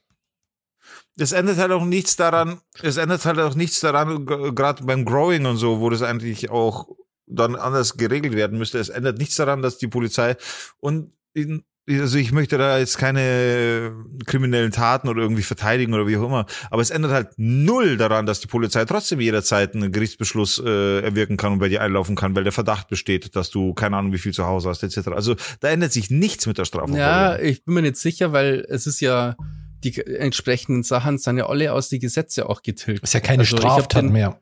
Es 1.16 1.32
ändert 1.32 1.58
halt 1.58 1.72
auch 1.72 1.84
nichts 1.84 2.16
daran, 2.16 2.60
es 2.82 2.96
ändert 2.96 3.24
halt 3.24 3.38
auch 3.40 3.54
nichts 3.54 3.80
daran, 3.80 4.24
gerade 4.26 4.84
beim 4.84 5.04
Growing 5.04 5.46
und 5.46 5.56
so, 5.56 5.80
wo 5.80 5.90
das 5.90 6.02
eigentlich 6.02 6.50
auch 6.50 6.88
dann 7.26 7.56
anders 7.56 7.96
geregelt 7.96 8.34
werden 8.34 8.58
müsste. 8.58 8.78
Es 8.78 8.88
ändert 8.88 9.18
nichts 9.18 9.34
daran, 9.36 9.62
dass 9.62 9.78
die 9.78 9.88
Polizei 9.88 10.36
und 10.78 11.12
in, 11.34 11.64
also 11.88 12.18
ich 12.18 12.32
möchte 12.32 12.58
da 12.58 12.78
jetzt 12.78 12.98
keine 12.98 13.92
kriminellen 14.26 14.72
Taten 14.72 15.08
oder 15.08 15.22
irgendwie 15.22 15.42
verteidigen 15.42 15.94
oder 15.94 16.06
wie 16.06 16.16
auch 16.16 16.24
immer, 16.24 16.46
aber 16.70 16.82
es 16.82 16.90
ändert 16.90 17.12
halt 17.12 17.28
null 17.36 17.96
daran, 17.96 18.26
dass 18.26 18.40
die 18.40 18.46
Polizei 18.46 18.84
trotzdem 18.84 19.20
jederzeit 19.20 19.74
einen 19.74 19.92
Gerichtsbeschluss 19.92 20.62
äh, 20.64 21.00
erwirken 21.00 21.36
kann 21.36 21.52
und 21.52 21.58
bei 21.58 21.68
dir 21.68 21.82
einlaufen 21.82 22.16
kann, 22.16 22.36
weil 22.36 22.44
der 22.44 22.52
Verdacht 22.52 22.88
besteht, 22.88 23.34
dass 23.36 23.50
du 23.50 23.74
keine 23.74 23.96
Ahnung 23.96 24.12
wie 24.12 24.18
viel 24.18 24.32
zu 24.32 24.46
Hause 24.46 24.68
hast 24.68 24.82
etc. 24.82 25.08
Also 25.08 25.36
da 25.60 25.68
ändert 25.68 25.92
sich 25.92 26.10
nichts 26.10 26.46
mit 26.46 26.58
der 26.58 26.64
Strafverfolgung. 26.64 26.98
Ja, 27.00 27.38
ich 27.38 27.64
bin 27.64 27.74
mir 27.74 27.82
nicht 27.82 27.96
sicher, 27.96 28.32
weil 28.32 28.64
es 28.68 28.86
ist 28.86 29.00
ja 29.00 29.36
die 29.84 29.96
entsprechenden 30.04 30.82
Sachen 30.82 31.18
sind 31.18 31.38
ja 31.38 31.46
alle 31.46 31.72
aus 31.72 31.88
die 31.88 31.98
Gesetze 31.98 32.48
auch 32.48 32.62
getilgt. 32.62 33.04
Ist 33.04 33.14
ja 33.14 33.20
keine 33.20 33.40
also 33.40 33.56
Straftat 33.56 34.04
mehr. 34.04 34.38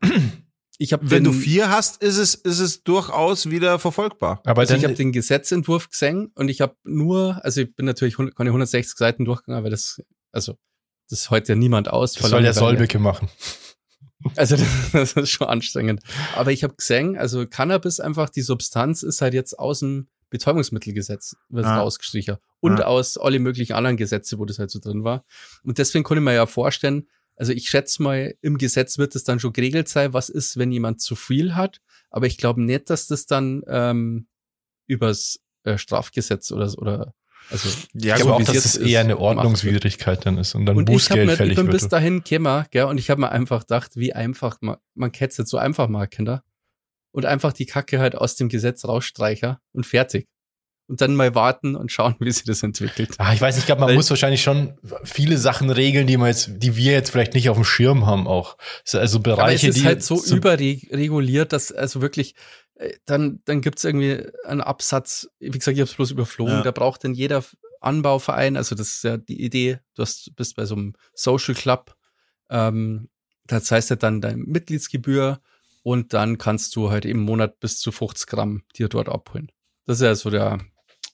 Ich 0.79 0.93
hab 0.93 1.01
Wenn 1.01 1.23
den, 1.23 1.33
du 1.33 1.33
vier 1.33 1.69
hast, 1.69 2.03
ist 2.03 2.17
es, 2.17 2.35
ist 2.35 2.59
es 2.59 2.83
durchaus 2.83 3.49
wieder 3.49 3.79
verfolgbar. 3.79 4.41
Aber 4.45 4.61
also 4.61 4.75
ich 4.75 4.83
habe 4.83 4.93
den 4.93 5.11
Gesetzentwurf 5.11 5.89
gesehen 5.89 6.31
und 6.35 6.49
ich 6.49 6.61
habe 6.61 6.75
nur, 6.83 7.43
also 7.43 7.61
ich 7.61 7.75
bin 7.75 7.87
natürlich 7.87 8.15
keine 8.17 8.49
160 8.51 8.95
Seiten 8.95 9.25
durchgegangen, 9.25 9.63
weil 9.63 9.71
das, 9.71 10.01
also 10.31 10.55
das 11.09 11.31
heute 11.31 11.53
ja 11.53 11.55
niemand 11.55 11.89
aus. 11.89 12.13
Das 12.13 12.29
soll 12.29 12.43
der 12.43 12.53
Solbecke 12.53 12.99
machen. 12.99 13.29
Also 14.35 14.55
das, 14.55 14.67
das, 14.91 15.13
ist 15.13 15.29
schon 15.29 15.47
anstrengend. 15.47 16.01
Aber 16.35 16.51
ich 16.51 16.63
habe 16.63 16.75
gesehen, 16.75 17.17
also 17.17 17.47
Cannabis 17.47 17.99
einfach, 17.99 18.29
die 18.29 18.41
Substanz 18.41 19.03
ist 19.03 19.21
halt 19.21 19.33
jetzt 19.33 19.57
aus 19.57 19.79
dem 19.79 20.07
Betäubungsmittelgesetz 20.29 21.37
wird 21.49 21.65
ah. 21.65 21.79
rausgestrichen. 21.79 22.37
Und 22.59 22.81
ah. 22.81 22.85
aus 22.85 23.17
alle 23.17 23.39
möglichen 23.39 23.73
anderen 23.73 23.97
Gesetze, 23.97 24.37
wo 24.39 24.45
das 24.45 24.59
halt 24.59 24.71
so 24.71 24.79
drin 24.79 25.03
war. 25.03 25.23
Und 25.63 25.77
deswegen 25.77 26.03
konnte 26.03 26.21
man 26.21 26.33
ja 26.33 26.45
vorstellen, 26.45 27.07
also 27.37 27.53
ich 27.53 27.69
schätze 27.69 28.01
mal, 28.01 28.35
im 28.41 28.57
Gesetz 28.57 28.97
wird 28.97 29.15
es 29.15 29.23
dann 29.23 29.39
schon 29.39 29.53
geregelt 29.53 29.87
sein, 29.87 30.13
was 30.13 30.29
ist, 30.29 30.57
wenn 30.57 30.71
jemand 30.71 31.01
zu 31.01 31.15
viel 31.15 31.55
hat. 31.55 31.79
Aber 32.09 32.25
ich 32.25 32.37
glaube 32.37 32.61
nicht, 32.61 32.89
dass 32.89 33.07
das 33.07 33.27
dann 33.27 33.61
ähm, 33.67 34.27
übers 34.87 35.39
äh, 35.63 35.77
Strafgesetz 35.77 36.51
oder 36.51 36.73
oder 36.77 37.13
also 37.49 37.69
ja, 37.93 38.15
ich 38.15 38.21
glaube 38.21 38.35
auch, 38.35 38.43
dass 38.43 38.65
es 38.65 38.75
eher 38.75 38.99
eine 39.01 39.19
Ordnungswidrigkeit 39.19 40.25
dann 40.25 40.37
ist 40.37 40.53
und 40.53 40.65
dann 40.65 40.75
und 40.75 40.85
Bußgeld 40.85 41.29
ich 41.29 41.37
fällig 41.37 41.51
ich 41.51 41.57
bin 41.57 41.67
wird. 41.67 41.79
bis 41.79 41.87
dahin 41.87 42.23
gekommen, 42.23 42.65
gell, 42.71 42.85
und 42.85 42.97
ich 42.97 43.09
habe 43.09 43.21
mir 43.21 43.29
einfach 43.31 43.61
gedacht, 43.61 43.95
wie 43.95 44.13
einfach 44.13 44.57
man, 44.59 44.77
man 44.95 45.11
kennt 45.11 45.31
es 45.31 45.37
jetzt 45.37 45.49
so 45.49 45.57
einfach 45.57 45.87
mal, 45.87 46.07
Kinder. 46.07 46.43
Und 47.11 47.25
einfach 47.25 47.53
die 47.53 47.65
Kacke 47.65 47.99
halt 47.99 48.15
aus 48.15 48.35
dem 48.35 48.49
Gesetz 48.49 48.83
rausstreicher 48.83 49.61
und 49.71 49.85
fertig 49.85 50.27
und 50.87 51.01
dann 51.01 51.15
mal 51.15 51.35
warten 51.35 51.75
und 51.75 51.91
schauen, 51.91 52.15
wie 52.19 52.31
sich 52.31 52.43
das 52.43 52.63
entwickelt. 52.63 53.15
Ah, 53.17 53.33
ich 53.33 53.41
weiß 53.41 53.55
nicht, 53.55 53.63
ich 53.63 53.65
glaube, 53.65 53.81
man 53.81 53.89
Weil, 53.89 53.95
muss 53.95 54.09
wahrscheinlich 54.09 54.41
schon 54.41 54.77
viele 55.03 55.37
Sachen 55.37 55.69
regeln, 55.69 56.07
die 56.07 56.17
man 56.17 56.29
jetzt, 56.29 56.49
die 56.57 56.75
wir 56.75 56.93
jetzt 56.93 57.11
vielleicht 57.11 57.33
nicht 57.33 57.49
auf 57.49 57.57
dem 57.57 57.65
Schirm 57.65 58.05
haben 58.05 58.27
auch. 58.27 58.57
Also 58.93 59.19
Bereiche, 59.19 59.41
aber 59.41 59.53
es 59.53 59.63
ist 59.63 59.77
die 59.77 59.85
halt 59.85 60.03
so 60.03 60.23
überreguliert, 60.23 61.53
dass 61.53 61.71
also 61.71 62.01
wirklich 62.01 62.35
äh, 62.75 62.93
dann 63.05 63.41
dann 63.45 63.61
gibt's 63.61 63.83
irgendwie 63.83 64.23
einen 64.45 64.61
Absatz. 64.61 65.29
Wie 65.39 65.49
gesagt, 65.49 65.75
ich 65.75 65.81
habe 65.81 65.89
es 65.89 65.95
bloß 65.95 66.11
überflogen. 66.11 66.55
Ja. 66.55 66.63
Da 66.63 66.71
braucht 66.71 67.03
dann 67.03 67.13
jeder 67.13 67.43
Anbauverein, 67.81 68.57
also 68.57 68.75
das 68.75 68.89
ist 68.89 69.03
ja 69.03 69.17
die 69.17 69.43
Idee. 69.43 69.79
Du 69.95 70.01
hast, 70.01 70.35
bist 70.35 70.55
bei 70.55 70.65
so 70.65 70.75
einem 70.75 70.93
Social 71.13 71.55
Club. 71.55 71.95
Ähm, 72.49 73.09
das 73.45 73.71
heißt 73.71 73.89
ja 73.89 73.95
dann 73.95 74.21
deine 74.21 74.37
Mitgliedsgebühr 74.37 75.39
und 75.83 76.13
dann 76.13 76.37
kannst 76.37 76.75
du 76.75 76.89
halt 76.91 77.05
im 77.05 77.19
Monat 77.19 77.59
bis 77.59 77.79
zu 77.79 77.91
50 77.91 78.27
Gramm 78.27 78.63
dir 78.77 78.89
dort 78.89 79.09
abholen. 79.09 79.51
Das 79.85 79.99
ist 79.99 80.03
ja 80.03 80.15
so 80.15 80.29
der 80.29 80.59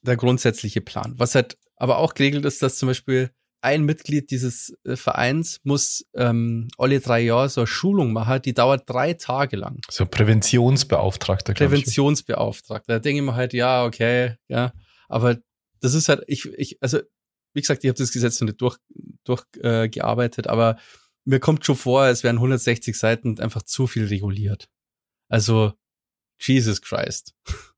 der 0.03 0.17
grundsätzliche 0.17 0.81
Plan. 0.81 1.13
Was 1.17 1.35
halt 1.35 1.57
aber 1.75 1.97
auch 1.97 2.13
geregelt 2.13 2.45
ist, 2.45 2.61
dass 2.61 2.77
zum 2.77 2.87
Beispiel 2.87 3.31
ein 3.63 3.83
Mitglied 3.83 4.29
dieses 4.29 4.77
äh, 4.83 4.97
Vereins 4.97 5.61
muss 5.63 6.05
ähm, 6.13 6.67
alle 6.77 6.99
drei 6.99 7.21
Jahre 7.21 7.47
so 7.47 7.61
eine 7.61 7.67
Schulung 7.67 8.11
machen, 8.11 8.41
die 8.41 8.53
dauert 8.53 8.89
drei 8.89 9.13
Tage 9.13 9.55
lang. 9.55 9.79
So 9.89 10.05
Präventionsbeauftragter. 10.05 11.53
Präventionsbeauftragter. 11.53 12.93
Da 12.93 12.99
denke 12.99 13.21
ich 13.21 13.25
mir 13.25 13.35
halt, 13.35 13.53
ja, 13.53 13.85
okay, 13.85 14.35
ja. 14.49 14.73
Aber 15.07 15.37
das 15.79 15.93
ist 15.93 16.09
halt, 16.09 16.23
ich, 16.27 16.45
ich, 16.57 16.77
also, 16.81 16.99
wie 17.53 17.61
gesagt, 17.61 17.83
ich 17.83 17.87
habe 17.87 17.97
das 17.97 18.11
Gesetz 18.11 18.41
noch 18.41 18.47
nicht 18.47 18.61
durch, 18.61 18.77
durchgearbeitet, 19.23 20.47
äh, 20.47 20.49
aber 20.49 20.77
mir 21.23 21.39
kommt 21.39 21.65
schon 21.65 21.77
vor, 21.77 22.07
es 22.07 22.23
wären 22.23 22.37
160 22.37 22.97
Seiten 22.97 23.39
einfach 23.39 23.63
zu 23.63 23.87
viel 23.87 24.07
reguliert. 24.07 24.67
Also, 25.29 25.71
Jesus 26.37 26.81
Christ. 26.81 27.33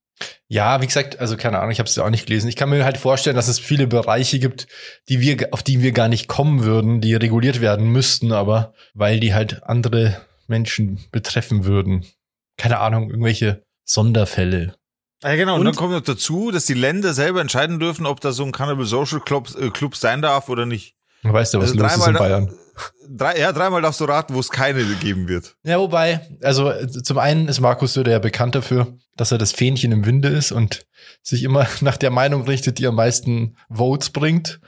Ja, 0.47 0.81
wie 0.81 0.87
gesagt, 0.87 1.19
also 1.19 1.37
keine 1.37 1.59
Ahnung, 1.59 1.71
ich 1.71 1.79
habe 1.79 1.89
es 1.89 1.95
ja 1.95 2.05
auch 2.05 2.09
nicht 2.09 2.27
gelesen. 2.27 2.47
Ich 2.47 2.55
kann 2.55 2.69
mir 2.69 2.85
halt 2.85 2.97
vorstellen, 2.97 3.35
dass 3.35 3.47
es 3.47 3.59
viele 3.59 3.87
Bereiche 3.87 4.39
gibt, 4.39 4.67
die 5.09 5.19
wir, 5.19 5.49
auf 5.51 5.63
die 5.63 5.81
wir 5.81 5.91
gar 5.91 6.07
nicht 6.07 6.27
kommen 6.27 6.63
würden, 6.63 7.01
die 7.01 7.15
reguliert 7.15 7.61
werden 7.61 7.87
müssten, 7.87 8.31
aber 8.31 8.73
weil 8.93 9.19
die 9.19 9.33
halt 9.33 9.63
andere 9.63 10.21
Menschen 10.47 10.99
betreffen 11.11 11.65
würden. 11.65 12.05
Keine 12.57 12.79
Ahnung, 12.79 13.09
irgendwelche 13.09 13.63
Sonderfälle. 13.83 14.75
Ja, 15.23 15.35
genau. 15.35 15.55
Und, 15.55 15.61
und 15.61 15.65
dann 15.65 15.75
kommt 15.75 15.91
noch 15.91 16.01
dazu, 16.01 16.51
dass 16.51 16.65
die 16.65 16.73
Länder 16.73 17.13
selber 17.13 17.41
entscheiden 17.41 17.79
dürfen, 17.79 18.05
ob 18.05 18.21
da 18.21 18.31
so 18.31 18.43
ein 18.43 18.51
Cannibal 18.51 18.85
Social 18.85 19.19
Club, 19.19 19.49
äh, 19.59 19.69
Club 19.69 19.95
sein 19.95 20.21
darf 20.21 20.49
oder 20.49 20.65
nicht. 20.65 20.95
Weißt 21.23 21.53
du, 21.53 21.57
was 21.59 21.71
also 21.71 21.81
los 21.81 21.97
ist 21.97 22.07
in 22.07 22.13
Bayern? 22.13 22.53
Drei, 23.09 23.39
ja, 23.39 23.51
dreimal 23.51 23.81
darfst 23.81 24.01
du 24.01 24.05
raten, 24.05 24.33
wo 24.33 24.39
es 24.39 24.49
keine 24.49 24.83
geben 24.95 25.27
wird. 25.27 25.55
Ja, 25.63 25.79
wobei, 25.79 26.21
also 26.41 26.71
zum 26.87 27.17
einen 27.17 27.47
ist 27.47 27.59
Markus 27.59 27.93
Söder 27.93 28.11
ja 28.11 28.19
bekannt 28.19 28.55
dafür, 28.55 28.97
dass 29.15 29.31
er 29.31 29.37
das 29.37 29.51
Fähnchen 29.51 29.91
im 29.91 30.05
Winde 30.05 30.29
ist 30.29 30.51
und 30.51 30.85
sich 31.21 31.43
immer 31.43 31.67
nach 31.81 31.97
der 31.97 32.11
Meinung 32.11 32.43
richtet, 32.43 32.79
die 32.79 32.87
am 32.87 32.95
meisten 32.95 33.57
Votes 33.69 34.09
bringt. 34.09 34.59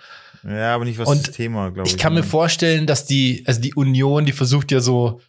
Ja, 0.48 0.76
aber 0.76 0.86
nicht 0.86 1.00
was 1.00 1.10
und 1.10 1.28
das 1.28 1.36
Thema, 1.36 1.72
glaube 1.72 1.88
ich. 1.88 1.96
Ich 1.96 2.00
kann 2.00 2.14
mir 2.14 2.24
vorstellen, 2.24 2.88
dass 2.88 3.06
die, 3.06 3.44
also 3.46 3.60
die 3.60 3.74
Union, 3.74 4.26
die 4.26 4.32
versucht 4.32 4.72
ja 4.72 4.80
so 4.80 5.20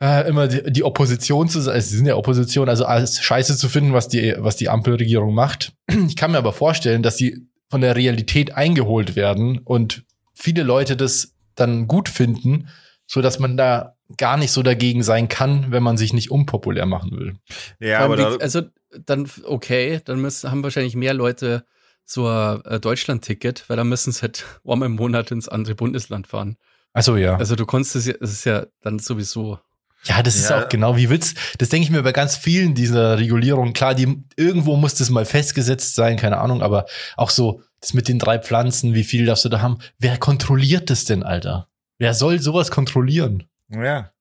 äh, 0.00 0.28
immer 0.28 0.46
die, 0.48 0.70
die 0.70 0.84
Opposition 0.84 1.48
zu 1.48 1.60
sein, 1.60 1.74
also 1.74 1.90
sie 1.90 1.96
sind 1.96 2.06
ja 2.06 2.16
Opposition, 2.16 2.68
also 2.68 2.84
alles 2.84 3.20
Scheiße 3.20 3.56
zu 3.56 3.68
finden, 3.68 3.92
was 3.92 4.08
die, 4.08 4.34
was 4.38 4.56
die 4.56 4.68
Ampelregierung 4.68 5.34
macht. 5.34 5.72
Ich 6.06 6.16
kann 6.16 6.32
mir 6.32 6.38
aber 6.38 6.52
vorstellen, 6.52 7.02
dass 7.02 7.16
sie 7.16 7.46
von 7.68 7.80
der 7.80 7.96
Realität 7.96 8.54
eingeholt 8.54 9.16
werden 9.16 9.58
und 9.58 10.04
viele 10.34 10.62
Leute 10.62 10.96
das 10.96 11.34
dann 11.60 11.86
gut 11.86 12.08
finden, 12.08 12.68
so 13.06 13.22
dass 13.22 13.38
man 13.38 13.56
da 13.56 13.96
gar 14.16 14.36
nicht 14.36 14.52
so 14.52 14.62
dagegen 14.62 15.02
sein 15.02 15.28
kann, 15.28 15.70
wenn 15.70 15.82
man 15.82 15.96
sich 15.96 16.12
nicht 16.12 16.30
unpopulär 16.30 16.86
machen 16.86 17.12
will. 17.12 17.34
Ja, 17.78 18.00
aber 18.00 18.16
da 18.16 18.36
also 18.36 18.62
dann 19.04 19.30
okay, 19.44 20.00
dann 20.04 20.20
müssen 20.20 20.50
haben 20.50 20.62
wahrscheinlich 20.62 20.96
mehr 20.96 21.14
Leute 21.14 21.64
so 22.04 22.26
ein 22.26 22.64
äh, 22.64 22.80
Deutschland-Ticket, 22.80 23.64
weil 23.68 23.76
dann 23.76 23.88
müssen 23.88 24.12
sie 24.12 24.22
halt 24.22 24.44
einmal 24.66 24.86
im 24.86 24.96
Monat 24.96 25.30
ins 25.30 25.48
andere 25.48 25.74
Bundesland 25.74 26.26
fahren. 26.26 26.56
Also 26.92 27.16
ja. 27.16 27.36
Also 27.36 27.54
du 27.54 27.66
konntest 27.66 27.96
es 27.96 28.06
ja, 28.06 28.14
es 28.20 28.32
ist 28.32 28.44
ja 28.44 28.66
dann 28.82 28.98
sowieso. 28.98 29.58
Ja, 30.04 30.22
das 30.22 30.36
ist 30.36 30.48
ja. 30.48 30.62
auch 30.64 30.68
genau 30.68 30.96
wie 30.96 31.10
Witz. 31.10 31.34
Das 31.58 31.68
denke 31.68 31.84
ich 31.84 31.90
mir 31.90 32.02
bei 32.02 32.12
ganz 32.12 32.36
vielen 32.36 32.74
dieser 32.74 33.18
Regulierungen. 33.18 33.74
Klar, 33.74 33.94
die, 33.94 34.22
irgendwo 34.34 34.76
muss 34.76 34.94
das 34.94 35.10
mal 35.10 35.26
festgesetzt 35.26 35.94
sein, 35.94 36.16
keine 36.16 36.38
Ahnung, 36.38 36.62
aber 36.62 36.86
auch 37.16 37.28
so, 37.28 37.62
das 37.80 37.94
mit 37.94 38.08
den 38.08 38.18
drei 38.18 38.38
Pflanzen, 38.38 38.94
wie 38.94 39.04
viel 39.04 39.26
darfst 39.26 39.44
du 39.44 39.48
da 39.48 39.60
haben? 39.60 39.78
Wer 39.98 40.18
kontrolliert 40.18 40.90
das 40.90 41.04
denn, 41.04 41.22
Alter? 41.22 41.68
Wer 41.98 42.14
soll 42.14 42.40
sowas 42.40 42.70
kontrollieren? 42.70 43.44
Ja. 43.68 44.12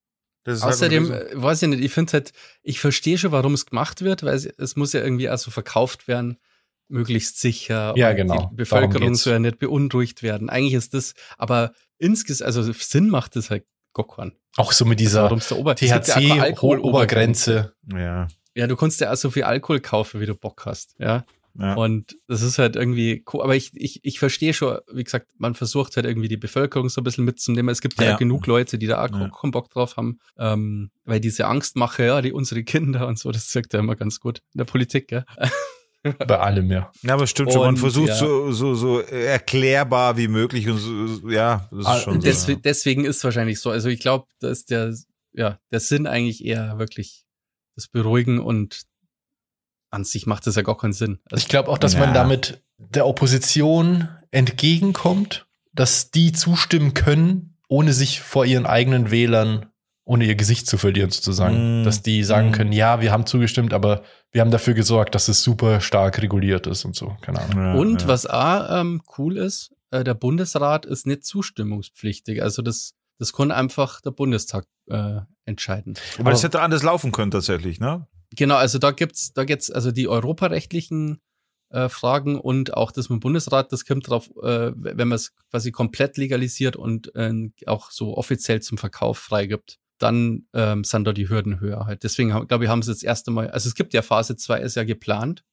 Halt 0.45 0.63
Außerdem, 0.63 1.11
halt 1.11 1.41
weiß 1.41 1.63
ich 1.63 1.69
nicht, 1.69 1.83
ich 1.83 1.91
finde 1.91 2.13
halt, 2.13 2.31
ich 2.63 2.79
verstehe 2.79 3.17
schon, 3.17 3.31
warum 3.31 3.53
es 3.53 3.65
gemacht 3.65 4.01
wird, 4.01 4.23
weil 4.23 4.35
es, 4.35 4.45
es 4.45 4.75
muss 4.75 4.93
ja 4.93 5.01
irgendwie 5.01 5.29
also 5.29 5.51
verkauft 5.51 6.07
werden, 6.07 6.37
möglichst 6.87 7.39
sicher. 7.39 7.93
Ja, 7.95 8.13
genau. 8.13 8.49
Die 8.51 8.55
Bevölkerung 8.55 9.15
soll 9.15 9.33
ja 9.33 9.39
nicht 9.39 9.59
beunruhigt 9.59 10.23
werden. 10.23 10.49
Eigentlich 10.49 10.73
ist 10.73 10.93
das, 10.93 11.13
aber 11.37 11.73
insgesamt, 11.97 12.47
also 12.47 12.71
Sinn 12.73 13.09
macht 13.09 13.35
das 13.35 13.49
halt 13.49 13.65
gar 13.93 14.07
keinen. 14.07 14.33
Auch 14.57 14.71
so 14.71 14.85
mit 14.85 14.99
dieser 14.99 15.29
THC-Obergrenze. 15.29 17.73
Ja. 17.93 18.27
Ja, 18.55 18.67
du 18.67 18.75
kannst 18.75 18.99
ja 18.99 19.11
auch 19.11 19.15
so 19.15 19.29
viel 19.29 19.43
Alkohol 19.43 19.79
kaufen, 19.79 20.19
wie 20.19 20.25
du 20.25 20.35
Bock 20.35 20.65
hast. 20.65 20.95
Ja. 20.97 21.23
Ja. 21.57 21.73
Und 21.73 22.17
das 22.27 22.41
ist 22.41 22.59
halt 22.59 22.75
irgendwie 22.75 23.23
cool. 23.33 23.41
Aber 23.41 23.55
ich, 23.55 23.71
ich, 23.73 23.99
ich 24.03 24.19
verstehe 24.19 24.53
schon, 24.53 24.77
wie 24.93 25.03
gesagt, 25.03 25.31
man 25.37 25.55
versucht 25.55 25.95
halt 25.95 26.05
irgendwie 26.05 26.27
die 26.27 26.37
Bevölkerung 26.37 26.89
so 26.89 27.01
ein 27.01 27.03
bisschen 27.03 27.25
mitzunehmen. 27.25 27.71
Es 27.71 27.81
gibt 27.81 27.99
ja, 27.99 28.11
ja 28.11 28.17
genug 28.17 28.47
Leute, 28.47 28.77
die 28.77 28.87
da 28.87 29.03
auch 29.03 29.11
ja. 29.11 29.29
keinen 29.29 29.51
Bock 29.51 29.69
drauf 29.69 29.97
haben, 29.97 30.19
ähm, 30.37 30.91
weil 31.05 31.19
diese 31.19 31.47
Angstmache, 31.47 32.05
ja, 32.05 32.21
die 32.21 32.31
unsere 32.31 32.63
Kinder 32.63 33.07
und 33.07 33.19
so, 33.19 33.31
das 33.31 33.51
sagt 33.51 33.73
ja 33.73 33.79
immer 33.79 33.95
ganz 33.95 34.19
gut 34.19 34.39
in 34.53 34.59
der 34.59 34.65
Politik, 34.65 35.07
gell? 35.07 35.25
Bei 36.27 36.39
allem, 36.39 36.71
ja. 36.71 36.91
Ja, 37.01 37.15
aber 37.15 37.27
stimmt 37.27 37.51
schon. 37.51 37.61
Man 37.61 37.77
versucht 37.77 38.07
ja. 38.07 38.15
so, 38.15 38.51
so, 38.51 38.73
so 38.73 39.01
erklärbar 39.01 40.15
wie 40.15 40.29
möglich 40.29 40.69
und 40.69 40.77
so, 40.77 41.29
ja, 41.29 41.67
das 41.71 41.79
ist 41.79 41.85
ah, 41.85 41.99
schon 41.99 42.21
deswegen, 42.21 42.33
so. 42.33 42.51
Ja. 42.51 42.59
Deswegen 42.63 43.05
ist 43.05 43.17
es 43.17 43.23
wahrscheinlich 43.25 43.59
so. 43.59 43.69
Also 43.69 43.89
ich 43.89 43.99
glaube, 43.99 44.27
dass 44.39 44.65
der, 44.65 44.95
ja, 45.33 45.59
der 45.71 45.79
Sinn 45.81 46.07
eigentlich 46.07 46.45
eher 46.45 46.79
wirklich 46.79 47.25
das 47.75 47.87
Beruhigen 47.87 48.39
und 48.39 48.83
an 49.91 50.03
sich 50.03 50.25
macht 50.25 50.47
das 50.47 50.55
ja 50.55 50.61
gar 50.61 50.77
keinen 50.77 50.93
Sinn. 50.93 51.19
Also, 51.31 51.41
ich 51.41 51.47
glaube 51.47 51.69
auch, 51.69 51.77
dass 51.77 51.93
ja. 51.93 51.99
man 51.99 52.13
damit 52.13 52.61
der 52.77 53.07
Opposition 53.07 54.09
entgegenkommt, 54.31 55.47
dass 55.73 56.11
die 56.11 56.31
zustimmen 56.31 56.93
können, 56.93 57.57
ohne 57.67 57.93
sich 57.93 58.21
vor 58.21 58.45
ihren 58.45 58.65
eigenen 58.65 59.11
Wählern, 59.11 59.67
ohne 60.03 60.25
ihr 60.25 60.35
Gesicht 60.35 60.67
zu 60.67 60.77
verlieren, 60.77 61.11
sozusagen. 61.11 61.81
Mm. 61.81 61.83
Dass 61.83 62.01
die 62.01 62.23
sagen 62.23 62.49
mm. 62.49 62.51
können, 62.53 62.71
ja, 62.71 63.01
wir 63.01 63.11
haben 63.11 63.25
zugestimmt, 63.25 63.73
aber 63.73 64.03
wir 64.31 64.41
haben 64.41 64.51
dafür 64.51 64.73
gesorgt, 64.73 65.13
dass 65.13 65.27
es 65.27 65.43
super 65.43 65.81
stark 65.81 66.21
reguliert 66.21 66.67
ist 66.67 66.85
und 66.85 66.95
so. 66.95 67.15
Keine 67.21 67.41
Ahnung. 67.41 67.57
Ja, 67.57 67.73
und 67.73 68.01
ja. 68.01 68.07
was 68.07 68.25
A 68.25 68.81
ähm, 68.81 69.01
cool 69.17 69.37
ist, 69.37 69.71
äh, 69.91 70.03
der 70.03 70.15
Bundesrat 70.15 70.85
ist 70.85 71.05
nicht 71.05 71.25
zustimmungspflichtig. 71.25 72.41
Also 72.41 72.61
das, 72.61 72.95
das 73.19 73.33
kann 73.33 73.51
einfach 73.51 74.01
der 74.01 74.11
Bundestag 74.11 74.65
äh, 74.87 75.19
entscheiden. 75.45 75.95
Aber 76.17 76.31
das 76.31 76.43
hätte 76.43 76.61
anders 76.61 76.83
laufen 76.83 77.11
können 77.11 77.31
tatsächlich, 77.31 77.79
ne? 77.79 78.07
Genau, 78.35 78.55
also 78.55 78.77
da 78.77 78.91
gibt's, 78.91 79.33
da 79.33 79.43
gibt's 79.43 79.71
also 79.71 79.91
die 79.91 80.07
europarechtlichen 80.07 81.19
äh, 81.71 81.89
Fragen 81.89 82.39
und 82.39 82.73
auch 82.75 82.91
das 82.91 83.09
mit 83.09 83.17
dem 83.17 83.19
Bundesrat, 83.21 83.71
das 83.71 83.85
kommt 83.85 84.09
drauf, 84.09 84.29
äh, 84.41 84.71
wenn 84.75 85.07
man 85.07 85.15
es 85.15 85.33
quasi 85.51 85.71
komplett 85.71 86.17
legalisiert 86.17 86.75
und 86.75 87.13
äh, 87.15 87.49
auch 87.65 87.91
so 87.91 88.17
offiziell 88.17 88.61
zum 88.61 88.77
Verkauf 88.77 89.17
freigibt, 89.19 89.77
dann 89.97 90.45
ähm, 90.53 90.83
sind 90.83 91.05
da 91.05 91.13
die 91.13 91.29
Hürden 91.29 91.59
höher 91.59 91.85
halt. 91.85 92.03
Deswegen 92.03 92.29
glaube 92.47 92.63
ich, 92.63 92.69
haben 92.69 92.81
sie 92.81 92.91
jetzt 92.91 93.03
erst 93.03 93.27
einmal, 93.27 93.49
also 93.51 93.67
es 93.67 93.75
gibt 93.75 93.93
ja 93.93 94.01
Phase 94.01 94.35
2 94.35 94.61
ist 94.61 94.75
ja 94.75 94.83
geplant 94.83 95.43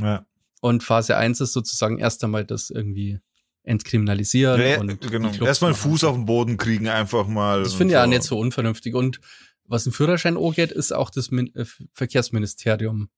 Ja. 0.00 0.26
und 0.60 0.82
Phase 0.82 1.16
1 1.16 1.40
ist 1.40 1.52
sozusagen 1.52 1.98
erst 1.98 2.22
einmal 2.24 2.44
das 2.44 2.70
irgendwie 2.70 3.20
entkriminalisieren 3.64 4.60
Ja, 4.60 4.80
und 4.80 5.00
genau. 5.00 5.30
Erstmal 5.44 5.70
einen. 5.70 5.78
Fuß 5.78 6.04
auf 6.04 6.16
den 6.16 6.24
Boden 6.24 6.56
kriegen, 6.56 6.88
einfach 6.88 7.26
mal. 7.28 7.62
Das 7.62 7.74
finde 7.74 7.92
ich 7.92 7.94
ja 7.94 8.06
nicht 8.06 8.24
so 8.24 8.38
unvernünftig. 8.38 8.94
Und 8.94 9.20
was 9.66 9.86
ein 9.86 9.92
Führerschein 9.92 10.36
angeht, 10.36 10.72
ist 10.72 10.92
auch 10.92 11.10
das 11.10 11.30
Min 11.30 11.54
äh, 11.54 11.64
Verkehrsministerium 11.92 13.08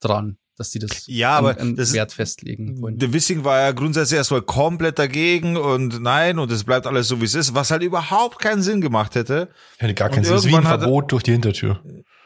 dran, 0.00 0.38
dass 0.56 0.70
die 0.70 0.78
das 0.78 1.06
Ja, 1.06 1.36
aber 1.36 1.50
an, 1.52 1.58
an 1.58 1.76
das 1.76 1.92
Wert 1.92 2.12
festlegen 2.12 2.80
wollen. 2.80 2.98
Der 2.98 3.12
Wissing 3.12 3.44
war 3.44 3.60
ja 3.60 3.72
grundsätzlich 3.72 4.16
erstmal 4.18 4.42
komplett 4.42 4.98
dagegen 4.98 5.56
und 5.56 6.00
nein, 6.00 6.38
und 6.38 6.50
es 6.50 6.64
bleibt 6.64 6.86
alles 6.86 7.08
so, 7.08 7.20
wie 7.20 7.24
es 7.26 7.34
ist, 7.34 7.54
was 7.54 7.70
halt 7.70 7.82
überhaupt 7.82 8.38
keinen 8.38 8.62
Sinn 8.62 8.80
gemacht 8.80 9.14
hätte. 9.14 9.48
Hätte 9.78 9.94
gar 9.94 10.08
Und 10.08 10.14
keinen 10.14 10.24
Sinn. 10.24 10.34
Das 10.34 10.44
ist 10.44 10.50
wie 10.50 10.56
ein 10.56 10.64
er- 10.64 10.78
Verbot 10.78 11.12
durch 11.12 11.22
die 11.22 11.32
Hintertür. 11.32 11.82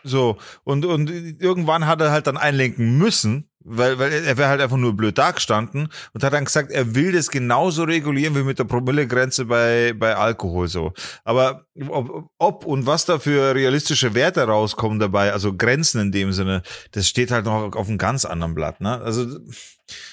So, 0.06 0.36
und, 0.64 0.84
und 0.84 1.08
irgendwann 1.10 1.86
hat 1.86 2.00
er 2.02 2.10
halt 2.10 2.26
dann 2.26 2.36
einlenken 2.36 2.98
müssen, 2.98 3.48
weil, 3.64 3.98
weil 3.98 4.12
er 4.12 4.36
wäre 4.36 4.48
halt 4.48 4.60
einfach 4.60 4.76
nur 4.76 4.94
blöd 4.94 5.16
dagestanden 5.16 5.88
und 6.12 6.22
hat 6.22 6.32
dann 6.32 6.44
gesagt, 6.44 6.70
er 6.70 6.94
will 6.94 7.12
das 7.12 7.30
genauso 7.30 7.84
regulieren 7.84 8.34
wie 8.36 8.42
mit 8.42 8.58
der 8.58 8.64
Promillegrenze 8.64 9.46
bei, 9.46 9.94
bei 9.96 10.14
Alkohol 10.14 10.68
so. 10.68 10.92
Aber 11.24 11.66
ob, 11.88 12.30
ob 12.38 12.66
und 12.66 12.86
was 12.86 13.06
da 13.06 13.18
für 13.18 13.54
realistische 13.54 14.14
Werte 14.14 14.42
rauskommen 14.42 14.98
dabei, 14.98 15.32
also 15.32 15.56
Grenzen 15.56 16.00
in 16.00 16.12
dem 16.12 16.32
Sinne, 16.32 16.62
das 16.92 17.08
steht 17.08 17.30
halt 17.30 17.46
noch 17.46 17.74
auf 17.74 17.88
einem 17.88 17.98
ganz 17.98 18.24
anderen 18.24 18.54
Blatt, 18.54 18.80
ne? 18.80 19.00
Also, 19.00 19.38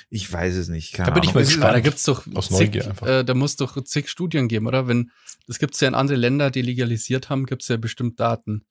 ich 0.10 0.32
weiß 0.32 0.56
es 0.56 0.68
nicht. 0.68 0.94
Keine 0.94 1.08
Da 1.08 1.14
bin 1.14 1.24
ich 1.24 1.30
Ahnung. 1.30 1.36
mal 1.36 1.42
Es 1.42 1.50
ist 1.50 1.56
gespannt. 1.56 1.76
da 1.76 1.80
gibt's 1.80 2.04
doch 2.04 2.26
Aus 2.34 2.50
zig, 2.50 2.76
äh, 2.76 3.24
da 3.24 3.34
muss 3.34 3.56
doch 3.56 3.82
zig 3.84 4.10
Studien 4.10 4.48
geben, 4.48 4.68
oder? 4.68 4.88
Wenn 4.88 5.12
das 5.48 5.60
gibt's 5.60 5.80
ja 5.80 5.88
in 5.88 5.96
andere 5.96 6.18
Länder, 6.18 6.52
die 6.52 6.62
legalisiert 6.62 7.30
haben, 7.30 7.46
gibt's 7.46 7.68
ja 7.68 7.78
bestimmt 7.78 8.20
Daten. 8.20 8.66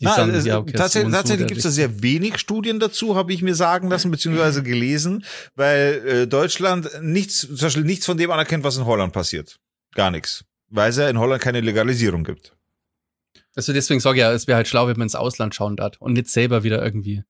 Die 0.00 0.04
Na, 0.04 0.14
sagen, 0.14 0.34
es, 0.34 0.44
ja, 0.44 0.58
okay, 0.58 0.72
tatsächlich 0.72 1.12
so 1.12 1.16
tatsächlich 1.16 1.46
der 1.46 1.46
gibt 1.48 1.58
es 1.58 1.64
da 1.64 1.70
sehr 1.70 2.02
wenig 2.02 2.38
Studien 2.38 2.80
dazu, 2.80 3.16
habe 3.16 3.32
ich 3.32 3.42
mir 3.42 3.54
sagen 3.54 3.88
lassen, 3.88 4.10
beziehungsweise 4.16 4.62
gelesen, 4.62 5.24
weil 5.54 6.02
äh, 6.06 6.26
Deutschland 6.26 6.88
nichts, 7.02 7.40
zum 7.40 7.56
Beispiel 7.58 7.84
nichts 7.84 8.06
von 8.06 8.16
dem 8.16 8.30
anerkennt, 8.30 8.64
was 8.64 8.76
in 8.76 8.84
Holland 8.86 9.12
passiert. 9.12 9.58
Gar 9.94 10.10
nichts. 10.10 10.44
Weil 10.68 10.90
es 10.90 10.96
ja 10.96 11.08
in 11.08 11.18
Holland 11.18 11.40
keine 11.42 11.60
Legalisierung 11.60 12.24
gibt. 12.24 12.52
Also 13.54 13.72
deswegen 13.72 14.00
sage 14.00 14.18
ich 14.18 14.20
ja, 14.22 14.32
es 14.32 14.46
wäre 14.46 14.56
halt 14.56 14.68
schlau, 14.68 14.86
wenn 14.88 14.96
man 14.96 15.06
ins 15.06 15.14
Ausland 15.14 15.54
schauen 15.54 15.76
darf 15.76 15.94
und 16.00 16.12
nicht 16.14 16.28
selber 16.28 16.62
wieder 16.62 16.82
irgendwie. 16.84 17.22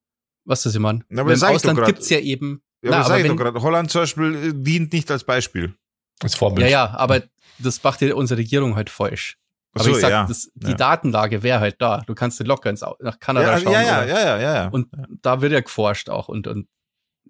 Was 0.44 0.62
das 0.62 0.74
ich 0.74 0.80
meine? 0.80 1.00
Na, 1.08 1.22
aber 1.22 1.34
Im 1.34 1.42
Ausland 1.42 1.78
grad. 1.78 1.86
gibt's 1.88 2.08
ja 2.08 2.18
eben. 2.18 2.62
Ja, 2.82 2.90
Na, 2.90 2.96
aber 3.00 3.08
sag 3.08 3.18
ich 3.18 3.24
wenn- 3.24 3.36
doch 3.36 3.44
gerade, 3.44 3.62
Holland 3.62 3.90
zum 3.90 4.02
Beispiel 4.02 4.34
äh, 4.34 4.52
dient 4.54 4.92
nicht 4.92 5.10
als 5.10 5.24
Beispiel. 5.24 5.74
Als 6.20 6.34
Vorbild. 6.34 6.66
Ja, 6.66 6.86
ja, 6.86 6.90
aber 6.96 7.22
das 7.58 7.82
macht 7.82 8.00
ja 8.02 8.14
unsere 8.14 8.38
Regierung 8.38 8.74
halt 8.76 8.90
falsch. 8.90 9.38
Aber 9.74 9.84
so, 9.84 9.90
ich 9.90 9.98
sag, 10.00 10.10
ja. 10.10 10.24
das, 10.26 10.50
die 10.54 10.70
Ja. 10.70 10.74
Datenlage 10.76 11.42
wäre 11.42 11.60
halt 11.60 11.76
da. 11.80 12.02
Du 12.06 12.14
kannst 12.14 12.40
nicht 12.40 12.48
locker 12.48 12.70
ins, 12.70 12.80
nach 13.00 13.18
Kanada 13.20 13.52
Ja, 13.52 13.60
schauen. 13.60 13.72
ja, 13.72 13.82
ja, 13.82 14.04
ja, 14.04 14.38
ja, 14.40 14.54
ja. 14.54 14.68
Und 14.68 14.88
da 15.22 15.42
wird 15.42 15.52
ja 15.52 15.60
geforscht 15.60 16.08
auch 16.08 16.28
und, 16.28 16.46
und 16.46 16.66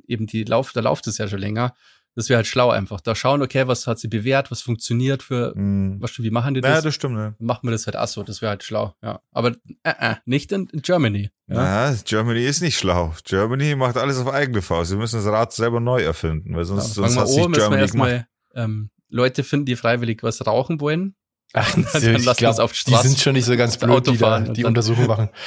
eben 0.07 0.27
die 0.27 0.45
Lauf, 0.45 0.73
da 0.73 0.81
läuft 0.81 1.07
es 1.07 1.19
ja 1.19 1.29
schon 1.29 1.39
länger. 1.41 1.75
Das 2.15 2.31
wäre 2.31 2.39
halt 2.39 2.47
schlau 2.47 2.71
einfach. 2.71 3.03
Da 3.03 3.15
schauen, 3.15 3.43
okay, 3.43 3.67
was 3.69 3.87
hat 3.87 3.99
sie 3.99 4.09
bewährt, 4.09 4.51
was 4.51 4.63
funktioniert 4.63 5.23
für, 5.23 5.53
Hm. 5.55 5.99
was, 6.01 6.19
wie 6.19 6.31
machen 6.31 6.55
die 6.55 6.61
Ja, 6.63 6.77
das? 6.77 6.85
das 6.85 6.95
stimmt, 6.95 7.19
ja. 7.19 7.35
Machen 7.39 7.67
wir 7.69 7.73
das 7.73 7.87
halt 7.87 7.97
auch 7.97 8.09
so. 8.09 8.23
Das 8.23 8.41
wäre 8.41 8.51
halt 8.51 8.63
schlau, 8.65 8.95
ja. 9.03 9.21
Aber 9.33 9.51
äh, 9.83 9.93
äh, 9.99 10.15
nicht 10.25 10.51
in, 10.51 10.67
in 10.73 10.81
Germany. 10.81 11.31
Ja. 11.47 11.91
Ja, 11.91 11.97
Germany 12.07 12.41
ist 12.47 12.63
nicht 12.63 12.79
schlau. 12.79 13.15
Germany 13.25 13.77
macht 13.77 13.99
alles 13.99 14.19
auf 14.19 14.29
eigene 14.33 14.63
Faust. 14.63 14.91
Sie 14.91 14.97
müssen 14.97 15.17
das 15.23 15.27
Rad 15.31 15.53
selber 15.53 15.79
neu 15.79 16.03
erfinden, 16.03 16.53
weil 16.55 16.61
Ja, 16.61 16.65
sonst, 16.65 16.95
fangen 16.95 17.11
sonst 17.11 17.17
hat 17.21 17.29
sich 17.29 17.37
wir 17.45 17.51
Germany 17.53 17.83
erstmal 17.83 18.27
ähm, 18.55 18.89
Leute 19.11 19.45
finden, 19.45 19.67
die 19.67 19.77
freiwillig 19.77 20.23
was 20.23 20.47
rauchen 20.47 20.81
wollen. 20.81 21.15
Ach, 21.53 21.71
Dann 21.93 22.17
ich 22.17 22.25
lassen 22.25 22.39
glaub, 22.39 22.53
es 22.55 22.59
auf 22.61 22.73
die 22.73 22.79
die 22.87 22.91
Straße. 22.93 23.09
sind 23.09 23.21
schon 23.21 23.35
nicht 23.35 23.45
so 23.45 23.55
ganz 23.59 23.77
blöd, 23.77 23.91
Auto 23.91 24.13
die, 24.13 24.19
da, 24.19 24.41
die 24.41 24.63
dann- 24.63 24.69
Untersuchung 24.71 25.07
machen. 25.07 25.29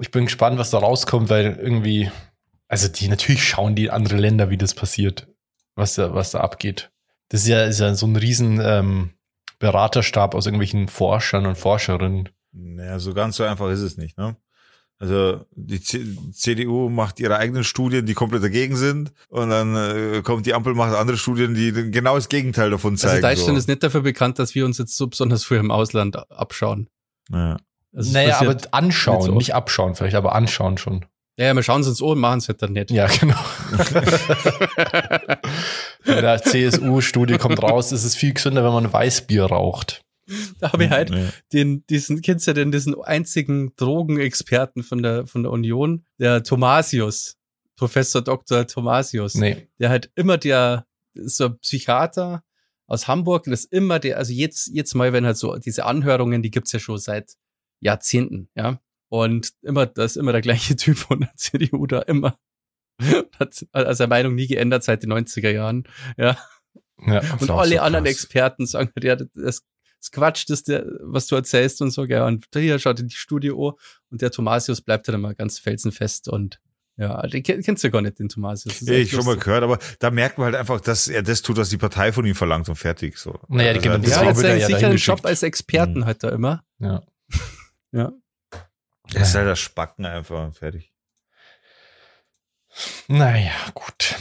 Ich 0.00 0.10
bin 0.12 0.24
gespannt, 0.26 0.56
was 0.56 0.70
da 0.70 0.78
rauskommt, 0.78 1.28
weil 1.30 1.58
irgendwie, 1.60 2.08
also 2.82 2.88
die 2.88 3.08
natürlich 3.08 3.44
schauen 3.44 3.76
die 3.76 3.84
in 3.84 3.90
andere 3.90 4.16
Länder, 4.16 4.50
wie 4.50 4.56
das 4.56 4.74
passiert, 4.74 5.28
was 5.76 5.94
da, 5.94 6.12
was 6.14 6.32
da 6.32 6.40
abgeht. 6.40 6.90
Das 7.28 7.42
ist 7.42 7.48
ja, 7.48 7.64
ist 7.64 7.80
ja 7.80 7.94
so 7.94 8.06
ein 8.06 8.16
riesen 8.16 8.60
ähm, 8.60 9.10
Beraterstab 9.60 10.34
aus 10.34 10.46
irgendwelchen 10.46 10.88
Forschern 10.88 11.46
und 11.46 11.56
Forscherinnen. 11.56 12.28
Naja, 12.52 12.98
so 12.98 13.14
ganz 13.14 13.36
so 13.36 13.44
einfach 13.44 13.70
ist 13.70 13.80
es 13.80 13.96
nicht, 13.96 14.18
ne? 14.18 14.36
Also 14.98 15.44
die 15.50 15.80
C 15.80 16.04
CDU 16.32 16.88
macht 16.88 17.18
ihre 17.20 17.36
eigenen 17.36 17.64
Studien, 17.64 18.06
die 18.06 18.14
komplett 18.14 18.42
dagegen 18.42 18.76
sind, 18.76 19.12
und 19.28 19.50
dann 19.50 19.76
äh, 19.76 20.22
kommt 20.22 20.46
die 20.46 20.54
Ampel, 20.54 20.74
macht 20.74 20.94
andere 20.94 21.16
Studien, 21.16 21.54
die 21.54 21.72
genau 21.90 22.14
das 22.14 22.28
Gegenteil 22.28 22.70
davon 22.70 22.96
zeigen. 22.96 23.24
Also 23.24 23.28
Deutschland 23.28 23.56
so. 23.56 23.58
ist 23.58 23.68
nicht 23.68 23.82
dafür 23.82 24.02
bekannt, 24.02 24.38
dass 24.38 24.54
wir 24.54 24.64
uns 24.64 24.78
jetzt 24.78 24.96
so 24.96 25.06
besonders 25.06 25.44
früh 25.44 25.58
im 25.58 25.70
Ausland 25.70 26.16
abschauen. 26.30 26.88
Also 27.30 27.58
es 27.92 28.12
naja, 28.12 28.40
aber 28.40 28.56
anschauen, 28.70 29.18
nicht 29.18 29.26
so 29.26 29.34
nicht 29.34 29.54
abschauen 29.54 29.94
vielleicht, 29.94 30.16
aber 30.16 30.34
anschauen 30.34 30.78
schon. 30.78 31.04
Ja, 31.36 31.46
ja, 31.46 31.54
wir 31.54 31.62
schauen 31.62 31.80
es 31.80 31.88
uns 31.88 32.00
an 32.02 32.08
und 32.08 32.18
machen 32.20 32.38
es 32.38 32.48
halt 32.48 32.62
dann 32.62 32.72
nicht. 32.72 32.90
Ja, 32.90 33.06
genau. 33.06 33.34
In 36.04 36.14
der 36.20 36.42
CSU-Studie 36.42 37.38
kommt 37.38 37.62
raus, 37.62 37.92
es 37.92 38.04
ist 38.04 38.16
viel 38.16 38.34
gesünder, 38.34 38.64
wenn 38.64 38.72
man 38.72 38.92
Weißbier 38.92 39.44
raucht. 39.46 40.02
Da 40.58 40.72
habe 40.72 40.84
ich 40.84 40.90
halt 40.90 41.10
Ja. 41.10 41.28
den, 41.52 41.84
diesen, 41.86 42.22
kennst 42.22 42.46
du 42.46 42.50
ja 42.50 42.54
denn 42.54 42.72
diesen 42.72 42.94
einzigen 43.02 43.74
Drogenexperten 43.76 44.82
von 44.82 45.02
der, 45.02 45.26
von 45.26 45.42
der 45.42 45.52
Union, 45.52 46.04
der 46.18 46.42
Thomasius, 46.42 47.36
Professor 47.76 48.22
Dr. 48.22 48.66
Thomasius, 48.66 49.34
Nee. 49.34 49.68
der 49.78 49.90
halt 49.90 50.10
immer 50.14 50.38
der, 50.38 50.86
so 51.14 51.46
ein 51.46 51.58
Psychiater 51.58 52.42
aus 52.86 53.06
Hamburg, 53.08 53.44
das 53.44 53.64
ist 53.64 53.72
immer 53.72 53.98
der, 53.98 54.16
also 54.18 54.32
jetzt, 54.32 54.70
jetzt 54.72 54.94
mal, 54.94 55.12
wenn 55.12 55.26
halt 55.26 55.36
so 55.36 55.56
diese 55.56 55.84
Anhörungen, 55.84 56.42
die 56.42 56.50
gibt's 56.50 56.72
ja 56.72 56.78
schon 56.78 56.98
seit 56.98 57.32
Jahrzehnten, 57.80 58.48
ja. 58.54 58.78
Und 59.14 59.50
immer, 59.62 59.86
da 59.86 60.04
ist 60.04 60.16
immer 60.16 60.32
der 60.32 60.40
gleiche 60.40 60.74
Typ 60.76 60.96
von 60.98 61.20
der 61.20 61.30
CDU 61.36 61.86
da 61.86 62.00
immer. 62.00 62.36
Hat 63.38 63.66
also 63.72 63.92
seine 63.92 64.08
Meinung 64.08 64.34
nie 64.34 64.46
geändert 64.46 64.82
seit 64.84 65.02
den 65.02 65.12
90er 65.12 65.50
Jahren. 65.50 65.84
Ja. 66.16 66.36
Ja, 67.06 67.20
Und 67.32 67.42
ist 67.42 67.50
alle 67.50 67.76
so 67.76 67.80
anderen 67.80 68.04
krass. 68.04 68.14
Experten 68.14 68.66
sagen, 68.66 68.90
halt, 68.94 69.04
ja, 69.04 69.16
das, 69.16 69.62
das 70.00 70.10
Quatsch, 70.12 70.44
das 70.48 70.62
der, 70.62 70.84
was 71.02 71.26
du 71.26 71.34
erzählst 71.36 71.80
und 71.82 71.90
so, 71.90 72.04
ja. 72.04 72.26
Und 72.26 72.46
hier 72.54 72.78
schaut 72.78 72.98
dir 72.98 73.04
die 73.04 73.14
Studie 73.14 73.50
an 73.50 73.72
und 74.10 74.22
der 74.22 74.30
Thomasius 74.30 74.80
bleibt 74.80 75.06
dann 75.08 75.16
immer 75.16 75.34
ganz 75.34 75.58
felsenfest 75.58 76.28
und 76.28 76.60
ja, 76.96 77.20
den 77.26 77.42
kenn- 77.42 77.64
kennst 77.64 77.82
du 77.82 77.90
gar 77.90 78.00
nicht, 78.02 78.18
den 78.20 78.28
Thomasius. 78.28 78.74
Das 78.74 78.82
ist 78.82 78.88
Ja, 78.88 78.94
ich 78.94 79.10
schon 79.10 79.24
mal 79.24 79.36
gehört, 79.36 79.64
aber 79.64 79.78
da 79.98 80.10
merkt 80.12 80.38
man 80.38 80.46
halt 80.46 80.54
einfach, 80.56 80.80
dass 80.80 81.08
er 81.08 81.22
das 81.24 81.42
tut, 81.42 81.56
was 81.56 81.68
die 81.70 81.78
Partei 81.78 82.12
von 82.12 82.24
ihm 82.24 82.36
verlangt 82.36 82.68
und 82.68 82.76
fertig 82.76 83.18
so. 83.18 83.40
Naja, 83.48 83.70
Also, 83.70 83.80
genau, 83.82 83.98
das 83.98 84.10
Ja, 84.10 84.22
jetzt 84.24 84.42
er 84.42 84.50
einen 84.50 84.60
ja 84.60 84.66
sicheren 84.66 84.82
dahin 84.82 84.96
Job 84.98 85.26
als 85.26 85.42
Experten 85.42 86.00
Mhm. 86.00 86.06
hat 86.06 86.22
er 86.24 86.32
immer. 86.32 86.64
Ja. 86.78 87.02
Ja. 87.92 88.12
Das 89.12 89.28
ist 89.28 89.34
halt 89.34 89.46
das 89.46 89.58
Spacken 89.60 90.06
einfach 90.06 90.52
fertig. 90.54 90.92
Naja, 93.08 93.52
gut. 93.74 94.16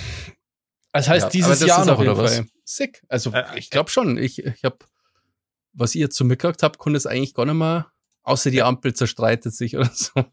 Das 0.91 1.10
heißt, 1.10 1.26
Ja, 1.26 1.30
dieses 1.30 1.60
das 1.60 1.67
Jahr 1.67 1.86
noch, 1.86 1.98
oder 2.00 2.17
was? 2.17 2.36
Fall 2.36 2.48
Sick. 2.63 3.04
Also 3.10 3.32
Äh, 3.32 3.58
ich 3.58 3.69
glaube 3.69 3.89
schon. 3.89 4.17
Ich, 4.17 4.39
ich 4.46 4.63
habe, 4.63 4.78
was 5.74 5.96
ihr 5.96 6.10
so 6.12 6.24
mitgekriegt 6.24 6.62
habt, 6.63 6.78
konnte 6.78 6.98
es 6.98 7.08
eigentlich 7.08 7.34
gar 7.34 7.46
nicht 7.46 7.56
mehr, 7.56 7.91
außer 8.22 8.52
die 8.52 8.62
Ampel 8.62 8.93
zerstreitet 8.93 9.54
sich 9.54 9.76
oder 9.78 9.91
so. 9.91 10.26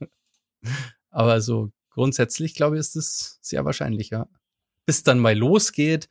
Aber 1.10 1.40
so 1.40 1.70
grundsätzlich, 1.90 2.54
glaube 2.54 2.76
ich, 2.76 2.80
ist 2.80 2.96
es 2.96 3.38
sehr 3.40 3.64
wahrscheinlich, 3.64 4.10
ja. 4.10 4.28
Bis 4.86 5.02
dann 5.02 5.18
mal 5.18 5.36
losgeht, 5.36 6.08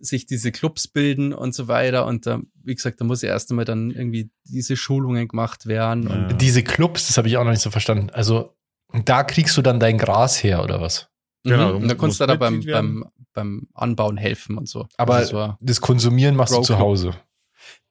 sich 0.00 0.26
diese 0.26 0.52
Clubs 0.52 0.88
bilden 0.88 1.32
und 1.32 1.54
so 1.54 1.68
weiter. 1.68 2.06
Und 2.06 2.26
da, 2.26 2.40
wie 2.64 2.74
gesagt, 2.74 3.00
da 3.00 3.04
muss 3.04 3.22
ja 3.22 3.28
erst 3.30 3.50
einmal 3.50 3.64
dann 3.64 3.90
irgendwie 3.90 4.30
diese 4.44 4.76
Schulungen 4.76 5.28
gemacht 5.28 5.66
werden. 5.66 6.08
Ja. 6.08 6.28
Und 6.28 6.40
Diese 6.40 6.62
Clubs, 6.62 7.06
das 7.06 7.16
habe 7.18 7.28
ich 7.28 7.36
auch 7.36 7.44
noch 7.44 7.50
nicht 7.50 7.62
so 7.62 7.70
verstanden. 7.70 8.10
Also, 8.10 8.56
da 9.04 9.22
kriegst 9.24 9.56
du 9.56 9.62
dann 9.62 9.78
dein 9.80 9.98
Gras 9.98 10.42
her, 10.42 10.62
oder 10.64 10.80
was? 10.80 11.08
Genau, 11.44 11.68
Mhm. 11.68 11.70
du 11.70 11.76
Und 11.82 11.88
da 11.88 11.94
kannst 11.94 12.20
du 12.20 12.26
da 12.26 12.34
beim, 12.34 12.60
beim, 12.64 13.04
beim 13.32 13.68
Anbauen 13.74 14.16
helfen 14.16 14.58
und 14.58 14.68
so. 14.68 14.86
Aber 14.96 15.14
Also 15.14 15.30
so, 15.46 15.56
das 15.60 15.80
Konsumieren 15.80 16.36
machst 16.36 16.52
du 16.52 16.56
Bro 16.58 16.64
zu 16.64 16.72
Club. 16.74 16.80
Hause. 16.86 17.14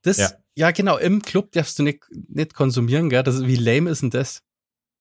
Das, 0.04 0.18
ja. 0.18 0.30
Ja. 0.56 0.72
genau, 0.72 0.98
im 0.98 1.22
Club 1.22 1.52
darfst 1.54 1.80
du 1.80 1.84
nicht, 1.84 2.04
nicht 2.28 2.54
konsumieren, 2.54 3.10
gell? 3.10 3.24
Das, 3.24 3.36
ist- 3.36 3.48
wie 3.48 3.56
lame 3.56 3.90
ist 3.90 4.02
denn 4.02 4.10
das? 4.12 4.42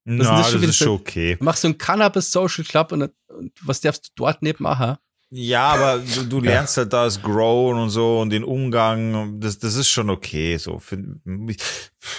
Na, 0.04 0.16
das 0.18 0.28
das, 0.28 0.50
schon 0.52 0.60
wieder 0.62 0.70
ist 0.70 0.78
so- 0.78 0.84
schon 0.86 0.94
okay. 0.94 1.36
Du 1.36 1.44
machst 1.44 1.62
so 1.62 1.68
ein 1.68 1.76
Cannabis 1.76 2.30
Social 2.32 2.64
Club 2.64 2.92
und, 2.92 3.12
und 3.28 3.52
was 3.62 3.80
darfst 3.82 4.06
du 4.06 4.10
dort 4.16 4.40
nicht 4.42 4.60
machen? 4.60 4.96
Ja, 5.30 5.68
aber 5.74 5.98
du, 5.98 6.24
du 6.24 6.40
lernst 6.40 6.76
halt 6.78 6.92
das 6.92 7.20
Grown 7.20 7.76
und 7.78 7.90
so 7.90 8.20
und 8.20 8.30
den 8.30 8.44
Umgang, 8.44 9.38
das, 9.40 9.58
das 9.58 9.74
ist 9.74 9.88
schon 9.90 10.08
okay. 10.08 10.56
So 10.56 10.78
Find- 10.78 11.20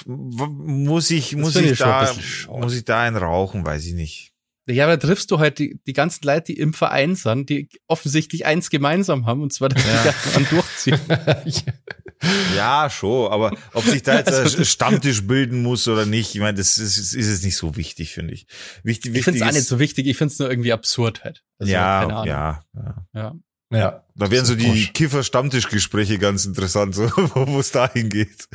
muss 0.05 1.09
ich, 1.09 1.35
muss 1.35 1.55
ich 1.55 1.71
ich 1.71 1.79
da, 1.79 2.13
muss 2.49 2.75
ich 2.75 2.85
da 2.85 3.01
einen 3.01 3.17
rauchen, 3.17 3.65
weiß 3.65 3.85
ich 3.85 3.93
nicht. 3.93 4.33
Ja, 4.69 4.87
da 4.87 4.97
triffst 4.97 5.31
du 5.31 5.39
halt 5.39 5.59
die, 5.59 5.79
die 5.87 5.93
ganzen 5.93 6.23
Leute, 6.25 6.53
die 6.53 6.59
im 6.59 6.73
Verein 6.73 7.15
sind, 7.15 7.49
die 7.49 7.69
offensichtlich 7.87 8.45
eins 8.45 8.69
gemeinsam 8.69 9.25
haben, 9.25 9.41
und 9.41 9.51
zwar, 9.53 9.69
dass 9.69 9.83
Ja. 9.85 10.03
die 10.03 10.31
ganzen 10.33 10.47
durchziehen. 10.49 10.99
Ja, 12.53 12.89
schon, 12.89 13.31
aber 13.31 13.53
ob 13.73 13.85
sich 13.85 14.03
da 14.03 14.17
jetzt 14.17 14.27
Also 14.33 14.57
ein 14.57 14.65
Stammtisch 14.65 15.25
bilden 15.25 15.63
muss 15.63 15.87
oder 15.87 16.05
nicht, 16.05 16.35
ich 16.35 16.41
meine, 16.41 16.57
das 16.57 16.77
ist, 16.77 16.97
ist 16.97 17.13
es 17.27 17.43
nicht 17.43 17.55
so 17.55 17.77
wichtig, 17.77 18.11
finde 18.11 18.33
ich. 18.33 18.45
Wichtig, 18.83 19.15
Ich 19.15 19.23
finde 19.23 19.37
es 19.39 19.41
wichtig 19.45 19.49
auch 19.49 19.53
nicht 19.57 19.67
so 19.67 19.79
wichtig, 19.79 20.05
ich 20.05 20.17
finde 20.17 20.33
es 20.33 20.39
nur 20.39 20.49
irgendwie 20.49 20.73
absurd 20.73 21.23
halt. 21.23 21.43
Also, 21.59 21.71
ja, 21.71 22.01
keine 22.01 22.13
Ahnung. 22.15 22.27
ja, 22.27 22.63
ja. 22.75 23.05
ja. 23.13 23.35
Ja. 23.71 24.03
Da 24.15 24.31
wären 24.31 24.45
so 24.45 24.55
die. 24.55 24.87
Kiffer-Stammtischgespräche 24.87 26.17
ganz 26.17 26.45
interessant, 26.45 26.95
so, 26.95 27.03
wo 27.33 27.59
es 27.59 27.71
dahin 27.71 28.09
geht. 28.09 28.49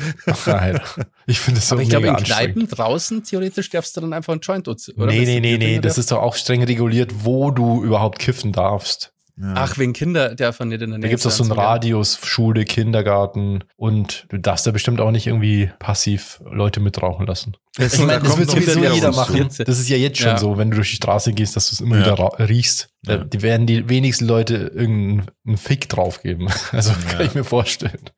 Nein. 0.44 0.80
Ich 1.26 1.40
finde 1.40 1.60
es 1.60 1.68
so 1.68 1.76
Aber 1.76 1.82
ich 1.82 1.88
glaube, 1.88 2.08
in. 2.08 2.16
Kneipen 2.16 2.68
draußen 2.68 3.24
theoretisch 3.24 3.70
darfst 3.70 3.96
du 3.96 4.02
dann 4.02 4.12
einfach 4.12 4.32
einen 4.32 4.42
Joint 4.42 4.68
oder? 4.68 4.78
Nee, 5.06 5.24
nee, 5.24 5.40
nee, 5.40 5.56
nee. 5.56 5.78
Das 5.78 5.96
ist 5.96 6.12
doch 6.12 6.20
auch 6.20 6.34
streng 6.34 6.64
reguliert, 6.64 7.24
wo 7.24 7.50
du 7.50 7.82
überhaupt 7.82 8.18
kiffen 8.18 8.52
darfst. 8.52 9.13
Ja. 9.36 9.54
Ach, 9.56 9.78
wegen 9.78 9.92
Kinder 9.92 10.34
darf 10.36 10.60
man 10.60 10.68
nicht 10.68 10.80
in 10.82 10.90
der 10.90 10.98
Da 10.98 11.02
Nähe 11.02 11.10
gibt's 11.10 11.26
auch 11.26 11.30
so 11.32 11.42
einen. 11.42 11.52
Radius, 11.52 12.20
Schule, 12.22 12.64
Kindergarten 12.64 13.64
und 13.76 14.26
du 14.28 14.38
darfst 14.38 14.64
da 14.66 14.70
bestimmt 14.70 15.00
auch 15.00 15.10
nicht 15.10 15.26
irgendwie 15.26 15.72
passiv 15.80 16.40
Leute 16.48 16.78
mitrauchen 16.78 17.26
lassen. 17.26 17.56
Das, 17.76 17.94
Ich 17.94 17.98
meine, 18.00 18.20
da 18.20 18.26
das 18.28 18.38
wird 18.38 18.50
sowieso 18.50 18.80
wieder 18.80 18.92
jeder 18.92 19.10
machen. 19.12 19.48
Das 19.48 19.78
ist 19.80 19.88
ja 19.88 19.96
jetzt 19.96 20.18
schon 20.18 20.28
Ja. 20.28 20.38
so, 20.38 20.56
wenn 20.56 20.70
du 20.70 20.76
durch 20.76 20.90
die 20.90 20.96
Straße 20.96 21.32
gehst, 21.32 21.56
dass 21.56 21.70
du 21.70 21.74
es 21.74 21.80
immer 21.80 21.98
Ja. 21.98 22.12
wieder 22.12 22.48
riechst. 22.48 22.90
Ja. 23.06 23.18
Die 23.18 23.42
werden 23.42 23.66
die 23.66 23.88
wenigsten 23.88 24.26
Leute 24.26 24.54
irgendeinen 24.74 25.56
Fick 25.56 25.88
draufgeben. 25.88 26.48
Also 26.72 26.92
kann 27.10 27.26
ich 27.26 27.34
mir 27.34 27.44
vorstellen. 27.44 28.10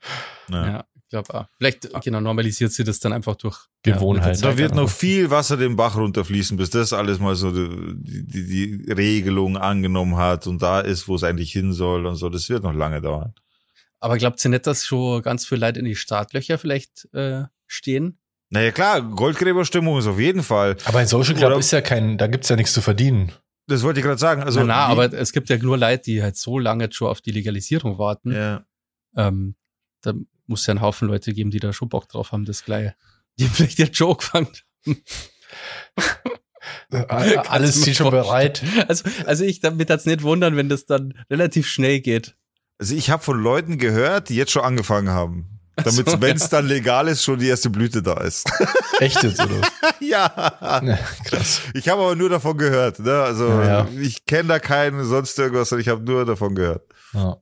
Ja. 0.51 0.85
Ja, 1.13 1.21
ich 1.21 1.27
glaube 1.27 1.41
auch. 1.41 1.47
Vielleicht, 1.59 2.03
genau, 2.03 2.21
normalisiert 2.21 2.73
sie 2.73 2.83
das 2.85 2.99
dann 2.99 3.13
einfach 3.13 3.37
durch 3.37 3.59
Gewohnheit. 3.83 4.37
Zeit 4.39 4.45
Da 4.45 4.59
wird 4.59 4.75
noch 4.75 4.91
viel 4.91 5.31
Wasser 5.31 5.57
den 5.57 5.77
Bach 5.77 5.97
runterfließen, 5.97 6.57
bis 6.57 6.71
das 6.71 6.93
alles 6.93 7.21
mal 7.21 7.37
so 7.37 7.53
die, 7.53 8.25
die, 8.25 8.47
die 8.87 8.93
Regelung 8.93 9.57
angenommen 9.57 10.17
hat 10.17 10.47
und 10.47 10.61
da 10.63 10.81
ist, 10.81 11.07
wo 11.07 11.15
es 11.15 11.23
eigentlich 11.23 11.53
hin 11.53 11.73
soll 11.73 12.07
und 12.07 12.17
so. 12.17 12.29
Das 12.29 12.49
wird 12.49 12.65
noch 12.65 12.75
lange 12.75 13.01
dauern. 13.01 13.35
Aber 14.01 14.19
glaubt 14.19 14.45
ihr 14.45 14.51
nicht, 14.51 14.67
dass 14.67 14.85
schon 14.85 15.23
ganz 15.23 15.47
viele 15.47 15.61
Leute 15.67 15.79
in 15.79 15.85
die 15.85 15.97
Startlöcher 15.97 16.59
vielleicht 16.59 17.09
äh, 17.15 17.45
stehen? 17.67 18.19
Naja, 18.51 18.71
klar, 18.71 19.03
Goldgräberstimmung 19.03 19.99
ist 19.99 20.07
auf 20.07 20.19
jeden 20.21 20.43
Fall. 20.43 20.77
Aber 20.85 20.99
ein 20.99 21.07
Social 21.09 21.35
Club 21.35 21.51
Oder- 21.51 21.59
ist 21.59 21.71
ja 21.73 21.81
kein, 21.81 22.19
da 22.19 22.27
gibt's 22.27 22.49
ja 22.49 22.57
nichts 22.57 22.73
zu 22.73 22.81
verdienen. 22.81 23.33
Das 23.69 23.83
wollte 23.83 23.99
ich 24.01 24.07
gerade 24.07 24.19
sagen. 24.21 24.43
Also, 24.43 24.61
na, 24.61 24.67
na, 24.67 24.87
die- 24.87 24.93
aber 24.93 25.13
es 25.19 25.33
gibt 25.33 25.49
ja 25.49 25.59
nur 25.59 25.77
Leute, 25.79 26.03
die 26.05 26.23
halt 26.23 26.37
so 26.37 26.59
lange 26.59 26.93
schon 26.93 27.09
auf 27.09 27.21
die 27.21 27.33
Legalisierung 27.33 27.99
warten. 27.99 28.33
Ja. 28.33 28.65
Ähm, 29.17 29.57
da 30.03 30.13
muss 30.47 30.67
ja 30.67 30.73
einen 30.73 30.81
Haufen 30.81 31.09
Leute 31.09 31.33
geben, 31.33 31.51
die 31.51 31.61
da 31.61 31.73
schon 31.73 31.89
Bock 31.89 32.09
drauf 32.09 32.33
haben, 32.33 32.45
das 32.45 32.65
gleich. 32.65 32.93
Die 33.39 33.47
vielleicht 33.53 33.79
jetzt 33.79 33.97
schon 33.97 34.09
angefangen 34.09 34.49
Äh, 36.91 37.05
Alles 37.49 37.81
steht 37.83 37.97
schon 37.97 38.11
bereit. 38.11 38.63
Also, 38.89 39.05
also 39.25 39.45
ich 39.45 39.61
damit 39.61 39.89
hat's 39.89 40.07
nicht 40.07 40.23
wundern, 40.23 40.57
wenn 40.57 40.69
das 40.69 40.85
dann 40.85 41.15
relativ 41.31 41.69
schnell 41.69 42.01
geht. 42.01 42.35
Also 42.79 42.95
ich 42.95 43.11
habe 43.11 43.23
von 43.23 43.41
Leuten 43.41 43.79
gehört, 43.79 44.29
die 44.29 44.37
jetzt 44.37 44.53
schon 44.53 44.63
angefangen 44.63 45.11
haben. 45.11 45.57
Damit, 45.77 46.09
so, 46.09 46.23
wenn 46.23 46.37
es 46.37 46.45
ja. 46.45 46.49
dann 46.49 46.67
legal 46.67 47.07
ist, 47.07 47.23
schon 47.23 47.39
die 47.39 47.49
erste 47.49 47.69
Blüte 47.69 48.03
da 48.03 48.15
ist. 48.23 48.51
Echt 48.99 49.23
jetzt, 49.23 49.41
oder? 49.41 49.61
ja. 50.01 50.81
Ja, 50.83 50.99
krass. 51.25 51.61
Ich 51.75 51.89
habe 51.91 52.01
aber 52.01 52.17
nur 52.17 52.31
davon 52.31 52.57
gehört. 52.57 52.99
Ne? 52.99 53.13
Also 53.13 53.47
Ja, 53.49 53.65
ja. 53.65 53.89
ich 54.01 54.25
kenne 54.25 54.49
da 54.49 54.59
keinen 54.59 55.05
sonst 55.05 55.39
irgendwas, 55.39 55.69
sondern 55.69 55.83
ich 55.83 55.89
habe 55.89 56.03
nur 56.03 56.25
davon 56.25 56.55
gehört. 56.55 56.83
Ja. 57.13 57.37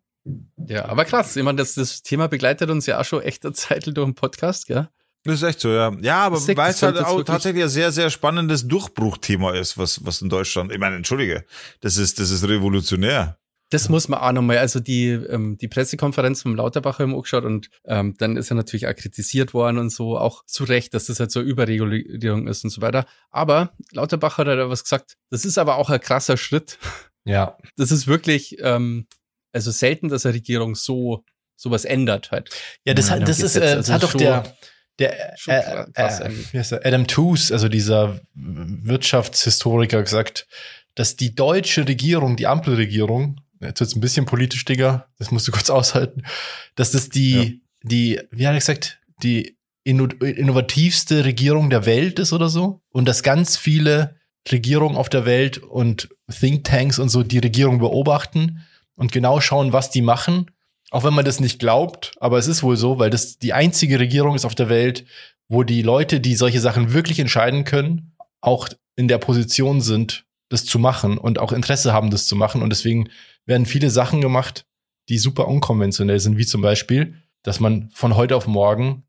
Ja, 0.66 0.86
aber 0.86 1.04
krass. 1.04 1.36
Ich 1.36 1.42
meine, 1.42 1.56
das, 1.56 1.74
das 1.74 2.02
Thema 2.02 2.28
begleitet 2.28 2.70
uns 2.70 2.86
ja 2.86 3.00
auch 3.00 3.04
schon 3.04 3.22
echt 3.22 3.44
eine 3.44 3.52
Zeit 3.52 3.86
durch 3.86 3.94
den 3.94 4.14
Podcast, 4.14 4.66
gell? 4.66 4.88
Das 5.24 5.36
ist 5.36 5.42
echt 5.42 5.60
so, 5.60 5.70
ja. 5.70 5.90
Ja, 6.02 6.18
aber 6.26 6.36
weil 6.48 6.70
es 6.70 6.82
halt 6.82 6.98
auch 6.98 7.22
tatsächlich 7.22 7.62
ein 7.62 7.70
sehr, 7.70 7.90
sehr 7.92 8.10
spannendes 8.10 8.68
Durchbruchthema 8.68 9.52
ist, 9.52 9.78
was, 9.78 10.04
was 10.04 10.20
in 10.20 10.28
Deutschland, 10.28 10.70
ich 10.70 10.78
meine, 10.78 10.96
entschuldige, 10.96 11.44
das 11.80 11.96
ist, 11.96 12.20
das 12.20 12.30
ist 12.30 12.46
revolutionär. 12.46 13.38
Das 13.70 13.88
muss 13.88 14.08
man 14.08 14.20
auch 14.20 14.32
nochmal, 14.32 14.58
also 14.58 14.80
die, 14.80 15.08
ähm, 15.08 15.56
die 15.56 15.68
Pressekonferenz 15.68 16.42
vom 16.42 16.54
Lauterbach 16.54 16.98
haben 16.98 17.10
wir 17.10 17.16
angeschaut 17.16 17.44
und 17.44 17.70
ähm, 17.86 18.14
dann 18.18 18.36
ist 18.36 18.50
er 18.50 18.56
natürlich 18.56 18.86
auch 18.86 18.94
kritisiert 18.94 19.54
worden 19.54 19.78
und 19.78 19.90
so, 19.90 20.18
auch 20.18 20.44
zu 20.44 20.64
Recht, 20.64 20.92
dass 20.92 21.06
das 21.06 21.18
halt 21.18 21.30
so 21.30 21.40
Überregulierung 21.40 22.46
ist 22.46 22.62
und 22.62 22.70
so 22.70 22.82
weiter. 22.82 23.06
Aber 23.30 23.72
Lauterbach 23.92 24.36
hat 24.36 24.46
halt 24.46 24.68
was 24.68 24.84
gesagt, 24.84 25.16
das 25.30 25.46
ist 25.46 25.56
aber 25.56 25.76
auch 25.76 25.88
ein 25.88 26.00
krasser 26.00 26.36
Schritt. 26.36 26.78
ja. 27.24 27.56
Das 27.76 27.90
ist 27.90 28.06
wirklich, 28.06 28.58
ähm, 28.60 29.06
also 29.54 29.70
selten, 29.70 30.08
dass 30.08 30.26
eine 30.26 30.34
Regierung 30.34 30.74
so 30.74 31.24
sowas 31.56 31.84
ändert 31.84 32.30
halt. 32.30 32.50
Ja, 32.84 32.94
das, 32.94 33.08
Ja, 33.08 33.16
hat, 33.16 33.28
das 33.28 33.40
ist, 33.40 33.56
äh, 33.56 33.60
also 33.60 33.92
hat 33.92 34.02
doch 34.02 34.14
der, 34.14 34.56
der 34.98 35.34
äh, 35.46 35.52
äh, 35.52 35.86
er? 35.94 36.86
Adam 36.86 37.06
Tooze, 37.06 37.52
also 37.52 37.68
dieser 37.68 38.20
Wirtschaftshistoriker, 38.34 40.02
gesagt, 40.02 40.46
dass 40.94 41.16
die 41.16 41.34
deutsche 41.34 41.86
Regierung, 41.86 42.36
die 42.36 42.46
Ampelregierung, 42.46 43.40
jetzt 43.60 43.80
wird's 43.80 43.96
ein 43.96 44.00
bisschen 44.00 44.26
politisch, 44.26 44.64
Digga, 44.64 45.08
das 45.18 45.30
musst 45.30 45.48
du 45.48 45.52
kurz 45.52 45.70
aushalten, 45.70 46.22
dass 46.76 46.92
das 46.92 47.08
die, 47.08 47.62
die, 47.82 48.20
wie 48.30 48.46
hat 48.46 48.54
er 48.54 48.60
gesagt, 48.60 49.00
die 49.22 49.56
inno 49.84 50.06
innovativste 50.06 51.24
Regierung 51.24 51.68
der 51.68 51.84
Welt 51.84 52.18
ist 52.18 52.32
oder 52.32 52.48
so 52.48 52.80
und 52.90 53.06
dass 53.06 53.22
ganz 53.22 53.56
viele 53.56 54.16
Regierungen 54.50 54.96
auf 54.96 55.08
der 55.08 55.26
Welt 55.26 55.58
und 55.58 56.08
Thinktanks 56.30 56.98
und 56.98 57.10
so 57.10 57.22
die 57.22 57.38
Regierung 57.38 57.78
beobachten 57.78 58.62
und 58.96 59.12
genau 59.12 59.40
schauen, 59.40 59.72
was 59.72 59.90
die 59.90 60.02
machen 60.02 60.50
auch 60.94 61.02
wenn 61.02 61.14
man 61.14 61.24
das 61.24 61.40
nicht 61.40 61.58
glaubt, 61.58 62.12
aber 62.20 62.38
es 62.38 62.46
ist 62.46 62.62
wohl 62.62 62.76
so, 62.76 63.00
weil 63.00 63.10
das 63.10 63.38
die 63.40 63.52
einzige 63.52 63.98
Regierung 63.98 64.36
ist 64.36 64.44
auf 64.44 64.54
der 64.54 64.68
Welt, 64.68 65.04
wo 65.48 65.64
die 65.64 65.82
Leute, 65.82 66.20
die 66.20 66.36
solche 66.36 66.60
Sachen 66.60 66.92
wirklich 66.92 67.18
entscheiden 67.18 67.64
können, 67.64 68.14
auch 68.40 68.68
in 68.94 69.08
der 69.08 69.18
Position 69.18 69.80
sind, 69.80 70.24
das 70.50 70.64
zu 70.64 70.78
machen 70.78 71.18
und 71.18 71.40
auch 71.40 71.50
Interesse 71.50 71.92
haben, 71.92 72.10
das 72.10 72.28
zu 72.28 72.36
machen. 72.36 72.62
Und 72.62 72.70
deswegen 72.70 73.08
werden 73.44 73.66
viele 73.66 73.90
Sachen 73.90 74.20
gemacht, 74.20 74.66
die 75.08 75.18
super 75.18 75.48
unkonventionell 75.48 76.20
sind, 76.20 76.38
wie 76.38 76.46
zum 76.46 76.60
Beispiel, 76.60 77.16
dass 77.42 77.58
man 77.58 77.90
von 77.92 78.14
heute 78.14 78.36
auf 78.36 78.46
morgen 78.46 79.02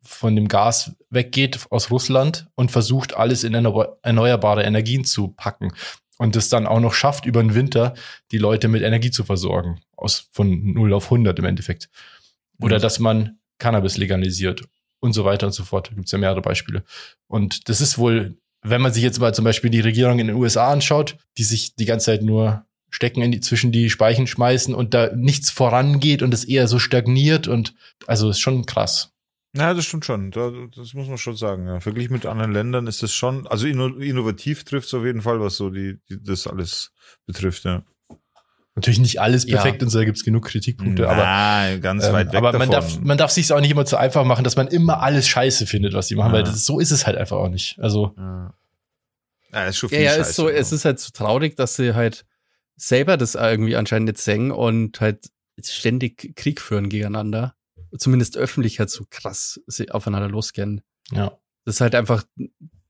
von 0.00 0.34
dem 0.34 0.48
Gas 0.48 0.96
weggeht 1.10 1.66
aus 1.68 1.90
Russland 1.90 2.48
und 2.54 2.70
versucht, 2.70 3.14
alles 3.14 3.44
in 3.44 3.54
erneu- 3.54 3.96
erneuerbare 4.02 4.62
Energien 4.62 5.04
zu 5.04 5.28
packen. 5.28 5.72
Und 6.22 6.36
es 6.36 6.48
dann 6.48 6.68
auch 6.68 6.78
noch 6.78 6.94
schafft, 6.94 7.26
über 7.26 7.42
den 7.42 7.56
Winter 7.56 7.94
die 8.30 8.38
Leute 8.38 8.68
mit 8.68 8.82
Energie 8.82 9.10
zu 9.10 9.24
versorgen. 9.24 9.80
Aus, 9.96 10.28
von 10.30 10.72
0 10.72 10.92
auf 10.92 11.06
100 11.06 11.36
im 11.40 11.44
Endeffekt. 11.44 11.88
Oder 12.60 12.78
dass 12.78 13.00
man 13.00 13.40
Cannabis 13.58 13.96
legalisiert 13.96 14.62
und 15.00 15.14
so 15.14 15.24
weiter 15.24 15.46
und 15.46 15.52
so 15.52 15.64
fort. 15.64 15.90
Da 15.90 15.96
gibt's 15.96 16.12
ja 16.12 16.18
mehrere 16.18 16.40
Beispiele. 16.40 16.84
Und 17.26 17.68
das 17.68 17.80
ist 17.80 17.98
wohl, 17.98 18.36
wenn 18.62 18.80
man 18.80 18.92
sich 18.92 19.02
jetzt 19.02 19.18
mal 19.18 19.34
zum 19.34 19.44
Beispiel 19.44 19.70
die 19.70 19.80
Regierung 19.80 20.20
in 20.20 20.28
den 20.28 20.36
USA 20.36 20.70
anschaut, 20.70 21.16
die 21.38 21.42
sich 21.42 21.74
die 21.74 21.86
ganze 21.86 22.06
Zeit 22.06 22.22
nur 22.22 22.66
Stecken 22.88 23.20
in 23.20 23.32
die, 23.32 23.40
zwischen 23.40 23.72
die 23.72 23.90
Speichen 23.90 24.28
schmeißen 24.28 24.76
und 24.76 24.94
da 24.94 25.10
nichts 25.16 25.50
vorangeht 25.50 26.22
und 26.22 26.32
es 26.32 26.44
eher 26.44 26.68
so 26.68 26.78
stagniert 26.78 27.48
und 27.48 27.74
also 28.06 28.30
ist 28.30 28.38
schon 28.38 28.64
krass. 28.64 29.11
Ja, 29.54 29.74
das 29.74 29.84
stimmt 29.84 30.04
schon. 30.06 30.30
Da, 30.30 30.50
das 30.74 30.94
muss 30.94 31.08
man 31.08 31.18
schon 31.18 31.36
sagen. 31.36 31.66
Ja. 31.66 31.80
Verglichen 31.80 32.12
mit 32.14 32.24
anderen 32.26 32.52
Ländern 32.52 32.86
ist 32.86 33.02
das 33.02 33.12
schon, 33.12 33.46
also 33.46 33.66
inno, 33.66 33.88
innovativ 33.88 34.64
trifft 34.64 34.86
es 34.88 34.94
auf 34.94 35.04
jeden 35.04 35.20
Fall, 35.20 35.40
was 35.40 35.56
so 35.56 35.68
die, 35.68 35.98
die 36.08 36.22
das 36.22 36.46
alles 36.46 36.92
betrifft. 37.26 37.64
Ja. 37.64 37.82
Natürlich 38.74 39.00
nicht 39.00 39.20
alles 39.20 39.44
Ja. 39.46 39.60
perfekt 39.60 39.82
und 39.82 39.90
so, 39.90 39.98
da 39.98 40.06
gibt's 40.06 40.24
genug 40.24 40.46
Kritikpunkte, 40.46 41.06
aber 41.06 41.22
Nein, 41.22 41.80
ganz 41.82 42.06
Ähm, 42.06 42.12
weit 42.14 42.28
weg 42.28 42.36
aber 42.36 42.52
man 42.58 42.70
davon. 42.70 42.90
darf, 42.94 43.00
man 43.04 43.18
darf 43.18 43.30
sich 43.30 43.52
auch 43.52 43.60
nicht 43.60 43.70
immer 43.70 43.84
zu 43.84 43.98
einfach 43.98 44.24
machen, 44.24 44.44
dass 44.44 44.56
man 44.56 44.68
immer 44.68 45.02
alles 45.02 45.28
scheiße 45.28 45.66
findet, 45.66 45.92
was 45.92 46.06
die 46.08 46.14
machen, 46.14 46.28
Ja. 46.30 46.38
weil 46.38 46.44
das, 46.44 46.64
so 46.64 46.80
ist 46.80 46.90
es 46.90 47.06
halt 47.06 47.18
einfach 47.18 47.36
auch 47.36 47.50
nicht. 47.50 47.78
Also, 47.78 48.14
ja. 48.16 48.54
Ja, 49.52 49.64
ist 49.66 49.76
schon 49.76 49.90
Ja, 49.90 49.96
viel 49.96 50.04
ja, 50.06 50.10
Scheiße, 50.12 50.30
ist 50.30 50.36
so, 50.36 50.48
ja. 50.48 50.56
es 50.56 50.72
ist 50.72 50.86
halt 50.86 50.98
so 50.98 51.10
traurig, 51.12 51.56
dass 51.56 51.76
sie 51.76 51.94
halt 51.94 52.24
selber 52.76 53.18
das 53.18 53.34
irgendwie 53.34 53.76
anscheinend 53.76 54.06
nicht 54.08 54.18
singen 54.18 54.50
und 54.50 54.98
halt 55.02 55.26
ständig 55.62 56.34
Krieg 56.36 56.58
führen 56.62 56.88
gegeneinander. 56.88 57.54
Zumindest 57.98 58.36
öffentlich 58.36 58.78
halt 58.78 58.90
so 58.90 59.04
krass 59.08 59.60
sie 59.66 59.90
aufeinander 59.90 60.28
losgehen. 60.28 60.82
ja. 61.10 61.38
Das 61.64 61.76
ist 61.76 61.80
halt 61.80 61.94
einfach 61.94 62.24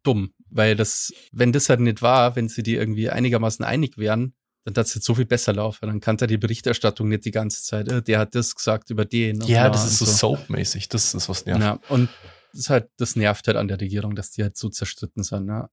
dumm, 0.02 0.32
weil 0.48 0.76
das, 0.76 1.12
wenn 1.30 1.52
das 1.52 1.68
halt 1.68 1.80
nicht 1.80 2.00
war, 2.00 2.36
wenn 2.36 2.48
sie 2.48 2.62
die 2.62 2.74
irgendwie 2.74 3.10
einigermaßen 3.10 3.62
einig 3.64 3.98
wären, 3.98 4.34
dann 4.64 4.74
hat 4.76 4.86
es 4.86 4.94
jetzt 4.94 5.04
so 5.04 5.14
viel 5.14 5.26
besser 5.26 5.52
laufen. 5.52 5.88
Dann 5.88 6.00
kann 6.00 6.16
da 6.16 6.26
die 6.26 6.38
Berichterstattung 6.38 7.08
nicht 7.08 7.24
die 7.24 7.32
ganze 7.32 7.62
Zeit, 7.62 7.88
äh, 7.88 8.02
der 8.02 8.20
hat 8.20 8.34
das 8.34 8.54
gesagt 8.54 8.90
über 8.90 9.04
den. 9.04 9.40
Ja, 9.42 9.68
das 9.68 9.84
ist 9.84 9.98
so 9.98 10.04
und 10.04 10.38
soapmäßig. 10.38 10.88
Das 10.88 11.14
ist 11.14 11.28
was 11.28 11.44
nervt. 11.46 11.60
Ja, 11.60 11.80
und 11.88 12.08
das 12.52 12.60
ist 12.60 12.70
halt, 12.70 12.90
das 12.96 13.16
nervt 13.16 13.46
halt 13.46 13.56
an 13.56 13.68
der 13.68 13.80
Regierung, 13.80 14.14
dass 14.14 14.30
die 14.30 14.42
halt 14.42 14.56
so 14.56 14.68
zerstritten 14.68 15.22
sind, 15.22 15.48
ja. 15.48 15.68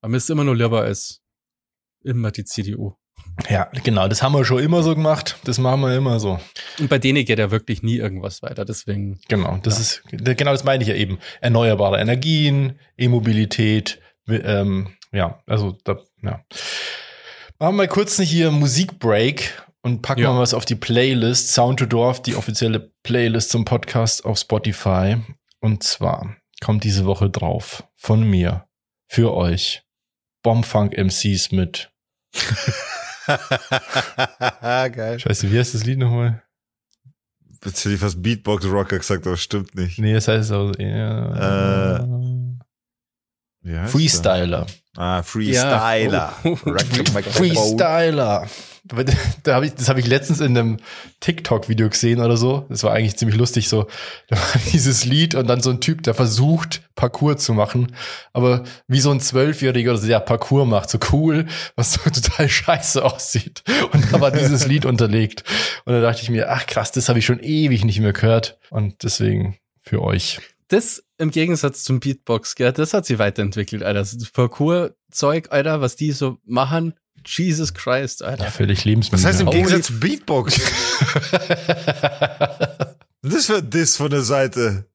Aber 0.00 0.10
mir 0.10 0.16
ist 0.16 0.30
immer 0.30 0.44
nur 0.44 0.56
lieber 0.56 0.82
als 0.82 1.20
immer 2.02 2.30
die 2.30 2.44
CDU. 2.44 2.94
Ja, 3.50 3.68
genau. 3.84 4.08
Das 4.08 4.22
haben 4.22 4.32
wir 4.32 4.44
schon 4.44 4.62
immer 4.62 4.82
so 4.82 4.94
gemacht. 4.94 5.36
Das 5.44 5.58
machen 5.58 5.82
wir 5.82 5.94
immer 5.94 6.18
so. 6.20 6.40
Und 6.78 6.88
bei 6.88 6.98
denen 6.98 7.24
geht 7.24 7.38
ja 7.38 7.50
wirklich 7.50 7.82
nie 7.82 7.96
irgendwas 7.96 8.42
weiter, 8.42 8.64
deswegen. 8.64 9.20
Genau. 9.28 9.58
Das 9.62 9.78
ist, 9.78 10.02
genau 10.10 10.52
das 10.52 10.64
meine 10.64 10.82
ich 10.82 10.88
ja 10.88 10.94
eben. 10.94 11.18
Erneuerbare 11.40 12.00
Energien, 12.00 12.78
E-Mobilität, 12.96 14.00
ähm, 14.28 14.88
ja, 15.12 15.40
also, 15.46 15.76
da, 15.84 15.98
ja. 16.22 16.44
Machen 17.58 17.76
wir 17.76 17.88
kurz 17.88 18.18
hier 18.18 18.50
Musikbreak 18.50 19.62
und 19.82 20.02
packen 20.02 20.20
Ja. 20.22 20.32
mal 20.32 20.40
was 20.40 20.54
auf 20.54 20.64
die 20.64 20.74
Playlist. 20.74 21.52
Sound 21.52 21.78
to 21.78 21.86
Dorf, 21.86 22.22
die 22.22 22.34
offizielle 22.36 22.90
Playlist 23.02 23.50
zum 23.50 23.64
Podcast 23.64 24.24
auf 24.24 24.38
Spotify. 24.38 25.16
Und 25.60 25.82
zwar 25.82 26.36
kommt 26.64 26.84
diese 26.84 27.04
Woche 27.06 27.30
drauf 27.30 27.84
von 27.96 28.22
mir 28.28 28.66
für 29.08 29.34
euch 29.34 29.82
Bombfunk 30.42 30.96
MCs 30.96 31.52
mit. 31.52 31.90
Geil. 34.60 35.18
Scheiße, 35.18 35.50
wie 35.50 35.58
heißt 35.58 35.74
das 35.74 35.84
Lied 35.84 35.98
nochmal? 35.98 36.42
Jetzt 37.64 37.84
hätte 37.84 37.94
ich 37.94 38.00
fast 38.00 38.22
Beatbox 38.22 38.64
Rocker 38.66 38.98
gesagt, 38.98 39.26
aber 39.26 39.36
stimmt 39.36 39.74
nicht. 39.74 39.98
Nee, 39.98 40.14
das 40.14 40.28
heißt 40.28 40.52
auch 40.52 40.72
eher. 40.78 42.04
Heißt 43.66 43.92
Freestyler. 43.92 44.66
der? 44.94 45.02
Ah, 45.02 45.22
Freestyler. 45.22 46.34
Ja. 46.42 46.50
Oh. 46.50 46.56
Freestyler. 47.30 48.46
Da 49.42 49.54
hab 49.54 49.62
ich, 49.62 49.74
das 49.74 49.88
habe 49.88 50.00
ich 50.00 50.06
letztens 50.06 50.40
in 50.40 50.56
einem 50.56 50.76
TikTok-Video 51.20 51.88
gesehen 51.88 52.20
oder 52.20 52.36
so. 52.36 52.66
Das 52.68 52.82
war 52.82 52.92
eigentlich 52.92 53.16
ziemlich 53.16 53.38
lustig. 53.38 53.68
So, 53.68 53.86
da 54.28 54.36
war 54.36 54.60
dieses 54.72 55.04
Lied 55.04 55.34
und 55.34 55.46
dann 55.46 55.60
so 55.60 55.70
ein 55.70 55.80
Typ, 55.80 56.02
der 56.02 56.14
versucht, 56.14 56.82
Parcours 56.94 57.44
zu 57.44 57.52
machen, 57.52 57.94
aber 58.32 58.64
wie 58.88 59.00
so 59.00 59.10
ein 59.10 59.20
Zwölfjähriger 59.20 59.92
oder 59.92 60.00
so, 60.00 60.06
der 60.06 60.20
Parcours 60.20 60.66
macht, 60.66 60.90
so 60.90 60.98
cool, 61.12 61.46
was 61.76 61.92
so 61.94 62.00
total 62.10 62.48
scheiße 62.48 63.04
aussieht. 63.04 63.62
Und 63.92 64.12
da 64.12 64.20
war 64.20 64.30
dieses 64.30 64.66
Lied 64.66 64.84
unterlegt. 64.84 65.44
Und 65.84 65.92
da 65.92 66.00
dachte 66.00 66.22
ich 66.22 66.30
mir, 66.30 66.50
ach 66.50 66.66
krass, 66.66 66.92
das 66.92 67.08
habe 67.08 67.18
ich 67.18 67.26
schon 67.26 67.40
ewig 67.40 67.84
nicht 67.84 68.00
mehr 68.00 68.12
gehört. 68.12 68.58
Und 68.70 69.02
deswegen 69.02 69.58
für 69.82 70.02
euch. 70.02 70.40
Das 70.68 71.04
im 71.18 71.30
Gegensatz 71.30 71.84
zum 71.84 72.00
Beatbox, 72.00 72.56
gell, 72.56 72.72
das 72.72 72.92
hat 72.92 73.06
sich 73.06 73.18
weiterentwickelt, 73.18 73.82
Alter. 73.82 74.00
Das 74.00 74.30
Parcours-Zeug, 74.32 75.48
Alter, 75.50 75.80
was 75.80 75.96
die 75.96 76.12
so 76.12 76.38
machen. 76.44 76.94
Jesus 77.26 77.74
Christ, 77.74 78.22
Alter. 78.22 78.44
Ja, 78.44 78.50
völlig 78.50 78.78
Was 78.78 78.84
lebensmüde. 78.84 79.22
heißt 79.24 79.40
im 79.40 79.46
Holy- 79.48 79.56
Gegensatz 79.58 79.86
zu 79.86 79.98
Beatbox? 80.00 80.60
das 83.22 83.46
für 83.46 83.62
Diss 83.62 83.96
von 83.96 84.10
der 84.10 84.22
Seite. 84.22 84.86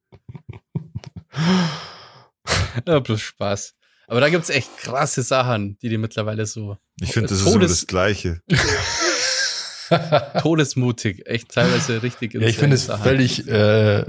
Ja, 2.88 3.00
bloß 3.00 3.20
Spaß. 3.22 3.74
Aber 4.08 4.20
da 4.20 4.30
gibt's 4.30 4.50
echt 4.50 4.78
krasse 4.78 5.22
Sachen, 5.24 5.78
die 5.82 5.90
die 5.90 5.98
mittlerweile 5.98 6.46
so 6.46 6.78
Ich 7.00 7.14
finde, 7.14 7.30
das 7.30 7.40
ist 7.40 7.46
immer 7.48 7.54
Todes- 7.62 7.72
das 7.72 7.88
Gleiche. 7.88 8.42
todesmutig, 10.42 11.26
echt 11.28 11.50
teilweise 11.54 12.02
richtig 12.02 12.34
Ja, 12.34 12.42
ich 12.48 12.58
finde 12.58 12.76
es 12.76 12.86
Sachen. 12.86 13.04
völlig, 13.04 13.48
äh, 13.48 14.06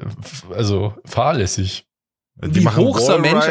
also 0.50 0.94
fahrlässig. 1.04 1.86
Die 2.36 2.62
Wie 2.62 2.68
hoch 2.68 2.98
so 2.98 3.14
ein 3.14 3.20
Mensch 3.20 3.46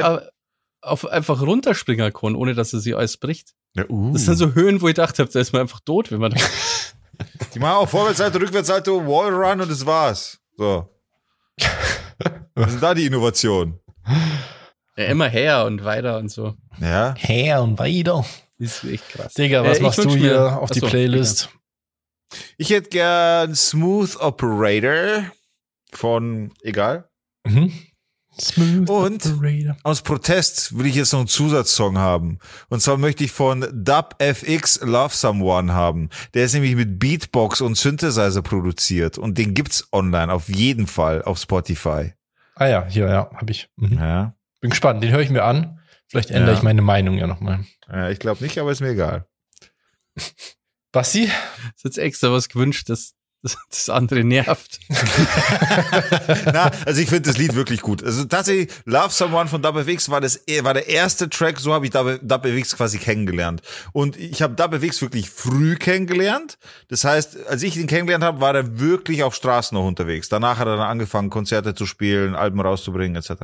auf 0.82 1.06
einfach 1.08 1.42
runterspringen 1.42 2.12
kann, 2.14 2.36
ohne 2.36 2.54
dass 2.56 2.74
er 2.74 2.80
sie 2.80 2.96
alles 2.96 3.18
bricht. 3.18 3.54
Ja, 3.76 3.86
uh. 3.90 4.12
Das 4.14 4.26
sind 4.26 4.36
so 4.36 4.54
Höhen, 4.54 4.82
wo 4.82 4.88
ich 4.88 4.96
dachte, 4.96 5.26
da 5.26 5.40
ist 5.40 5.54
man 5.54 5.62
einfach 5.64 5.80
tot, 5.82 6.12
wenn 6.12 6.20
man 6.20 6.34
Die 7.54 7.60
machen 7.60 7.76
auch 7.76 7.90
Vorwärtsseite, 7.90 8.40
Rückwärtsseite, 8.42 8.92
Wallrun 8.92 9.62
und 9.62 9.70
das 9.72 9.86
war's. 9.86 10.40
So. 10.58 10.90
Was 12.56 12.74
ist 12.74 12.84
da 12.84 12.94
die 12.94 13.06
Innovation? 13.06 13.80
ja, 14.98 15.06
immer 15.06 15.28
her 15.30 15.66
und 15.66 15.84
weiter 15.84 16.18
und 16.18 16.30
so. 16.30 16.56
Ja. 16.80 17.14
Her 17.18 17.62
und 17.64 17.80
weiter. 17.80 18.26
Das 18.60 18.84
ist 18.84 18.92
echt 18.92 19.10
krass. 19.10 19.34
Digga, 19.34 19.64
was 19.64 19.80
Äh, 19.80 19.82
machst 19.82 20.00
du 20.04 20.10
hier 20.10 20.34
mir- 20.40 20.58
auf 20.60 20.70
die 20.72 20.80
Achso, 20.80 20.90
Playlist? 20.92 21.50
Ich 22.58 22.70
hätte 22.70 22.90
gern 22.90 23.56
Smooth 23.56 24.18
Operator 24.20 25.26
von, 25.94 26.52
egal. 26.62 27.10
Mhm. 27.46 27.72
Smooth 28.42 28.90
Und? 28.90 29.26
Operator. 29.26 29.78
Aus 29.84 30.02
Protest 30.02 30.78
will 30.78 30.86
ich 30.86 30.96
jetzt 30.96 31.14
noch 31.14 31.20
einen 31.20 31.28
Zusatzsong 31.28 31.98
haben. 31.98 32.40
Und 32.70 32.82
zwar 32.82 32.98
möchte 32.98 33.24
ich 33.24 33.32
von 33.32 33.66
Dub 33.74 34.16
FX 34.20 34.82
Love 34.82 35.14
Someone 35.16 35.74
haben. 35.74 36.10
Der 36.34 36.46
ist 36.46 36.54
nämlich 36.54 36.76
mit 36.76 37.00
Beatbox 37.00 37.62
und 37.62 37.76
Synthesizer 37.78 38.42
produziert. 38.42 39.18
Und 39.18 39.38
den 39.38 39.54
gibt's 39.54 39.88
online, 39.92 40.32
auf 40.34 40.50
jeden 40.50 40.88
Fall, 40.88 41.22
auf 41.24 41.40
Spotify. 41.40 42.14
Ah 42.56 42.68
ja, 42.68 42.86
hier, 42.88 43.08
ja, 43.08 43.30
hab 43.34 43.50
ich. 43.50 43.70
Mhm. 43.78 43.98
Ja. 43.98 44.36
Bin 44.60 44.70
gespannt, 44.72 45.04
den 45.04 45.12
höre 45.12 45.22
ich 45.22 45.30
mir 45.30 45.44
an. 45.44 45.80
Vielleicht 46.08 46.30
ändere 46.32 46.52
Ja. 46.52 46.58
ich 46.58 46.64
meine 46.64 46.82
Meinung 46.82 47.18
ja 47.18 47.26
nochmal. 47.28 47.66
ja 47.90 48.10
ich 48.10 48.20
glaube 48.20 48.44
nicht, 48.44 48.58
aber 48.58 48.72
ist 48.72 48.82
mir 48.82 48.90
egal. 48.90 49.26
Basti? 50.92 51.24
Ist 51.76 51.84
jetzt 51.86 51.98
extra 51.98 52.32
was 52.32 52.50
gewünscht, 52.50 52.90
dass 52.90 53.14
das 53.42 53.90
andere 53.90 54.24
nervt. 54.24 54.80
Na, 56.46 56.72
also 56.86 57.02
ich 57.02 57.10
finde 57.10 57.30
das 57.30 57.38
Lied 57.38 57.56
wirklich 57.56 57.82
gut. 57.82 58.04
Also 58.04 58.26
tatsächlich, 58.26 58.70
Love 58.86 59.10
Someone 59.10 59.50
von 59.50 59.64
WFX 59.64 60.10
war 60.10 60.22
das 60.22 60.44
war 60.62 60.74
der 60.74 60.88
erste 60.88 61.30
Track, 61.30 61.60
so 61.60 61.74
habe 61.74 61.88
ich 61.88 61.94
WFX 61.94 62.76
quasi 62.76 63.00
kennengelernt. 63.00 63.62
Und 63.94 64.18
ich 64.18 64.42
habe 64.42 64.58
WFX 64.58 65.02
wirklich 65.02 65.30
früh 65.30 65.76
kennengelernt. 65.76 66.60
Das 66.88 67.04
heißt, 67.04 67.48
als 67.48 67.64
ich 67.64 67.78
ihn 67.78 67.88
kennengelernt 67.88 68.24
habe, 68.24 68.42
war 68.42 68.54
er 68.54 68.80
wirklich 68.80 69.24
auf 69.24 69.34
Straßen 69.34 69.76
noch 69.76 69.88
unterwegs. 69.88 70.30
Danach 70.30 70.60
hat 70.60 70.68
er 70.68 70.78
dann 70.78 70.88
angefangen, 70.88 71.32
Konzerte 71.32 71.74
zu 71.74 71.86
spielen, 71.86 72.36
Alben 72.36 72.60
rauszubringen, 72.60 73.16
etc. 73.16 73.44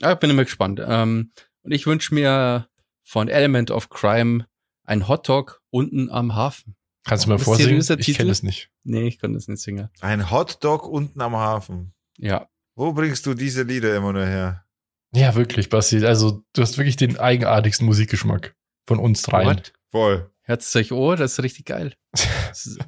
Ja, 0.00 0.14
bin 0.14 0.30
immer 0.30 0.44
gespannt. 0.44 0.82
Ähm, 0.84 1.32
und 1.62 1.72
ich 1.72 1.86
wünsche 1.86 2.14
mir 2.14 2.66
von 3.02 3.28
Element 3.28 3.70
of 3.70 3.90
Crime 3.90 4.46
ein 4.84 5.06
Hotdog 5.06 5.62
unten 5.70 6.10
am 6.10 6.34
Hafen. 6.34 6.74
Kannst 7.04 7.24
du 7.24 7.30
mal 7.30 7.38
vorsingen? 7.38 7.80
Ich 7.80 7.86
Titel? 7.86 8.18
kenne 8.18 8.30
es 8.30 8.42
nicht. 8.42 8.70
Nee, 8.84 9.08
ich 9.08 9.18
kann 9.18 9.32
das 9.32 9.48
nicht 9.48 9.62
singen. 9.62 9.88
Ein 10.00 10.30
Hotdog 10.30 10.86
unten 10.86 11.20
am 11.20 11.34
Hafen. 11.34 11.94
Ja. 12.18 12.48
Wo 12.74 12.92
bringst 12.92 13.26
du 13.26 13.34
diese 13.34 13.62
Lieder 13.62 13.96
immer 13.96 14.12
nur 14.12 14.26
her? 14.26 14.64
Ja, 15.12 15.34
wirklich, 15.34 15.68
Basti. 15.68 16.04
Also, 16.04 16.44
du 16.52 16.62
hast 16.62 16.78
wirklich 16.78 16.96
den 16.96 17.18
eigenartigsten 17.18 17.86
Musikgeschmack 17.86 18.54
von 18.86 18.98
uns 18.98 19.22
dreien. 19.22 19.48
What? 19.48 19.72
Voll. 19.90 20.30
Hört's 20.42 20.74
euch 20.76 20.92
Ohr, 20.92 21.16
das 21.16 21.32
ist 21.32 21.42
richtig 21.42 21.66
geil. 21.66 21.94
Ist 22.52 22.78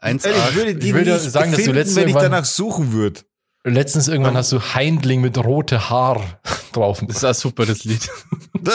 1A. 0.00 0.26
Ehrlich, 0.26 0.42
ich 0.50 0.54
würde 0.54 0.74
die 0.74 0.88
Ich 0.88 0.94
würde 0.94 1.12
nicht 1.12 1.20
sagen, 1.22 1.50
dass 1.50 1.58
du 1.58 1.64
finden, 1.64 1.78
letztes 1.78 1.96
wenn 1.96 2.08
ich 2.08 2.14
danach 2.14 2.44
suchen 2.44 2.92
würde. 2.92 3.20
Letztens 3.64 4.08
irgendwann 4.08 4.36
hast 4.36 4.52
du 4.52 4.60
Heindling 4.60 5.20
mit 5.20 5.38
rote 5.38 5.88
Haar 5.88 6.40
drauf. 6.76 7.02
Das 7.06 7.16
ist 7.18 7.24
auch 7.24 7.34
super, 7.34 7.64
das 7.66 7.84
Lied. 7.84 8.08
Da- 8.60 8.72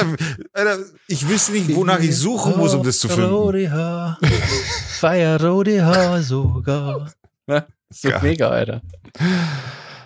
Alter, 0.53 0.83
Ich 1.07 1.27
wüsste 1.27 1.51
nicht, 1.53 1.73
wonach 1.75 1.99
ich 1.99 2.15
suchen 2.15 2.57
muss, 2.57 2.73
um 2.73 2.83
das 2.83 2.99
zu 2.99 3.07
finden. 3.09 3.29
Rote 3.29 3.69
Haar, 3.71 4.17
Feierrote 4.99 5.85
Haar 5.85 6.21
sogar. 6.21 7.11
Ja, 7.47 7.65
so 7.89 8.09
Geil. 8.09 8.19
mega, 8.21 8.49
Alter. 8.49 8.81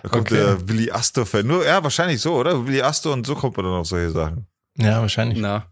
Da 0.02 0.08
kommt 0.10 0.30
Okay. 0.30 0.36
der 0.36 0.68
Willy 0.68 0.90
Astor-Fan. 0.90 1.46
Nur, 1.46 1.64
ja, 1.64 1.82
wahrscheinlich 1.82 2.20
so, 2.20 2.34
oder? 2.34 2.66
Willy 2.66 2.82
Astor 2.82 3.12
und 3.12 3.26
so 3.26 3.34
kommt 3.34 3.56
man 3.56 3.66
dann 3.66 3.74
auf 3.74 3.86
solche 3.86 4.10
Sachen. 4.10 4.46
Ja, 4.76 5.00
wahrscheinlich. 5.00 5.38
Na, 5.38 5.66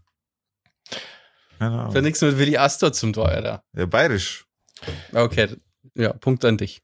Keine 1.59 1.71
für 1.77 1.81
Ahnung. 1.89 2.03
nichts 2.03 2.21
mit 2.21 2.37
Willi 2.37 2.57
Astor 2.57 2.93
zum 2.93 3.13
Tor, 3.13 3.29
Alter. 3.29 3.63
Ja, 3.75 3.85
bayerisch. 3.85 4.45
Okay, 5.13 5.55
ja, 5.95 6.13
Punkt 6.13 6.43
an 6.45 6.57
dich. 6.57 6.81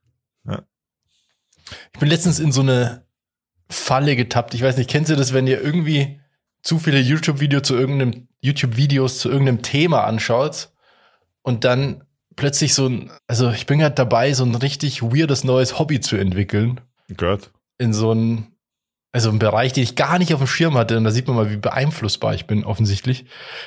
Ich 1.94 2.00
bin 2.00 2.10
letztens 2.10 2.40
in 2.40 2.52
so 2.52 2.62
eine 2.62 3.06
Falle 3.70 4.16
getappt. 4.16 4.54
Ich 4.54 4.62
weiß 4.62 4.78
nicht, 4.78 4.90
kennst 4.90 5.12
du 5.12 5.16
das, 5.16 5.34
wenn 5.34 5.48
ihr 5.48 5.62
irgendwie 5.62 6.20
zu 6.62 6.80
viele 6.80 7.00
YouTube-Videos 7.00 7.64
zu 7.64 7.76
irgendeinem 7.76 8.28
YouTube-Videos 8.42 9.20
zu 9.20 9.30
irgendeinem 9.30 9.62
Thema 9.62 10.06
anschaut 10.06 10.70
und 11.42 11.64
dann 11.64 12.04
plötzlich 12.36 12.74
so 12.74 12.88
ein, 12.88 13.12
also 13.28 13.52
ich 13.52 13.66
bin 13.66 13.80
gerade 13.80 13.96
dabei, 13.96 14.34
so 14.34 14.46
ein 14.46 14.56
richtig 14.56 15.02
weirdes 15.02 15.44
neues 15.44 15.78
Hobby 15.78 16.00
zu 16.00 16.16
entwickeln 16.16 16.82
Gott. 17.18 17.52
in 17.78 17.94
so 17.94 18.12
einen, 18.12 18.56
also 19.12 19.30
einen 19.30 19.40
Bereich, 19.40 19.74
den 19.74 19.84
ich 19.84 19.96
gar 19.96 20.20
nicht 20.20 20.34
auf 20.34 20.40
dem 20.40 20.48
Schirm 20.48 20.78
hatte. 20.78 20.98
Und 20.98 21.04
da 21.04 21.12
sieht 21.12 21.28
man 21.28 21.36
mal, 21.36 21.52
wie 21.52 21.58
beeinflussbar 21.58 22.34
ich 22.34 22.48
bin, 22.48 22.64
offensichtlich. 22.64 23.26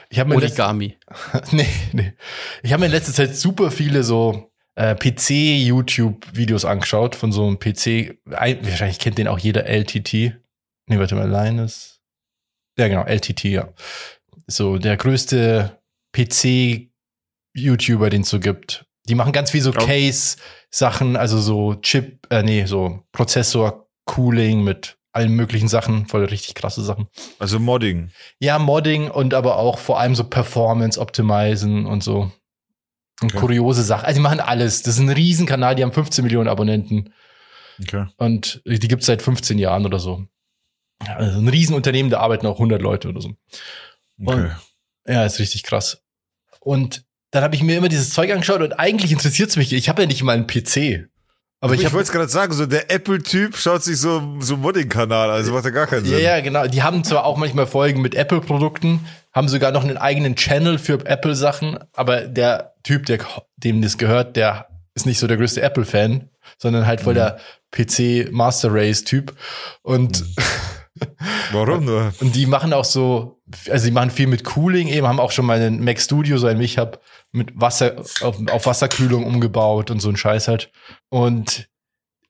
Ich 0.09 0.19
habe 0.21 0.31
mir 0.31 0.37
Origami. 0.37 0.97
nee, 1.51 1.67
nee. 1.93 2.15
Ich 2.63 2.73
habe 2.73 2.81
mir 2.81 2.87
in 2.87 2.93
letzter 2.93 3.13
Zeit 3.13 3.37
super 3.37 3.71
viele 3.71 4.05
so 4.05 4.52
äh, 4.75 4.95
PC-YouTube-Videos 4.95 6.65
angeschaut 6.65 7.15
von 7.17 7.33
so 7.33 7.47
einem 7.47 7.59
PC. 7.59 8.19
Ein, 8.31 8.65
wahrscheinlich 8.67 8.99
kennt 8.99 9.19
den 9.19 9.29
auch 9.29 9.39
jeder 9.39 9.67
LTT. 9.67 10.13
Nee, 10.87 10.99
warte 10.99 11.15
mal, 11.15 11.29
Linus. 11.29 12.01
Ja, 12.79 12.89
genau, 12.89 13.05
LTT, 13.05 13.45
ja. 13.45 13.69
So 14.47 14.79
der 14.79 14.97
größte 14.97 15.79
PC-YouTuber, 16.17 18.11
den 18.11 18.23
es 18.23 18.31
so 18.31 18.41
gibt. 18.41 18.87
Die 19.09 19.15
machen 19.15 19.33
ganz 19.33 19.51
viel 19.51 19.61
so 19.61 19.71
Oh. 19.71 19.85
Case-Sachen, 19.85 21.17
also 21.17 21.39
so 21.39 21.75
Chip, 21.77 22.27
äh, 22.31 22.43
nee, 22.43 22.65
so 22.65 23.03
Prozessor-Cooling 23.13 24.63
mit 24.63 24.97
allen 25.13 25.33
möglichen 25.33 25.69
Sachen, 25.69 26.07
voll 26.07 26.25
richtig 26.25 26.55
krasse 26.55 26.83
Sachen. 26.83 27.09
Also 27.39 27.59
Modding. 27.59 28.11
Ja, 28.39 28.59
Modding 28.59 29.11
und 29.11 29.35
aber 29.35 29.57
auch 29.57 29.79
vor 29.79 30.01
allem 30.01 30.15
so 30.15 30.25
Performance 30.25 30.99
optimizen 30.99 31.85
und 31.85 32.03
so. 32.03 32.33
Okay. 33.29 33.39
kuriose 33.39 33.83
Sachen. 33.83 34.05
Also 34.07 34.19
die 34.19 34.23
machen 34.23 34.41
alles. 34.41 34.83
Das 34.83 34.95
ist 34.95 35.01
ein 35.01 35.09
Riesenkanal, 35.11 35.75
die 35.75 35.83
haben 35.83 35.93
15 35.93 36.25
Millionen 36.25 36.49
Abonnenten 36.49 37.13
Okay. 37.83 38.07
und 38.17 38.63
die 38.67 38.89
gibt's 38.89 39.07
seit 39.07 39.23
15 39.23 39.59
Jahren 39.59 39.85
oder 39.87 39.99
so. 39.99 40.25
Also 41.07 41.39
ein 41.39 41.49
Riesenunternehmen, 41.49 42.11
da 42.11 42.21
arbeiten 42.21 42.47
auch 42.47 42.57
100 42.57 42.81
Leute 42.81 43.09
oder 43.09 43.21
so. 43.21 43.33
okay. 44.25 44.51
Ja, 45.07 45.25
ist 45.27 45.41
richtig 45.41 45.65
krass. 45.65 46.01
Und 46.61 47.05
dann 47.33 47.43
habe 47.43 47.55
ich 47.57 47.63
mir 47.63 47.77
immer 47.77 47.89
dieses 47.89 48.11
Zeug 48.11 48.31
angeschaut 48.31 48.61
und 48.61 48.75
eigentlich 48.75 49.11
interessiert 49.11 49.51
es 49.51 49.57
mich. 49.57 49.73
Ich 49.73 49.89
habe 49.89 50.03
ja 50.03 50.07
nicht 50.07 50.23
mal 50.23 50.33
einen 50.37 50.47
PC. 50.47 51.09
Aber 51.61 51.75
ich 51.75 51.83
ich 51.83 51.93
wollte 51.93 52.05
es 52.07 52.13
gerade 52.13 52.29
sagen, 52.29 52.53
so 52.53 52.67
der 52.67 52.91
Apple-Typ 52.91 53.57
schaut 53.57 53.83
sich 53.83 53.97
so, 53.99 54.37
so 54.41 54.57
Modding-Kanal, 54.57 55.31
an, 55.31 55.37
also 55.37 55.53
macht 55.53 55.65
ja 55.65 55.71
gar 55.71 55.87
keinen 55.87 56.05
Ja, 56.07 56.17
Sinn. 56.17 56.25
ja, 56.25 56.41
genau. 56.41 56.67
Die 56.67 56.83
haben 56.83 57.03
zwar 57.05 57.25
auch 57.25 57.37
manchmal 57.37 57.67
Folgen 57.67 58.01
mit 58.03 58.15
Apple-Produkten, 58.15 59.01
haben 59.33 59.49
sogar 59.49 59.73
noch 59.73 59.83
einen 59.83 59.97
eigenen 59.97 60.37
Channel 60.37 60.79
für 60.79 61.05
Apple-Sachen, 61.07 61.79
aber 61.93 62.23
der 62.23 62.75
Typ, 62.83 63.07
der, 63.07 63.21
dem 63.57 63.83
das 63.83 63.99
gehört, 63.99 64.37
der 64.37 64.69
ist 64.95 65.07
nicht 65.07 65.19
so 65.19 65.27
der 65.27 65.37
größte 65.37 65.63
Apple-Fan, 65.63 66.29
sondern 66.59 66.87
halt 66.87 67.01
voll 67.01 67.15
der 67.15 67.39
PC 67.71 68.31
Master 68.31 68.69
Race-Typ. 68.73 69.35
Und 69.83 70.25
Warum 71.53 71.85
nur? 71.85 72.13
Und 72.21 72.35
die 72.35 72.47
machen 72.47 72.73
auch 72.73 72.85
so, 72.85 73.41
also 73.71 73.87
die 73.87 73.93
machen 73.93 74.11
viel 74.11 74.27
mit 74.27 74.45
Cooling 74.45 74.89
eben, 74.89 75.07
haben 75.07 75.21
auch 75.21 75.33
schon 75.33 75.47
mal 75.47 75.61
einen 75.61 75.83
Mac 75.83 76.01
Studio, 76.01 76.39
so 76.39 76.47
ein 76.47 76.61
ich 76.61 76.79
habe 76.79 77.01
mit 77.33 77.59
Wasser, 77.59 77.99
auf, 78.21 78.37
auf 78.51 78.67
Wasserkühlung 78.67 79.25
umgebaut 79.25 79.91
und 79.91 80.01
so 80.01 80.09
ein 80.09 80.17
Scheiß 80.17 80.49
halt. 80.49 80.71
Und 81.09 81.69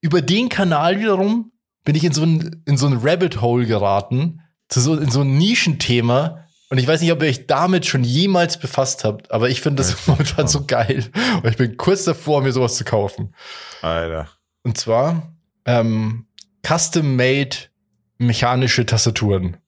über 0.01 0.23
den 0.23 0.49
Kanal 0.49 1.01
wiederum 1.01 1.53
bin 1.85 1.95
ich 1.97 2.05
in 2.05 2.13
so 2.13 2.23
ein, 2.23 2.63
in 2.67 2.77
so 2.77 2.87
ein 2.87 3.01
Rabbit 3.03 3.41
Hole 3.41 3.67
geraten, 3.67 4.41
zu 4.69 4.81
so, 4.81 4.97
in 4.97 5.11
so 5.11 5.23
ein 5.23 5.37
Nischenthema. 5.37 6.42
Und 6.73 6.79
ich 6.79 6.87
weiß 6.87 7.03
nicht, 7.03 7.13
ob 7.13 7.21
ihr 7.21 7.29
euch 7.29 7.47
damit 7.47 7.85
schon 7.85 8.03
jemals 8.03 8.59
befasst 8.59 9.05
habt, 9.05 9.31
aber 9.31 9.51
ich 9.51 9.61
finde 9.61 9.83
das 9.83 10.07
momentan 10.07 10.49
so 10.49 10.65
geil. 10.65 11.05
Und 11.43 11.51
ich 11.51 11.59
bin 11.59 11.77
kurz 11.77 12.05
davor, 12.05 12.41
mir 12.41 12.51
sowas 12.51 12.77
zu 12.77 12.85
kaufen. 12.85 13.35
Alter. 13.83 14.31
Und 14.63 14.79
zwar 14.79 15.37
ähm, 15.67 16.25
custom-made 16.67 17.55
mechanische 18.17 18.87
Tastaturen. 18.87 19.59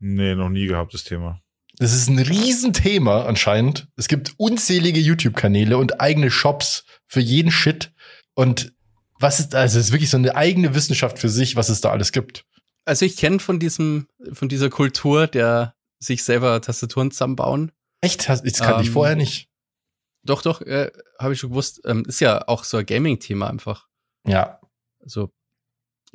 Nee, 0.00 0.34
noch 0.34 0.48
nie 0.48 0.66
gehabt, 0.66 0.92
das 0.92 1.04
Thema. 1.04 1.40
Das 1.78 1.92
ist 1.92 2.08
ein 2.08 2.18
Riesenthema 2.18 3.26
anscheinend. 3.26 3.86
Es 3.94 4.08
gibt 4.08 4.34
unzählige 4.36 4.98
YouTube-Kanäle 4.98 5.78
und 5.78 6.00
eigene 6.00 6.32
Shops 6.32 6.84
für 7.06 7.20
jeden 7.20 7.52
Shit. 7.52 7.92
Und 8.34 8.72
was 9.20 9.38
ist, 9.38 9.54
also 9.54 9.78
es 9.78 9.86
ist 9.86 9.92
wirklich 9.92 10.10
so 10.10 10.16
eine 10.16 10.34
eigene 10.34 10.74
Wissenschaft 10.74 11.20
für 11.20 11.28
sich, 11.28 11.54
was 11.54 11.68
es 11.68 11.80
da 11.80 11.92
alles 11.92 12.10
gibt. 12.10 12.44
Also 12.86 13.06
ich 13.06 13.16
kenne 13.16 13.38
von 13.38 13.60
diesem, 13.60 14.08
von 14.32 14.48
dieser 14.48 14.68
Kultur 14.68 15.28
der 15.28 15.76
sich 16.02 16.24
selber 16.24 16.60
Tastaturen 16.60 17.10
zusammenbauen. 17.10 17.72
Echt? 18.00 18.28
Das 18.28 18.42
kannte 18.42 18.82
ich 18.82 18.88
Ähm, 18.88 18.92
vorher 18.92 19.16
nicht. 19.16 19.48
Doch, 20.22 20.42
doch, 20.42 20.60
äh, 20.62 20.90
habe 21.18 21.32
ich 21.32 21.40
schon 21.40 21.50
gewusst. 21.50 21.80
Ähm, 21.84 22.04
ist 22.06 22.20
ja 22.20 22.46
auch 22.48 22.64
so 22.64 22.76
ein 22.76 22.86
Gaming-Thema 22.86 23.48
einfach. 23.48 23.88
Ja. 24.26 24.60
Also, 25.00 25.32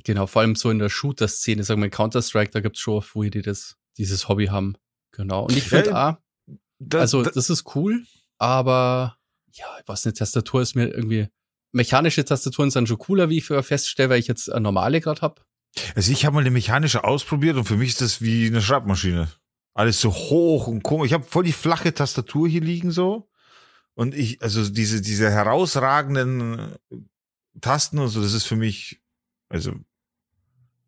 genau, 0.03 0.27
vor 0.27 0.41
allem 0.41 0.55
so 0.55 0.69
in 0.69 0.79
der 0.79 0.89
Shooter-Szene, 0.89 1.63
sagen 1.63 1.81
wir 1.81 1.89
Counter-Strike, 1.89 2.51
da 2.51 2.59
gibt's 2.59 2.79
schon 2.79 3.01
viele, 3.01 3.31
die 3.31 3.41
das, 3.41 3.77
dieses 3.97 4.27
Hobby 4.29 4.47
haben. 4.47 4.75
Genau. 5.11 5.45
Und 5.45 5.55
ich 5.55 5.69
finde, 5.69 5.89
Ja, 5.91 5.95
ah, 5.95 6.17
Das, 6.79 7.01
also 7.01 7.23
das, 7.23 7.33
das 7.33 7.49
ist 7.49 7.75
cool, 7.75 8.05
aber 8.37 9.17
ja, 9.53 9.65
was 9.85 10.05
eine 10.05 10.13
Tastatur 10.13 10.61
ist 10.61 10.75
mir 10.75 10.87
irgendwie. 10.87 11.27
Mechanische 11.71 12.23
Tastaturen 12.23 12.71
sind 12.71 12.87
schon 12.87 12.99
cooler, 12.99 13.29
wie 13.29 13.37
ich 13.39 13.45
für 13.45 13.61
feststelle, 13.63 14.09
weil 14.09 14.19
ich 14.19 14.27
jetzt 14.27 14.51
eine 14.51 14.61
normale 14.61 15.01
gerade 15.01 15.21
hab. 15.21 15.45
also 15.95 16.11
ich 16.11 16.25
habe 16.25 16.35
mal 16.35 16.41
eine 16.41 16.51
mechanische 16.51 17.03
ausprobiert 17.03 17.57
und 17.57 17.65
für 17.65 17.75
mich 17.75 17.89
ist 17.89 18.01
das 18.01 18.21
wie 18.21 18.47
eine 18.47 18.61
Schreibmaschine. 18.61 19.29
Alles 19.75 19.99
so 19.99 20.11
hoch 20.11 20.67
und 20.67 20.83
komisch. 20.83 21.07
Ich 21.07 21.13
habe 21.13 21.25
voll 21.25 21.43
die 21.43 21.51
flache 21.51 21.93
Tastatur 21.93 22.47
hier 22.47 22.61
liegen 22.61 22.91
so. 22.91 23.29
Und 23.93 24.15
ich, 24.15 24.41
also 24.41 24.67
diese, 24.69 25.01
diese 25.01 25.29
herausragenden 25.29 26.75
Tasten 27.59 27.99
und 27.99 28.07
so, 28.07 28.21
das 28.21 28.33
ist 28.33 28.45
für 28.45 28.55
mich, 28.55 29.01
also 29.49 29.73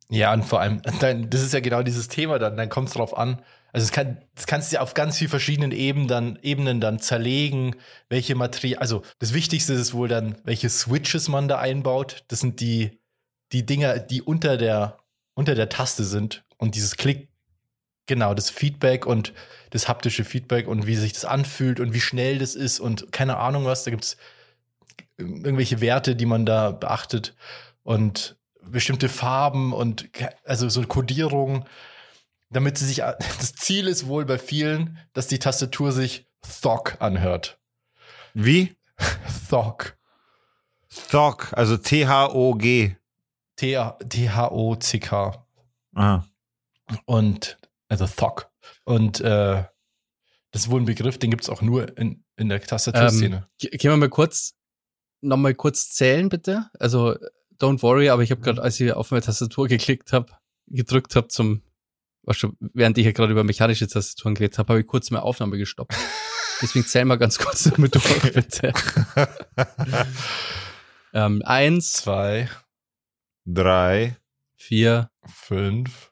Ja, 0.09 0.33
und 0.33 0.43
vor 0.43 0.61
allem, 0.61 0.81
dann, 1.01 1.29
das 1.29 1.41
ist 1.41 1.53
ja 1.53 1.59
genau 1.59 1.83
dieses 1.83 2.07
Thema 2.07 2.39
dann, 2.39 2.55
dann 2.55 2.69
kommt 2.69 2.87
es 2.87 2.93
drauf 2.93 3.15
an. 3.17 3.41
Also 3.73 3.83
es 3.83 3.91
kann, 3.91 4.23
das 4.35 4.47
kannst 4.47 4.71
du 4.71 4.75
ja 4.75 4.81
auf 4.81 4.93
ganz 4.93 5.17
vielen 5.17 5.29
verschiedenen 5.29 5.71
Ebenen 5.71 6.07
dann, 6.07 6.39
Ebenen 6.41 6.79
dann 6.79 6.99
zerlegen, 6.99 7.75
welche 8.07 8.35
Material, 8.35 8.79
also 8.79 9.03
das 9.19 9.33
Wichtigste 9.33 9.73
ist 9.73 9.93
wohl 9.93 10.07
dann, 10.07 10.37
welche 10.45 10.69
Switches 10.69 11.27
man 11.27 11.49
da 11.49 11.59
einbaut. 11.59 12.23
Das 12.29 12.39
sind 12.39 12.61
die, 12.61 13.01
die 13.51 13.65
Dinger, 13.65 13.99
die 13.99 14.21
unter 14.21 14.55
der, 14.55 14.99
unter 15.33 15.55
der 15.55 15.67
Taste 15.67 16.05
sind 16.05 16.45
und 16.57 16.75
dieses 16.75 16.95
Klick, 16.95 17.26
genau, 18.07 18.33
das 18.33 18.49
Feedback 18.49 19.05
und 19.05 19.33
das 19.69 19.87
haptische 19.87 20.23
Feedback 20.23 20.67
und 20.67 20.87
wie 20.87 20.95
sich 20.95 21.13
das 21.13 21.25
anfühlt 21.25 21.79
und 21.79 21.93
wie 21.93 22.01
schnell 22.01 22.39
das 22.39 22.55
ist 22.55 22.79
und 22.79 23.11
keine 23.11 23.37
Ahnung 23.37 23.65
was, 23.65 23.83
da 23.83 23.91
gibt's 23.91 24.17
irgendwelche 25.17 25.81
Werte, 25.81 26.15
die 26.15 26.25
man 26.25 26.45
da 26.45 26.71
beachtet 26.71 27.35
und 27.83 28.37
bestimmte 28.61 29.09
Farben 29.09 29.73
und 29.73 30.09
also 30.45 30.69
so 30.69 30.81
Kodierung, 30.83 31.65
damit 32.49 32.77
sie 32.77 32.85
sich, 32.85 32.97
das 33.39 33.55
Ziel 33.55 33.87
ist 33.87 34.07
wohl 34.07 34.25
bei 34.25 34.37
vielen, 34.37 34.97
dass 35.13 35.27
die 35.27 35.39
Tastatur 35.39 35.91
sich 35.91 36.27
Thog 36.61 36.97
anhört. 36.99 37.59
wie? 38.33 38.75
Thog. 39.49 39.97
Thog, 41.11 41.53
also 41.53 41.77
T-H-O-G. 41.77 42.95
T-H-O-C-K. 43.55 45.45
Aha. 45.95 46.25
Und, 47.05 47.57
also 47.89 48.07
Thog. 48.07 48.49
Und 48.83 49.21
äh, 49.21 49.63
das 50.51 50.61
ist 50.63 50.69
wohl 50.69 50.81
ein 50.81 50.85
Begriff, 50.85 51.17
den 51.17 51.29
gibt 51.31 51.43
es 51.43 51.49
auch 51.49 51.61
nur 51.61 51.97
in, 51.97 52.23
in 52.35 52.49
der 52.49 52.61
Tastaturszene. 52.61 53.47
Ge- 53.59 53.71
Gehen 53.71 53.91
wir 53.91 53.97
mal 53.97 54.09
kurz, 54.09 54.55
noch 55.21 55.37
mal 55.37 55.53
kurz 55.53 55.89
zählen, 55.91 56.29
bitte. 56.29 56.69
Also, 56.79 57.15
don't 57.59 57.81
worry, 57.81 58.09
aber 58.09 58.23
ich 58.23 58.31
habe 58.31 58.41
gerade, 58.41 58.61
als 58.61 58.79
ich 58.79 58.91
auf 58.93 59.11
meine 59.11 59.23
Tastatur 59.23 59.67
geklickt 59.67 60.13
habe, 60.13 60.31
gedrückt 60.67 61.15
habe 61.15 61.27
zum, 61.27 61.63
was 62.23 62.37
schon, 62.37 62.55
während 62.59 62.97
ich 62.97 63.05
ja 63.05 63.11
gerade 63.11 63.31
über 63.31 63.43
mechanische 63.43 63.87
Tastaturen 63.87 64.35
geredet 64.35 64.57
habe, 64.57 64.73
habe 64.73 64.81
ich 64.81 64.87
kurz 64.87 65.11
meine 65.11 65.23
Aufnahme 65.23 65.57
gestoppt. 65.57 65.95
Deswegen 66.61 66.85
zählen 66.85 67.07
wir 67.07 67.17
ganz 67.17 67.37
kurz 67.37 67.63
damit 67.65 67.93
durch, 67.93 68.33
bitte. 68.33 68.73
ähm, 71.13 71.41
eins, 71.45 71.93
Zwei, 71.93 72.49
Drei, 73.45 74.17
vier, 74.55 75.09
fünf, 75.25 76.11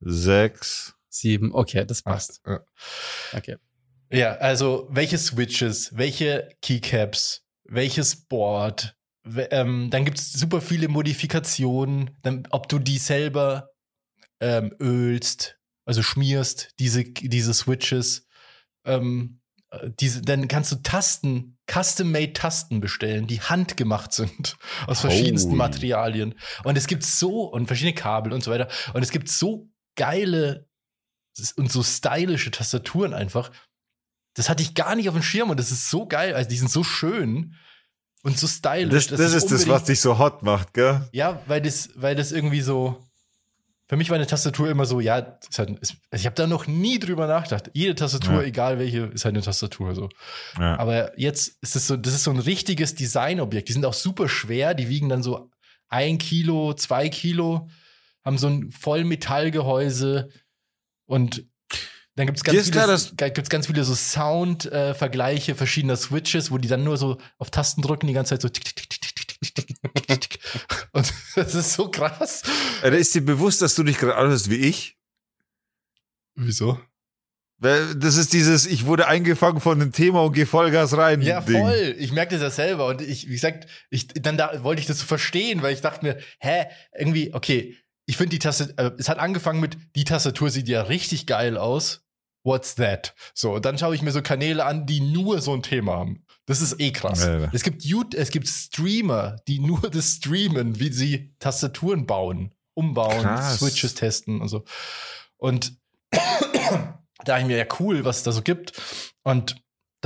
sechs. 0.00 0.95
Sieben. 1.18 1.54
Okay, 1.54 1.84
das 1.86 2.02
passt. 2.02 2.40
acht. 2.44 2.62
Ja. 3.32 3.38
Okay. 3.38 3.56
Ja, 4.10 4.36
also 4.36 4.86
welche 4.90 5.18
Switches, 5.18 5.96
welche 5.96 6.48
Keycaps, 6.62 7.44
welches 7.64 8.26
Board, 8.26 8.96
ähm, 9.50 9.90
dann 9.90 10.04
gibt 10.04 10.18
es 10.18 10.32
super 10.32 10.60
viele 10.60 10.88
Modifikationen, 10.88 12.16
dann, 12.22 12.46
ob 12.50 12.68
du 12.68 12.78
die 12.78 12.98
selber 12.98 13.70
ähm, 14.40 14.74
ölst, 14.80 15.58
also 15.84 16.02
schmierst, 16.02 16.70
diese, 16.78 17.04
diese 17.04 17.54
Switches. 17.54 18.28
Ähm, 18.84 19.40
äh, 19.70 19.90
diese, 19.98 20.22
dann 20.22 20.46
kannst 20.46 20.70
du 20.72 20.76
Tasten, 20.76 21.58
custom-made 21.70 22.32
Tasten 22.32 22.80
bestellen, 22.80 23.26
die 23.26 23.40
handgemacht 23.40 24.12
sind, 24.12 24.56
aus 24.86 25.00
verschiedensten 25.00 25.50
Holy. 25.50 25.58
Materialien. 25.58 26.34
Und 26.64 26.78
es 26.78 26.86
gibt 26.86 27.04
so, 27.04 27.44
und 27.44 27.66
verschiedene 27.66 27.94
Kabel 27.94 28.32
und 28.32 28.44
so 28.44 28.50
weiter. 28.50 28.68
Und 28.94 29.02
es 29.02 29.10
gibt 29.10 29.28
so 29.28 29.68
geile 29.96 30.68
und 31.56 31.70
so 31.70 31.82
stylische 31.82 32.50
Tastaturen 32.50 33.14
einfach. 33.14 33.50
Das 34.34 34.48
hatte 34.48 34.62
ich 34.62 34.74
gar 34.74 34.94
nicht 34.96 35.08
auf 35.08 35.14
dem 35.14 35.22
Schirm 35.22 35.50
und 35.50 35.58
das 35.58 35.70
ist 35.70 35.90
so 35.90 36.06
geil. 36.06 36.34
Also 36.34 36.48
die 36.48 36.56
sind 36.56 36.70
so 36.70 36.84
schön 36.84 37.54
und 38.22 38.38
so 38.38 38.46
stylisch. 38.46 39.08
Das, 39.08 39.18
das 39.18 39.30
ich 39.30 39.36
ist 39.36 39.50
das, 39.52 39.68
was 39.68 39.84
dich 39.84 40.00
so 40.00 40.18
hot 40.18 40.42
macht, 40.42 40.74
gell? 40.74 41.08
Ja, 41.12 41.40
weil 41.46 41.62
das, 41.62 41.90
weil 41.94 42.14
das 42.14 42.32
irgendwie 42.32 42.60
so. 42.60 43.02
Für 43.88 43.96
mich 43.96 44.10
war 44.10 44.16
eine 44.16 44.26
Tastatur 44.26 44.68
immer 44.68 44.84
so, 44.84 44.98
ja, 44.98 45.20
das 45.20 45.48
ist 45.48 45.58
halt, 45.60 45.78
ist, 45.78 45.94
also 46.10 46.20
ich 46.20 46.26
habe 46.26 46.34
da 46.34 46.48
noch 46.48 46.66
nie 46.66 46.98
drüber 46.98 47.28
nachgedacht. 47.28 47.70
Jede 47.72 47.94
Tastatur, 47.94 48.40
Ja. 48.40 48.42
egal 48.42 48.80
welche, 48.80 49.02
ist 49.06 49.24
halt 49.24 49.36
eine 49.36 49.44
Tastatur 49.44 49.94
so. 49.94 50.08
Ja. 50.58 50.76
Aber 50.76 51.16
jetzt 51.16 51.56
ist 51.60 51.76
es 51.76 51.86
so, 51.86 51.96
das 51.96 52.12
ist 52.12 52.24
so 52.24 52.32
ein 52.32 52.40
richtiges 52.40 52.96
Designobjekt. 52.96 53.68
Die 53.68 53.72
sind 53.72 53.84
auch 53.86 53.94
super 53.94 54.28
schwer, 54.28 54.74
die 54.74 54.88
wiegen 54.88 55.08
dann 55.08 55.22
so 55.22 55.50
ein 55.88 56.18
Kilo, 56.18 56.74
zwei 56.74 57.08
Kilo, 57.08 57.68
haben 58.24 58.38
so 58.38 58.48
ein 58.48 58.72
Vollmetallgehäuse 58.72 60.30
und 61.06 61.44
dann 62.16 62.26
gibt 62.26 62.38
es 62.38 62.44
ganz, 62.44 62.70
viele, 62.70 63.32
ganz 63.48 63.66
viele 63.66 63.84
so 63.84 63.94
Sound-Vergleiche 63.94 65.54
verschiedener 65.54 65.96
Switches, 65.96 66.50
wo 66.50 66.58
die 66.58 66.68
dann 66.68 66.82
nur 66.82 66.96
so 66.96 67.18
auf 67.38 67.50
Tasten 67.50 67.82
drücken, 67.82 68.06
die 68.06 68.14
ganze 68.14 68.30
Zeit 68.30 68.42
so 68.42 68.48
tick, 68.48 68.64
tick, 68.64 68.88
tick, 68.88 69.00
tick, 69.00 69.16
tick, 69.16 70.20
tick, 70.20 70.38
Und 70.92 71.12
das 71.34 71.54
ist 71.54 71.74
so 71.74 71.90
krass. 71.90 72.42
Da 72.80 72.88
ist 72.88 73.14
dir 73.14 73.24
bewusst, 73.24 73.60
dass 73.60 73.74
du 73.74 73.82
dich 73.82 73.98
gerade 73.98 74.16
anhörst 74.16 74.50
wie 74.50 74.56
ich? 74.56 74.96
Wieso? 76.34 76.80
Das 77.58 78.16
ist 78.16 78.34
dieses, 78.34 78.66
ich 78.66 78.84
wurde 78.84 79.08
eingefangen 79.08 79.60
von 79.60 79.78
dem 79.78 79.92
Thema 79.92 80.22
und 80.22 80.32
gehe 80.32 80.44
Vollgas 80.44 80.96
rein. 80.96 81.22
Ja, 81.22 81.40
Ding. 81.40 81.58
voll. 81.58 81.96
Ich 81.98 82.12
merkte 82.12 82.38
das 82.38 82.42
ja 82.42 82.50
selber. 82.50 82.86
Und 82.86 83.00
ich, 83.00 83.28
wie 83.28 83.32
gesagt, 83.32 83.66
ich, 83.88 84.08
dann 84.08 84.36
da, 84.36 84.62
wollte 84.62 84.80
ich 84.80 84.86
das 84.86 84.98
so 84.98 85.06
verstehen, 85.06 85.62
weil 85.62 85.72
ich 85.72 85.80
dachte 85.80 86.04
mir, 86.04 86.18
hä, 86.38 86.66
irgendwie, 86.96 87.32
okay, 87.32 87.76
ich 88.06 88.16
finde 88.16 88.30
die 88.30 88.38
Tastatur, 88.38 88.78
äh, 88.78 88.92
es 88.98 89.08
hat 89.08 89.18
angefangen 89.18 89.60
mit, 89.60 89.76
die 89.94 90.04
Tastatur 90.04 90.50
sieht 90.50 90.68
ja 90.68 90.82
richtig 90.82 91.26
geil 91.26 91.56
aus. 91.56 92.02
What's 92.44 92.76
that? 92.76 93.14
So, 93.34 93.54
und 93.54 93.64
dann 93.64 93.76
schaue 93.76 93.94
ich 93.96 94.02
mir 94.02 94.12
so 94.12 94.22
Kanäle 94.22 94.64
an, 94.64 94.86
die 94.86 95.00
nur 95.00 95.40
so 95.40 95.52
ein 95.52 95.62
Thema 95.62 95.96
haben. 95.96 96.24
Das 96.46 96.60
ist 96.60 96.80
eh 96.80 96.92
krass. 96.92 97.24
Alter. 97.24 97.50
Es 97.52 97.64
gibt 97.64 97.84
YouTube, 97.84 98.14
es 98.14 98.30
gibt 98.30 98.46
Streamer, 98.46 99.36
die 99.48 99.58
nur 99.58 99.80
das 99.90 100.12
streamen, 100.12 100.78
wie 100.78 100.92
sie 100.92 101.34
Tastaturen 101.40 102.06
bauen, 102.06 102.54
umbauen, 102.74 103.22
Krass. 103.22 103.58
Switches 103.58 103.94
testen 103.94 104.40
und 104.40 104.48
so. 104.48 104.64
Und 105.38 105.76
da 106.10 107.00
dachte 107.24 107.40
ich 107.40 107.46
mir, 107.48 107.56
ja, 107.56 107.66
cool, 107.80 108.04
was 108.04 108.18
es 108.18 108.22
da 108.22 108.30
so 108.30 108.42
gibt. 108.42 108.80
Und 109.24 109.56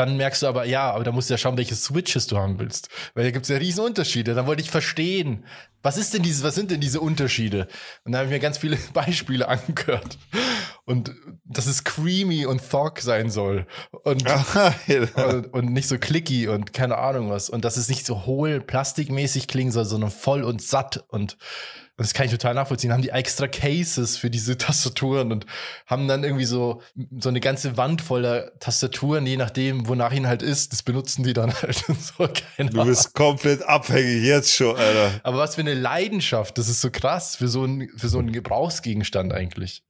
dann 0.00 0.16
merkst 0.16 0.42
du 0.42 0.46
aber, 0.46 0.64
ja, 0.64 0.90
aber 0.90 1.04
da 1.04 1.12
musst 1.12 1.28
du 1.28 1.34
ja 1.34 1.38
schauen, 1.38 1.58
welche 1.58 1.74
Switches 1.74 2.26
du 2.26 2.38
haben 2.38 2.58
willst. 2.58 2.88
Weil 3.12 3.24
da 3.24 3.30
gibt 3.30 3.44
es 3.44 3.50
ja 3.50 3.58
riesen 3.58 3.84
Unterschiede. 3.84 4.34
Dann 4.34 4.46
wollte 4.46 4.62
ich 4.62 4.70
verstehen, 4.70 5.44
was 5.82 5.98
ist 5.98 6.14
denn 6.14 6.22
dieses, 6.22 6.42
was 6.42 6.54
sind 6.54 6.70
denn 6.70 6.80
diese 6.80 7.00
Unterschiede? 7.00 7.68
Und 8.04 8.12
da 8.12 8.18
habe 8.18 8.28
ich 8.28 8.32
mir 8.32 8.40
ganz 8.40 8.56
viele 8.56 8.78
Beispiele 8.94 9.46
angehört. 9.46 10.18
Und 10.86 11.14
dass 11.44 11.66
es 11.66 11.84
creamy 11.84 12.46
und 12.46 12.66
thog 12.70 13.00
sein 13.00 13.30
soll. 13.30 13.66
Und, 13.90 14.24
und, 15.16 15.52
und 15.52 15.72
nicht 15.72 15.88
so 15.88 15.98
clicky 15.98 16.48
und 16.48 16.72
keine 16.72 16.96
Ahnung 16.96 17.28
was. 17.28 17.50
Und 17.50 17.66
dass 17.66 17.76
es 17.76 17.90
nicht 17.90 18.06
so 18.06 18.24
hohl, 18.24 18.62
plastikmäßig 18.62 19.48
klingen 19.48 19.70
soll, 19.70 19.84
sondern 19.84 20.10
voll 20.10 20.44
und 20.44 20.62
satt 20.62 21.04
und 21.08 21.36
das 22.04 22.14
kann 22.14 22.26
ich 22.26 22.32
total 22.32 22.54
nachvollziehen, 22.54 22.92
haben 22.92 23.02
die 23.02 23.10
extra 23.10 23.46
Cases 23.46 24.16
für 24.16 24.30
diese 24.30 24.56
Tastaturen 24.58 25.32
und 25.32 25.46
haben 25.86 26.08
dann 26.08 26.24
irgendwie 26.24 26.44
so, 26.44 26.82
so 27.18 27.28
eine 27.28 27.40
ganze 27.40 27.76
Wand 27.76 28.00
voller 28.00 28.58
Tastaturen, 28.58 29.26
je 29.26 29.36
nachdem, 29.36 29.86
wonach 29.86 30.12
ihnen 30.12 30.26
halt 30.26 30.42
ist, 30.42 30.72
das 30.72 30.82
benutzen 30.82 31.24
die 31.24 31.32
dann 31.32 31.52
halt. 31.62 31.76
so, 31.76 32.28
Du 32.56 32.84
bist 32.84 33.14
komplett 33.14 33.62
abhängig 33.62 34.24
jetzt 34.24 34.54
schon, 34.54 34.76
Alter. 34.76 35.20
Aber 35.22 35.38
was 35.38 35.56
für 35.56 35.60
eine 35.60 35.74
Leidenschaft, 35.74 36.56
das 36.58 36.68
ist 36.68 36.80
so 36.80 36.90
krass 36.90 37.36
für 37.36 37.48
so 37.48 37.64
einen, 37.64 37.88
für 37.96 38.08
so 38.08 38.18
einen 38.18 38.32
Gebrauchsgegenstand 38.32 39.32
eigentlich. 39.32 39.82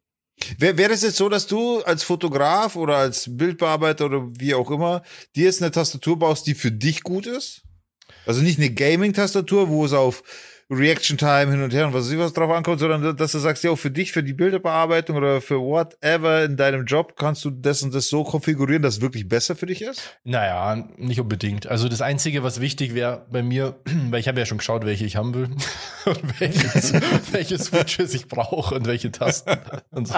Wäre 0.59 0.79
wär 0.79 0.89
das 0.89 1.03
jetzt 1.03 1.17
so, 1.17 1.29
dass 1.29 1.47
du 1.47 1.83
als 1.83 2.03
Fotograf 2.03 2.75
oder 2.77 2.97
als 2.97 3.27
Bildbearbeiter 3.37 4.07
oder 4.07 4.27
wie 4.39 4.55
auch 4.55 4.71
immer 4.71 5.03
dir 5.37 5.45
jetzt 5.45 5.63
eine 5.63 5.71
Tastatur 5.71 6.19
baust, 6.19 6.47
die 6.47 6.55
für 6.55 6.73
dich 6.73 7.03
gut 7.03 7.27
ist? 7.27 7.63
Also 8.27 8.43
nicht 8.43 8.59
eine 8.59 8.71
Gaming-Tastatur, 8.71 9.69
wo 9.69 9.85
es 9.85 9.93
auf 9.93 10.23
Reaction 10.71 11.19
Time 11.19 11.51
hin 11.51 11.63
und 11.63 11.73
her 11.73 11.87
und 11.87 11.95
was 11.95 12.11
ich 12.11 12.19
was 12.19 12.33
drauf 12.33 12.51
ankommt, 12.51 12.79
sondern 12.79 13.17
dass 13.17 13.33
du 13.33 13.39
sagst, 13.39 13.65
ja, 13.65 13.75
für 13.75 13.91
dich, 13.91 14.13
für 14.13 14.23
die 14.23 14.33
Bilderbearbeitung 14.33 15.17
oder 15.17 15.41
für 15.41 15.61
whatever 15.61 16.45
in 16.45 16.57
deinem 16.57 16.87
Job 16.87 17.17
kannst 17.17 17.45
du 17.45 17.51
das 17.51 17.83
und 17.83 17.93
das 17.93 18.09
so 18.09 18.23
konfigurieren, 18.23 18.83
dass 18.83 18.97
es 18.97 19.01
wirklich 19.01 19.29
besser 19.29 19.57
für 19.57 19.67
dich 19.67 19.83
ist? 19.83 20.17
Naja, 20.23 20.89
nicht 20.97 21.21
unbedingt. 21.21 21.67
Also 21.67 21.89
das 21.89 22.01
Einzige, 22.01 22.45
was 22.45 22.61
wichtig 22.61 22.95
wäre 22.95 23.27
bei 23.31 23.43
mir, 23.43 23.81
weil 24.11 24.21
ich 24.21 24.29
habe 24.29 24.39
ja 24.39 24.47
schon 24.47 24.59
geschaut, 24.59 24.85
welche 24.85 25.05
ich 25.05 25.17
haben 25.17 25.35
will 25.35 25.51
und 26.07 26.41
welches, 26.41 26.93
welche 27.33 27.59
Switches 27.59 28.15
ich 28.15 28.29
brauche 28.29 28.77
und 28.77 28.87
welche 28.87 29.11
Tasten 29.11 29.59
und 29.91 30.07
so. 30.07 30.15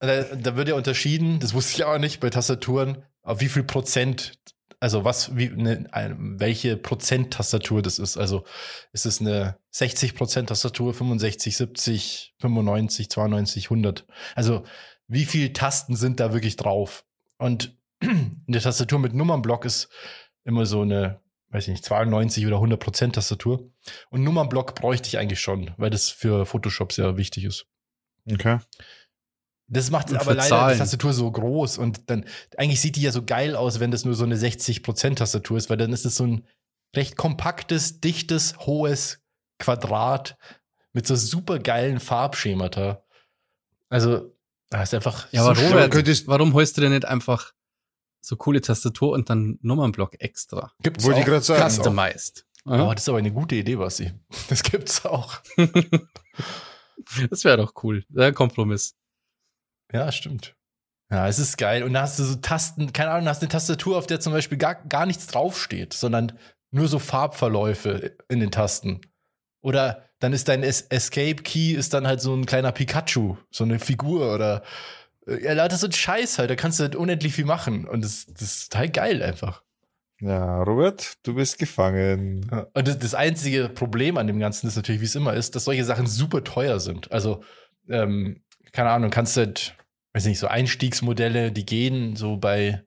Da, 0.00 0.22
da 0.22 0.56
wird 0.56 0.68
ja 0.68 0.74
unterschieden, 0.74 1.38
das 1.38 1.54
wusste 1.54 1.74
ich 1.76 1.84
auch 1.84 1.98
nicht 1.98 2.18
bei 2.20 2.30
Tastaturen, 2.30 3.04
auf 3.22 3.40
wie 3.40 3.48
viel 3.48 3.62
Prozent 3.62 4.32
also 4.80 5.04
was, 5.04 5.36
wie, 5.36 5.48
ne, 5.48 5.88
welche 6.18 6.76
Prozenttastatur 6.76 7.82
das 7.82 7.98
ist. 7.98 8.16
Also 8.16 8.44
ist 8.92 9.06
es 9.06 9.20
eine 9.20 9.58
60 9.70 10.14
Prozent 10.14 10.48
Tastatur, 10.48 10.92
65, 10.92 11.56
70, 11.56 12.34
95, 12.40 13.10
92, 13.10 13.64
100. 13.66 14.06
Also 14.34 14.64
wie 15.08 15.24
viele 15.24 15.52
Tasten 15.52 15.96
sind 15.96 16.20
da 16.20 16.32
wirklich 16.32 16.56
drauf? 16.56 17.04
Und 17.38 17.76
eine 18.00 18.60
Tastatur 18.60 18.98
mit 18.98 19.14
Nummernblock 19.14 19.64
ist 19.64 19.88
immer 20.44 20.66
so 20.66 20.82
eine, 20.82 21.20
weiß 21.50 21.68
ich 21.68 21.72
nicht, 21.72 21.84
92 21.84 22.46
oder 22.46 22.56
100 22.56 22.78
Prozent 22.78 23.14
Tastatur. 23.14 23.70
Und 24.10 24.22
Nummernblock 24.24 24.74
bräuchte 24.74 25.08
ich 25.08 25.18
eigentlich 25.18 25.40
schon, 25.40 25.72
weil 25.76 25.90
das 25.90 26.10
für 26.10 26.44
Photoshop 26.44 26.92
sehr 26.92 27.16
wichtig 27.16 27.44
ist. 27.44 27.66
Okay. 28.30 28.58
Das 29.68 29.90
macht 29.90 30.14
aber 30.14 30.34
leider 30.34 30.72
die 30.72 30.78
Tastatur 30.78 31.12
so 31.12 31.30
groß 31.30 31.78
und 31.78 32.08
dann 32.08 32.24
eigentlich 32.56 32.80
sieht 32.80 32.96
die 32.96 33.02
ja 33.02 33.10
so 33.10 33.24
geil 33.24 33.56
aus, 33.56 33.80
wenn 33.80 33.90
das 33.90 34.04
nur 34.04 34.14
so 34.14 34.24
eine 34.24 34.36
60% 34.36 35.16
Tastatur 35.16 35.58
ist, 35.58 35.70
weil 35.70 35.76
dann 35.76 35.92
ist 35.92 36.06
es 36.06 36.16
so 36.16 36.24
ein 36.24 36.46
recht 36.94 37.16
kompaktes, 37.16 38.00
dichtes, 38.00 38.56
hohes 38.60 39.20
Quadrat 39.58 40.36
mit 40.92 41.06
so 41.06 41.16
super 41.16 41.58
geilen 41.58 41.98
Farbschemata. 41.98 43.02
Also, 43.88 44.32
das 44.70 44.90
ist 44.90 44.94
einfach. 44.94 45.30
Ja, 45.32 45.44
aber 45.44 45.54
so 45.54 45.66
Robert, 45.66 45.90
könntest, 45.90 46.26
warum 46.28 46.54
holst 46.54 46.76
du 46.76 46.80
denn 46.80 46.92
nicht 46.92 47.04
einfach 47.04 47.52
so 48.20 48.36
coole 48.36 48.60
Tastatur 48.60 49.12
und 49.12 49.30
dann 49.30 49.58
Nummernblock 49.62 50.20
extra? 50.20 50.72
Gibt's 50.82 51.04
Wollte 51.04 51.20
ich 51.20 51.26
gerade 51.26 51.44
sagen. 51.44 51.68
Customized. 51.68 52.46
Oh, 52.64 52.92
das 52.92 53.02
ist 53.02 53.08
aber 53.08 53.18
eine 53.18 53.32
gute 53.32 53.54
Idee, 53.54 53.76
Basti. 53.76 54.12
Das 54.48 54.62
gibt's 54.62 55.04
auch. 55.04 55.38
das 57.30 57.44
wäre 57.44 57.58
doch 57.58 57.74
cool. 57.82 58.04
Der 58.08 58.32
Kompromiss. 58.32 58.96
Ja, 59.92 60.10
stimmt. 60.12 60.54
Ja, 61.10 61.28
es 61.28 61.38
ist 61.38 61.56
geil. 61.56 61.82
Und 61.84 61.92
da 61.92 62.02
hast 62.02 62.18
du 62.18 62.24
so 62.24 62.36
Tasten, 62.36 62.92
keine 62.92 63.10
Ahnung, 63.10 63.28
hast 63.28 63.42
eine 63.42 63.48
Tastatur, 63.48 63.96
auf 63.96 64.06
der 64.06 64.20
zum 64.20 64.32
Beispiel 64.32 64.58
gar, 64.58 64.74
gar 64.74 65.06
nichts 65.06 65.26
draufsteht, 65.28 65.92
sondern 65.92 66.32
nur 66.70 66.88
so 66.88 66.98
Farbverläufe 66.98 68.16
in 68.28 68.40
den 68.40 68.50
Tasten. 68.50 69.00
Oder 69.62 70.04
dann 70.18 70.32
ist 70.32 70.48
dein 70.48 70.62
es 70.62 70.82
Escape 70.82 71.42
Key 71.42 71.72
ist 71.72 71.94
dann 71.94 72.06
halt 72.06 72.20
so 72.20 72.34
ein 72.34 72.46
kleiner 72.46 72.72
Pikachu, 72.72 73.36
so 73.50 73.64
eine 73.64 73.78
Figur 73.78 74.34
oder 74.34 74.62
äh, 75.26 75.44
ja, 75.44 75.54
das 75.54 75.74
ist 75.74 75.80
so 75.80 75.86
ein 75.88 75.92
Scheiß 75.92 76.38
halt, 76.38 76.50
da 76.50 76.56
kannst 76.56 76.78
du 76.78 76.84
halt 76.84 76.96
unendlich 76.96 77.34
viel 77.34 77.44
machen 77.44 77.86
und 77.86 78.04
das, 78.04 78.26
das 78.26 78.42
ist 78.42 78.72
total 78.72 78.88
geil 78.88 79.22
einfach. 79.22 79.62
Ja, 80.20 80.62
Robert, 80.62 81.18
du 81.24 81.34
bist 81.34 81.58
gefangen. 81.58 82.48
Und 82.72 82.88
das, 82.88 82.98
das 82.98 83.14
einzige 83.14 83.68
Problem 83.68 84.16
an 84.16 84.26
dem 84.26 84.38
Ganzen 84.38 84.66
ist 84.66 84.76
natürlich, 84.76 85.02
wie 85.02 85.06
es 85.06 85.14
immer 85.14 85.34
ist, 85.34 85.54
dass 85.54 85.64
solche 85.64 85.84
Sachen 85.84 86.06
super 86.06 86.42
teuer 86.42 86.80
sind. 86.80 87.12
Also 87.12 87.42
ähm, 87.90 88.42
keine 88.72 88.90
Ahnung, 88.90 89.10
kannst 89.10 89.36
du 89.36 89.42
halt, 89.42 89.76
weiß 90.14 90.26
nicht, 90.26 90.38
so 90.38 90.46
Einstiegsmodelle, 90.46 91.52
die 91.52 91.66
gehen 91.66 92.16
so 92.16 92.36
bei, 92.36 92.82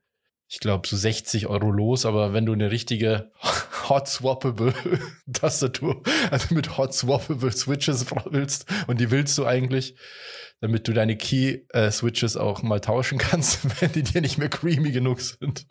ich 0.47 0.59
glaube, 0.59 0.87
so 0.87 0.95
60 0.95 1.47
Euro 1.47 1.71
los, 1.71 2.05
aber 2.05 2.33
wenn 2.33 2.45
du 2.45 2.53
eine 2.53 2.71
richtige 2.71 3.31
Hot 3.89 4.07
Swappable 4.07 4.73
Tastatur, 5.33 6.03
also 6.31 6.53
mit 6.53 6.77
Hot 6.77 6.93
Swappable 6.93 7.51
Switches 7.51 8.05
willst, 8.31 8.65
und 8.87 8.99
die 8.99 9.11
willst 9.11 9.37
du 9.37 9.45
eigentlich, 9.45 9.95
damit 10.61 10.87
du 10.87 10.93
deine 10.93 11.15
Key 11.15 11.61
äh, 11.69 11.89
Switches 11.89 12.35
auch 12.35 12.63
mal 12.63 12.81
tauschen 12.81 13.17
kannst, 13.17 13.81
wenn 13.81 13.91
die 13.93 14.03
dir 14.03 14.21
nicht 14.21 14.37
mehr 14.37 14.49
creamy 14.49 14.91
genug 14.91 15.21
sind. 15.21 15.65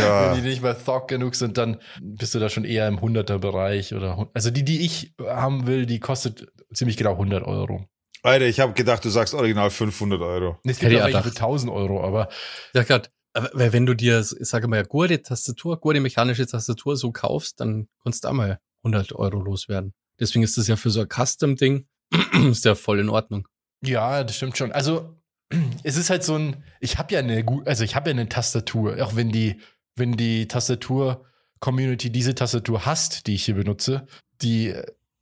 Ja. 0.00 0.32
Wenn 0.32 0.42
die 0.42 0.48
nicht 0.48 0.62
mehr 0.62 0.76
thog 0.76 1.08
genug 1.08 1.34
sind, 1.36 1.58
dann 1.58 1.80
bist 2.00 2.34
du 2.34 2.40
da 2.40 2.48
schon 2.48 2.64
eher 2.64 2.88
im 2.88 2.98
100er 2.98 3.38
Bereich 3.38 3.94
oder, 3.94 4.28
also 4.34 4.50
die, 4.50 4.64
die 4.64 4.84
ich 4.84 5.14
haben 5.24 5.66
will, 5.66 5.86
die 5.86 6.00
kostet 6.00 6.48
ziemlich 6.74 6.96
genau 6.96 7.12
100 7.12 7.44
Euro. 7.44 7.86
Alter, 8.22 8.46
ich 8.46 8.60
habe 8.60 8.72
gedacht, 8.72 9.04
du 9.04 9.10
sagst 9.10 9.34
original 9.34 9.70
500 9.70 10.20
Euro. 10.20 10.58
Es 10.64 10.78
gibt 10.78 10.92
ja 10.92 11.04
eigentlich 11.04 11.22
für 11.22 11.30
1000 11.30 11.72
Euro, 11.72 12.04
aber. 12.04 12.28
Ja, 12.72 12.84
gerade, 12.84 13.08
weil 13.34 13.72
wenn 13.72 13.84
du 13.84 13.94
dir, 13.94 14.20
ich 14.20 14.48
sage 14.48 14.68
mal, 14.68 14.84
gute 14.84 15.20
Tastatur, 15.22 15.80
gute 15.80 16.00
mechanische 16.00 16.46
Tastatur 16.46 16.96
so 16.96 17.10
kaufst, 17.10 17.60
dann 17.60 17.88
kannst 18.02 18.24
du 18.24 18.28
auch 18.28 18.32
mal 18.32 18.60
100 18.84 19.12
Euro 19.12 19.40
loswerden. 19.40 19.92
Deswegen 20.20 20.44
ist 20.44 20.56
das 20.56 20.68
ja 20.68 20.76
für 20.76 20.90
so 20.90 21.00
ein 21.00 21.08
Custom-Ding, 21.08 21.86
ist 22.50 22.64
ja 22.64 22.74
voll 22.74 23.00
in 23.00 23.08
Ordnung. 23.08 23.48
Ja, 23.84 24.22
das 24.22 24.36
stimmt 24.36 24.56
schon. 24.56 24.70
Also, 24.70 25.16
es 25.82 25.96
ist 25.96 26.10
halt 26.10 26.22
so 26.22 26.36
ein, 26.36 26.62
ich 26.80 26.98
habe 26.98 27.14
ja 27.14 27.20
eine, 27.20 27.44
also 27.64 27.82
ich 27.82 27.96
habe 27.96 28.10
ja 28.10 28.14
eine 28.14 28.28
Tastatur, 28.28 29.04
auch 29.04 29.16
wenn 29.16 29.30
die, 29.30 29.60
wenn 29.96 30.16
die 30.16 30.46
Tastatur-Community 30.46 32.10
diese 32.10 32.36
Tastatur 32.36 32.86
hasst, 32.86 33.26
die 33.26 33.34
ich 33.34 33.46
hier 33.46 33.56
benutze, 33.56 34.06
die, 34.42 34.74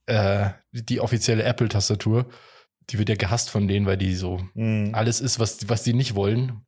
äh, 0.07 0.51
die 0.72 1.01
offizielle 1.01 1.44
Apple-Tastatur, 1.44 2.26
die 2.91 2.99
wird 2.99 3.09
ja 3.09 3.14
gehasst 3.14 3.51
von 3.51 3.68
denen, 3.68 3.86
weil 3.86 3.97
die 3.97 4.14
so 4.14 4.41
mhm. 4.55 4.91
alles 4.95 5.20
ist, 5.20 5.38
was, 5.38 5.68
was 5.68 5.82
die 5.82 5.93
nicht 5.93 6.14
wollen. 6.14 6.62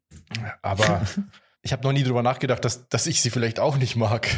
Aber 0.62 1.06
ich 1.62 1.72
habe 1.72 1.82
noch 1.82 1.92
nie 1.92 2.02
drüber 2.02 2.22
nachgedacht, 2.22 2.64
dass, 2.64 2.88
dass 2.88 3.06
ich 3.06 3.20
sie 3.20 3.30
vielleicht 3.30 3.60
auch 3.60 3.76
nicht 3.76 3.96
mag. 3.96 4.28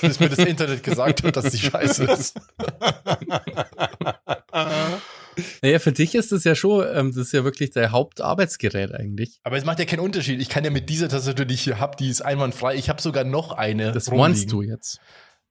Bis 0.00 0.20
mir 0.20 0.28
das 0.28 0.38
Internet 0.38 0.82
gesagt 0.82 1.22
hat, 1.22 1.36
dass 1.36 1.52
sie 1.52 1.58
scheiße 1.58 2.04
ist. 2.04 2.40
Naja, 5.60 5.78
für 5.78 5.92
dich 5.92 6.14
ist 6.14 6.32
das 6.32 6.44
ja 6.44 6.54
schon, 6.54 6.86
ähm, 6.94 7.08
das 7.08 7.26
ist 7.26 7.32
ja 7.32 7.44
wirklich 7.44 7.70
dein 7.70 7.92
Hauptarbeitsgerät 7.92 8.94
eigentlich. 8.94 9.38
Aber 9.42 9.56
es 9.56 9.64
macht 9.64 9.78
ja 9.78 9.84
keinen 9.84 10.00
Unterschied. 10.00 10.40
Ich 10.40 10.48
kann 10.48 10.64
ja 10.64 10.70
mit 10.70 10.88
dieser 10.88 11.08
Tastatur, 11.08 11.44
die 11.44 11.54
ich 11.54 11.62
hier 11.62 11.78
habe, 11.78 11.96
die 11.96 12.08
ist 12.08 12.22
einwandfrei. 12.22 12.74
Ich 12.76 12.88
habe 12.88 13.02
sogar 13.02 13.24
noch 13.24 13.52
eine. 13.52 13.92
Das 13.92 14.10
meinst 14.10 14.50
du 14.50 14.62
jetzt? 14.62 14.98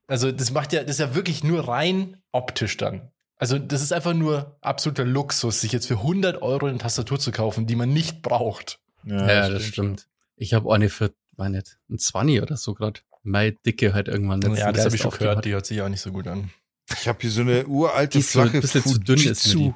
Also 0.08 0.32
das 0.32 0.50
macht 0.50 0.72
ja, 0.72 0.82
das 0.82 0.92
ist 0.92 1.00
ja 1.00 1.14
wirklich 1.14 1.44
nur 1.44 1.68
rein 1.68 2.16
optisch 2.32 2.76
dann. 2.76 3.10
Also 3.38 3.58
das 3.58 3.82
ist 3.82 3.92
einfach 3.92 4.14
nur 4.14 4.56
absoluter 4.62 5.04
Luxus, 5.04 5.60
sich 5.60 5.72
jetzt 5.72 5.86
für 5.86 5.98
100 5.98 6.40
Euro 6.40 6.66
eine 6.66 6.78
Tastatur 6.78 7.18
zu 7.18 7.32
kaufen, 7.32 7.66
die 7.66 7.76
man 7.76 7.92
nicht 7.92 8.22
braucht. 8.22 8.80
Ja, 9.04 9.26
ja 9.26 9.48
das, 9.48 9.62
stimmt. 9.62 9.72
stimmt. 9.72 10.08
Ich 10.36 10.54
habe 10.54 10.72
eine 10.74 10.88
für, 10.88 11.12
war 11.36 11.48
nicht, 11.48 11.78
ein 11.90 11.98
20 11.98 12.42
oder 12.42 12.56
so 12.56 12.74
gerade. 12.74 13.00
Meine 13.22 13.52
Dicke 13.52 13.92
halt 13.92 14.08
irgendwann. 14.08 14.40
Ja, 14.54 14.72
das 14.72 14.86
habe 14.86 14.96
ich 14.96 15.02
schon 15.02 15.10
gehört, 15.10 15.44
die 15.44 15.52
hört 15.52 15.66
sich 15.66 15.82
auch 15.82 15.88
nicht 15.88 16.00
so 16.00 16.12
gut 16.12 16.26
an. 16.26 16.50
Ich 16.92 17.08
habe 17.08 17.18
hier 17.20 17.30
so 17.30 17.40
eine 17.40 17.66
uralte, 17.66 18.22
flache 18.22 18.48
so 18.48 18.54
ein 18.54 18.60
bisschen 18.60 18.84
zu 18.84 19.00
dünn 19.00 19.18
ist 19.18 19.54
mir 19.54 19.54
die. 19.54 19.74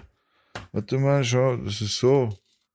Warte 0.72 0.98
mal, 0.98 1.24
schau, 1.24 1.56
das 1.56 1.80
ist 1.80 1.96
so. 1.96 2.28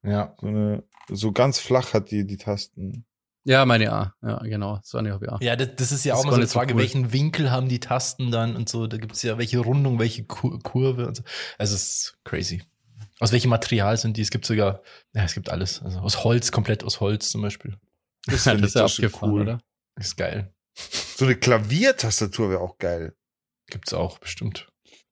Ja. 0.03 0.35
So, 0.39 0.47
eine, 0.47 0.83
so 1.09 1.31
ganz 1.31 1.59
flach 1.59 1.93
hat 1.93 2.11
die 2.11 2.25
die 2.25 2.37
Tasten. 2.37 3.05
Ja, 3.45 3.63
meine 3.65 3.91
A. 3.91 4.15
Ja, 4.23 4.39
genau. 4.39 4.79
So 4.83 4.97
eine 4.97 5.13
habe 5.13 5.25
ich 5.25 5.31
auch. 5.31 5.39
Ja, 5.39 5.55
das, 5.55 5.69
das 5.75 5.91
ist 5.91 6.03
ja 6.03 6.13
das 6.13 6.21
auch 6.21 6.25
mal 6.25 6.31
so 6.31 6.37
eine 6.37 6.47
Frage, 6.47 6.71
so 6.71 6.75
cool. 6.75 6.81
welchen 6.81 7.13
Winkel 7.13 7.51
haben 7.51 7.69
die 7.69 7.79
Tasten 7.79 8.31
dann 8.31 8.55
und 8.55 8.67
so. 8.67 8.87
Da 8.87 8.97
gibt 8.97 9.15
es 9.15 9.21
ja 9.21 9.37
welche 9.37 9.59
Rundung, 9.59 9.99
welche 9.99 10.25
Kur 10.25 10.59
Kurve 10.59 11.07
und 11.07 11.17
so. 11.17 11.23
Also 11.59 11.75
es 11.75 11.83
ist 11.83 12.17
crazy. 12.23 12.63
Aus 13.19 13.31
welchem 13.31 13.49
Material 13.49 13.97
sind 13.97 14.17
die? 14.17 14.21
Es 14.21 14.31
gibt 14.31 14.45
sogar, 14.45 14.81
ja, 15.13 15.23
es 15.23 15.35
gibt 15.35 15.49
alles. 15.49 15.81
Also 15.83 15.99
aus 15.99 16.23
Holz, 16.23 16.51
komplett 16.51 16.83
aus 16.83 16.99
Holz 16.99 17.29
zum 17.29 17.43
Beispiel. 17.43 17.77
Das, 18.25 18.43
das 18.45 18.61
ist 18.61 18.75
ja 18.75 18.85
abgefahren, 18.85 19.31
cool. 19.31 19.41
oder? 19.41 19.59
Ist 19.97 20.17
geil. 20.17 20.51
So 20.73 21.25
eine 21.25 21.35
Klaviertastatur 21.35 22.49
wäre 22.49 22.61
auch 22.61 22.77
geil. 22.79 23.15
Gibt's 23.67 23.93
auch, 23.93 24.17
bestimmt. 24.17 24.67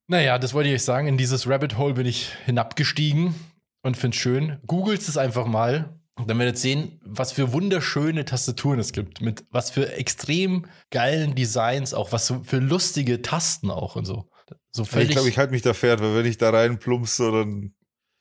Naja, 0.08 0.38
das 0.38 0.54
wollte 0.54 0.70
ich 0.70 0.76
euch 0.76 0.84
sagen. 0.84 1.08
In 1.08 1.18
dieses 1.18 1.48
Rabbit 1.48 1.78
Hole 1.78 1.94
bin 1.94 2.06
ich 2.06 2.34
hinabgestiegen 2.46 3.36
und 3.84 3.96
find's 3.96 4.18
schön. 4.18 4.60
Googelt 4.66 5.02
es 5.02 5.18
einfach 5.18 5.46
mal. 5.46 6.00
Und 6.16 6.30
dann 6.30 6.38
werdet 6.38 6.56
ihr 6.56 6.60
sehen, 6.60 7.00
was 7.04 7.32
für 7.32 7.54
wunderschöne 7.54 8.24
Tastaturen 8.26 8.80
es 8.80 8.94
gibt, 8.94 9.22
mit 9.22 9.46
was 9.50 9.72
für 9.72 9.94
extrem 9.94 10.68
geilen 10.92 11.34
Designs, 11.34 11.94
auch 11.94 12.12
was 12.12 12.34
für 12.44 12.60
lustige 12.60 13.22
Tasten 13.24 13.72
auch 13.72 13.96
und 13.96 14.06
so. 14.06 14.30
so 14.72 14.86
völlig, 14.86 15.10
ich 15.10 15.16
glaube, 15.16 15.30
ich 15.30 15.38
halte 15.38 15.54
mich 15.54 15.64
da 15.64 15.74
fährt, 15.74 16.02
weil 16.02 16.16
wenn 16.16 16.26
ich 16.26 16.38
da 16.38 16.52
rein 16.52 16.78
plumpse, 16.78 17.32
dann. 17.32 17.74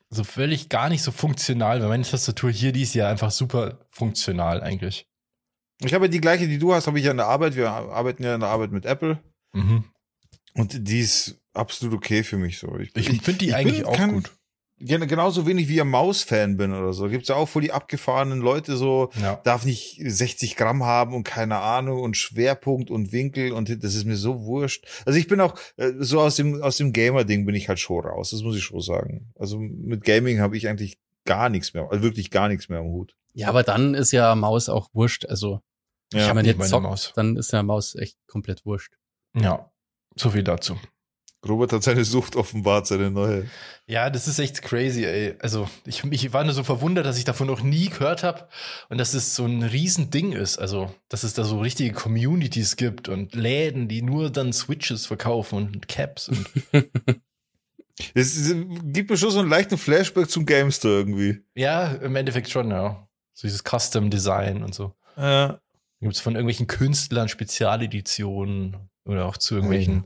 So 0.09 0.25
völlig 0.25 0.69
gar 0.69 0.89
nicht 0.89 1.03
so 1.03 1.13
funktional, 1.13 1.81
weil 1.81 1.89
meine 1.89 2.05
Tastatur 2.05 2.51
hier, 2.51 2.73
die 2.73 2.83
ist 2.83 2.95
ja 2.95 3.09
einfach 3.09 3.31
super 3.31 3.87
funktional 3.89 4.63
eigentlich. 4.63 5.07
Ich 5.85 5.95
habe 5.95 6.09
die 6.09 6.21
gleiche, 6.21 6.49
die 6.49 6.59
du 6.59 6.75
hast, 6.75 6.87
habe 6.87 6.99
ich 6.99 7.05
ja 7.05 7.11
in 7.11 7.17
der 7.17 7.27
Arbeit. 7.27 7.57
Wir 7.57 7.71
arbeiten 7.71 8.23
ja 8.23 8.35
in 8.35 8.41
der 8.41 8.51
Arbeit 8.51 8.73
mit 8.73 8.87
Apple. 8.87 9.23
Mhm. 9.53 9.85
Und 10.55 10.89
die 10.89 11.01
ist 11.01 11.41
absolut 11.55 11.95
okay 11.95 12.23
für 12.23 12.37
mich 12.37 12.59
so. 12.59 12.79
Ich, 12.79 12.95
ich 12.95 13.23
finde 13.23 13.39
die 13.39 13.49
ich 13.49 13.55
eigentlich 13.55 13.85
auch 13.85 13.97
kein, 13.97 14.13
gut. 14.13 14.33
Genauso 14.85 15.47
wenig 15.47 15.69
wie 15.69 15.77
ihr 15.77 15.85
Maus-Fan 15.85 16.57
bin 16.57 16.73
oder 16.73 16.93
so. 16.93 17.09
Gibt's 17.09 17.29
ja 17.29 17.37
auch 17.37 17.49
voll 17.49 17.63
die 17.63 17.73
abgefahrenen 17.73 18.41
Leute 18.41 18.77
so, 18.77 19.11
Ja. 19.21 19.37
darf 19.45 19.65
nicht 19.65 20.01
60 20.05 20.57
Gramm 20.57 20.85
haben 20.85 21.15
und 21.15 21.25
keine 21.25 21.59
Ahnung 21.59 22.01
und 22.01 22.17
Schwerpunkt 22.17 22.91
und 22.91 23.13
Winkel 23.13 23.53
und 23.53 23.69
das 23.85 23.95
ist 23.95 24.05
mir 24.05 24.17
so 24.17 24.45
wurscht. 24.45 24.87
Also 25.07 25.19
ich 25.19 25.29
bin 25.29 25.41
auch 25.41 25.55
äh, 25.77 25.93
so 25.99 26.21
aus 26.21 26.37
dem 26.37 26.63
aus 26.63 26.77
dem 26.79 26.93
Gamer-Ding 26.93 27.47
bin 27.47 27.55
ich 27.55 27.69
halt 27.69 27.79
schon 27.79 28.05
raus. 28.05 28.31
Das 28.31 28.43
muss 28.43 28.57
ich 28.57 28.63
schon 28.65 28.81
sagen. 28.81 29.33
Also 29.39 29.59
mit 29.59 30.05
Gaming 30.05 30.41
habe 30.41 30.57
ich 30.57 30.69
eigentlich 30.69 30.99
gar 31.25 31.49
nichts 31.49 31.73
mehr, 31.75 31.87
also 31.91 32.03
wirklich 32.03 32.31
gar 32.31 32.49
nichts 32.49 32.69
mehr 32.69 32.81
am 32.81 32.87
Hut. 32.87 33.15
Ja, 33.35 33.49
aber 33.49 33.63
dann 33.63 33.95
ist 33.95 34.11
ja 34.13 34.35
Maus 34.35 34.69
auch 34.69 34.89
wurscht. 34.93 35.25
Also, 35.27 35.61
Ja, 36.13 36.29
wenn 36.29 36.35
man 36.37 36.45
jetzt 36.45 36.59
meine 36.59 36.69
zockt, 36.71 36.83
Maus. 36.83 37.13
dann 37.15 37.37
ist 37.37 37.53
ja 37.53 37.63
Maus 37.63 37.95
echt 37.95 38.19
komplett 38.27 38.67
wurscht. 38.67 38.93
Ja, 39.35 39.71
so 40.17 40.31
viel 40.31 40.43
dazu. 40.43 40.77
Robert 41.47 41.73
hat 41.73 41.83
seine 41.83 42.05
Sucht 42.05 42.37
offenbart, 42.37 42.87
seine 42.87 43.11
neue. 43.11 43.49
Ja, 43.87 44.11
das 44.11 44.29
ist 44.29 44.39
echt 44.39 44.63
crazy, 44.63 45.05
ey. 45.05 45.35
Also, 45.41 45.69
ich, 45.85 46.05
ich 46.05 46.33
war 46.33 46.45
nur 46.45 46.53
so 46.53 46.63
verwundert, 46.63 47.05
dass 47.05 47.19
ich 47.19 47.25
davon 47.25 47.49
noch 47.49 47.63
nie 47.63 47.89
gehört 47.89 48.23
habe 48.23 48.49
und 48.89 48.99
dass 48.99 49.13
es 49.13 49.35
so 49.35 49.45
ein 49.45 49.63
Riesending 49.63 50.33
ist. 50.33 50.59
Also, 50.59 50.95
dass 51.09 51.25
es 51.25 51.35
da 51.35 51.43
so 51.43 51.61
richtige 51.61 51.93
Communities 51.93 52.77
gibt 52.77 53.09
und 53.09 53.35
Läden, 53.35 53.89
die 53.89 54.03
nur 54.03 54.31
dann 54.31 54.53
Switches 54.53 55.07
verkaufen 55.07 55.67
und 55.75 55.89
Caps 55.89 56.29
und 56.29 56.47
Es, 58.15 58.37
es 58.37 58.55
gibt 58.85 59.11
mir 59.11 59.17
schon 59.17 59.31
so 59.31 59.41
einen 59.41 59.51
leichten 59.51 59.79
Flashback 59.79 60.31
zum 60.31 60.47
Gamester 60.47 60.89
irgendwie. 60.89 61.43
ja, 61.55 61.93
im 61.93 62.17
Endeffekt 62.17 62.49
schon, 62.49 62.71
ja. 62.71 63.07
So 63.35 63.47
dieses 63.47 63.63
Custom 63.63 64.11
Design 64.11 64.63
und 64.63 64.75
so. 64.75 64.95
Ja. 65.17 65.61
Gibt 66.01 66.15
es 66.15 66.21
von 66.21 66.35
irgendwelchen 66.35 66.67
Künstlern 66.67 67.29
Spezialeditionen 67.29 68.77
oder 69.05 69.27
auch 69.27 69.37
zu 69.37 69.55
irgendwelchen, 69.55 70.05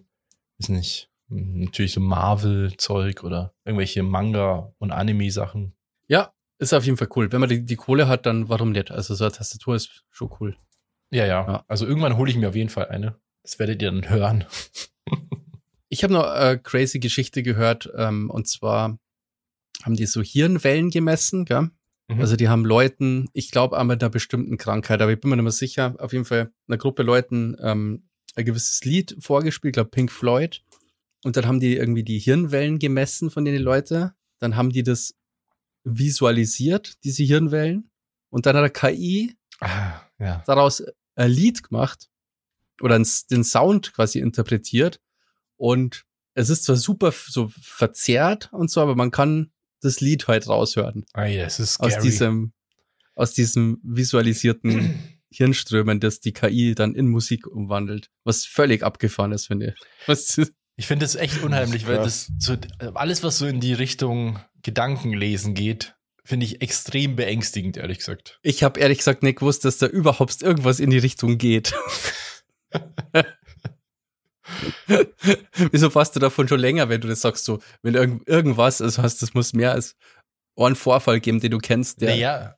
weiß 0.58 0.68
nicht, 0.68 1.10
natürlich 1.28 1.92
so 1.92 2.00
Marvel-Zeug 2.00 3.24
oder 3.24 3.54
irgendwelche 3.64 4.02
Manga- 4.02 4.72
und 4.78 4.92
Anime-Sachen. 4.92 5.74
Ja, 6.08 6.32
ist 6.58 6.72
auf 6.72 6.84
jeden 6.84 6.96
Fall 6.96 7.08
cool. 7.16 7.32
Wenn 7.32 7.40
man 7.40 7.48
die, 7.48 7.64
die 7.64 7.76
Kohle 7.76 8.08
hat, 8.08 8.26
dann 8.26 8.48
warum 8.48 8.72
nicht? 8.72 8.90
Also 8.90 9.14
so 9.14 9.24
eine 9.24 9.32
Tastatur 9.32 9.74
ist 9.74 10.04
schon 10.10 10.30
cool. 10.40 10.56
Ja, 11.10 11.26
ja. 11.26 11.46
Ja. 11.46 11.64
Also 11.68 11.86
irgendwann 11.86 12.16
hole 12.16 12.30
ich 12.30 12.36
mir 12.36 12.48
auf 12.48 12.56
jeden 12.56 12.70
Fall 12.70 12.88
eine. 12.88 13.16
Das 13.42 13.58
werdet 13.58 13.82
ihr 13.82 13.90
dann 13.90 14.08
hören. 14.08 14.44
Ich 15.88 16.02
habe 16.02 16.12
noch 16.12 16.24
eine 16.24 16.58
crazy 16.58 16.98
Geschichte 16.98 17.44
gehört, 17.44 17.88
ähm, 17.96 18.28
und 18.28 18.48
zwar 18.48 18.98
haben 19.84 19.94
die 19.94 20.06
so 20.06 20.20
Hirnwellen 20.20 20.90
gemessen, 20.90 21.44
gell? 21.44 21.70
Mhm. 22.08 22.20
Also 22.20 22.36
die 22.36 22.48
haben 22.48 22.64
Leuten, 22.64 23.28
ich 23.32 23.50
glaube, 23.50 23.78
an 23.78 23.90
einer 23.90 24.10
bestimmten 24.10 24.58
Krankheit, 24.58 25.00
aber 25.00 25.12
ich 25.12 25.20
bin 25.20 25.30
mir 25.30 25.36
nicht 25.36 25.44
mehr 25.44 25.52
sicher, 25.52 25.94
auf 25.98 26.12
jeden 26.12 26.24
Fall 26.24 26.50
einer 26.66 26.78
Gruppe 26.78 27.02
Leuten 27.02 27.56
ähm, 27.60 28.08
ein 28.34 28.44
gewisses 28.44 28.84
Lied 28.84 29.16
vorgespielt, 29.20 29.74
glaube 29.74 29.90
Pink 29.90 30.10
Floyd. 30.10 30.62
Und 31.26 31.36
dann 31.36 31.46
haben 31.46 31.58
die 31.58 31.74
irgendwie 31.74 32.04
die 32.04 32.20
Hirnwellen 32.20 32.78
gemessen 32.78 33.30
von 33.30 33.44
den 33.44 33.60
Leuten. 33.60 34.12
Dann 34.38 34.54
haben 34.54 34.70
die 34.70 34.84
das 34.84 35.12
visualisiert, 35.82 37.02
diese 37.02 37.24
Hirnwellen. 37.24 37.90
Und 38.30 38.46
dann 38.46 38.54
hat 38.54 38.62
der 38.62 38.70
KI 38.70 39.36
Ah, 39.58 40.02
ja. 40.20 40.44
daraus 40.46 40.84
ein 41.16 41.28
Lied 41.32 41.64
gemacht 41.64 42.08
oder 42.80 42.96
den 42.96 43.42
Sound 43.42 43.92
quasi 43.92 44.20
interpretiert. 44.20 45.00
Und 45.56 46.04
es 46.34 46.48
ist 46.48 46.62
zwar 46.62 46.76
super 46.76 47.10
so 47.12 47.50
verzerrt 47.60 48.48
und 48.52 48.70
so, 48.70 48.80
aber 48.80 48.94
man 48.94 49.10
kann 49.10 49.50
das 49.80 50.00
Lied 50.00 50.28
halt 50.28 50.46
raushören. 50.46 51.06
Ey, 51.14 51.38
das 51.38 51.58
ist 51.58 51.72
scary. 51.72 51.92
Aus 51.96 52.02
diesem, 52.02 52.52
aus 53.16 53.32
diesem 53.32 53.80
visualisierten 53.82 55.18
Hirnströmen, 55.32 55.98
das 55.98 56.20
die 56.20 56.32
KI 56.32 56.76
dann 56.76 56.94
in 56.94 57.08
Musik 57.08 57.48
umwandelt. 57.48 58.12
Was 58.22 58.44
völlig 58.44 58.84
abgefahren 58.84 59.32
ist, 59.32 59.46
finde 59.48 59.70
ich. 59.70 59.86
Was, 60.06 60.40
ich 60.76 60.86
finde 60.86 61.04
das 61.04 61.14
echt 61.14 61.42
unheimlich, 61.42 61.86
weil 61.86 61.96
das 61.96 62.30
so 62.38 62.56
alles, 62.94 63.22
was 63.22 63.38
so 63.38 63.46
in 63.46 63.60
die 63.60 63.72
Richtung 63.72 64.38
Gedankenlesen 64.62 65.54
geht, 65.54 65.94
finde 66.24 66.44
ich 66.46 66.60
extrem 66.60 67.16
beängstigend, 67.16 67.76
ehrlich 67.76 67.98
gesagt. 67.98 68.38
ich 68.42 68.62
habe 68.62 68.80
ehrlich 68.80 68.98
gesagt 68.98 69.22
nicht 69.22 69.38
gewusst, 69.38 69.64
dass 69.64 69.78
da 69.78 69.86
überhaupt 69.86 70.42
irgendwas 70.42 70.80
in 70.80 70.90
die 70.90 70.98
Richtung 70.98 71.38
geht. 71.38 71.72
Wieso 75.72 75.94
warst 75.94 76.14
du 76.16 76.20
davon 76.20 76.46
schon 76.48 76.60
länger, 76.60 76.88
wenn 76.88 77.00
du 77.00 77.08
das 77.08 77.20
sagst, 77.20 77.44
so, 77.44 77.60
wenn 77.82 77.94
irgend, 77.94 78.28
irgendwas, 78.28 78.80
also 78.80 79.02
hast, 79.02 79.22
das 79.22 79.34
muss 79.34 79.52
mehr 79.52 79.72
als 79.72 79.96
einen 80.56 80.76
Vorfall 80.76 81.20
geben, 81.20 81.40
den 81.40 81.50
du 81.50 81.58
kennst, 81.58 82.00
der, 82.00 82.10
Naja, 82.10 82.56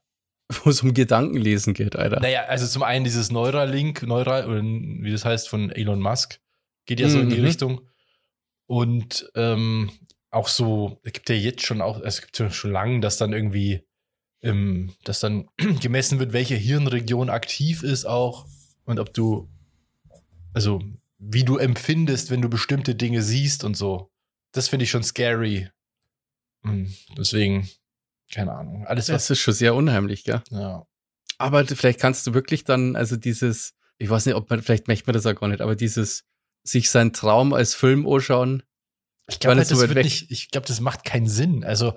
wo 0.63 0.69
es 0.69 0.81
um 0.81 0.93
Gedankenlesen 0.93 1.73
geht, 1.73 1.95
Alter. 1.95 2.19
naja, 2.19 2.43
also 2.45 2.67
zum 2.67 2.83
einen 2.83 3.03
dieses 3.05 3.31
Neuralink, 3.31 4.03
Neural, 4.03 4.45
oder 4.47 4.61
wie 4.63 5.11
das 5.11 5.25
heißt, 5.25 5.49
von 5.49 5.69
Elon 5.71 5.99
Musk, 6.01 6.39
geht 6.85 6.99
ja 6.99 7.09
so 7.09 7.19
in 7.19 7.29
die 7.29 7.37
Mhm. 7.37 7.45
Richtung. 7.45 7.81
Und 8.69 9.31
ähm, 9.33 9.89
auch 10.29 10.47
so, 10.47 10.99
es 11.03 11.11
gibt 11.13 11.27
ja 11.29 11.35
jetzt 11.35 11.65
schon 11.65 11.81
auch, 11.81 12.01
es 12.01 12.21
gibt 12.21 12.37
ja 12.37 12.51
schon 12.51 12.71
lange, 12.71 12.99
dass 12.99 13.17
dann 13.17 13.33
irgendwie, 13.33 13.81
ähm, 14.43 14.93
dass 15.05 15.21
dann 15.21 15.49
gemessen 15.81 16.19
wird, 16.19 16.33
welche 16.33 16.53
Hirnregion 16.53 17.31
aktiv 17.31 17.81
ist 17.81 18.05
auch 18.05 18.45
und 18.85 18.99
ob 18.99 19.11
du, 19.11 19.49
also 20.53 20.83
wie 21.17 21.43
du 21.43 21.57
empfindest, 21.57 22.29
wenn 22.29 22.43
du 22.43 22.47
bestimmte 22.47 22.93
Dinge 22.93 23.23
siehst 23.23 23.63
und 23.63 23.75
so. 23.75 24.11
Das 24.51 24.67
finde 24.67 24.83
ich 24.83 24.91
schon 24.91 25.01
scary. 25.03 25.67
Hm, 26.61 26.93
Deswegen, 27.17 27.67
keine 28.31 28.53
Ahnung. 28.53 28.85
Alles 28.85 29.09
was, 29.09 29.23
Das 29.23 29.31
ist 29.31 29.39
schon 29.39 29.55
sehr 29.55 29.73
unheimlich, 29.73 30.25
gell? 30.25 30.43
ja. 30.51 30.85
Aber 31.39 31.65
vielleicht 31.65 31.99
kannst 31.99 32.27
du 32.27 32.35
wirklich 32.35 32.65
dann, 32.65 32.95
also 32.95 33.17
dieses, 33.17 33.73
ich 33.97 34.11
weiß 34.11 34.27
nicht, 34.27 34.35
ob 34.35 34.47
man, 34.47 34.61
vielleicht 34.61 34.87
möchte 34.87 35.07
man 35.07 35.15
das 35.15 35.25
auch 35.25 35.33
gar 35.33 35.47
nicht, 35.47 35.61
aber 35.61 35.75
dieses, 35.75 36.25
sich 36.69 36.89
seinen 36.89 37.13
Traum 37.13 37.53
als 37.53 37.75
Film 37.75 38.07
anschauen, 38.07 38.63
Ich 39.27 39.39
glaube, 39.39 39.57
halt, 39.57 39.69
das 39.71 39.79
wird 39.79 40.03
nicht, 40.03 40.31
ich 40.31 40.49
glaube, 40.51 40.67
das 40.67 40.79
macht 40.79 41.03
keinen 41.03 41.27
Sinn. 41.27 41.63
Also, 41.63 41.93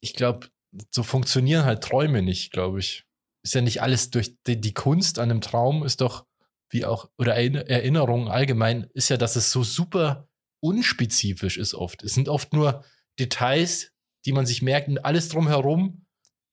ich 0.00 0.14
glaube, 0.14 0.48
so 0.90 1.02
funktionieren 1.02 1.64
halt 1.64 1.82
Träume 1.82 2.22
nicht, 2.22 2.52
glaube 2.52 2.78
ich. 2.80 3.04
Ist 3.42 3.54
ja 3.54 3.60
nicht 3.60 3.82
alles 3.82 4.10
durch 4.10 4.36
die, 4.46 4.60
die 4.60 4.74
Kunst 4.74 5.18
an 5.18 5.30
einem 5.30 5.40
Traum 5.40 5.84
ist 5.84 6.00
doch, 6.00 6.26
wie 6.70 6.84
auch, 6.84 7.10
oder 7.18 7.34
Erinner- 7.36 7.66
Erinnerungen 7.68 8.28
allgemein, 8.28 8.88
ist 8.94 9.08
ja, 9.08 9.16
dass 9.16 9.36
es 9.36 9.50
so 9.50 9.64
super 9.64 10.28
unspezifisch 10.62 11.56
ist 11.56 11.74
oft. 11.74 12.02
Es 12.02 12.14
sind 12.14 12.28
oft 12.28 12.52
nur 12.52 12.84
Details, 13.18 13.92
die 14.24 14.32
man 14.32 14.46
sich 14.46 14.62
merkt 14.62 14.88
und 14.88 15.04
alles 15.04 15.28
drumherum 15.30 16.04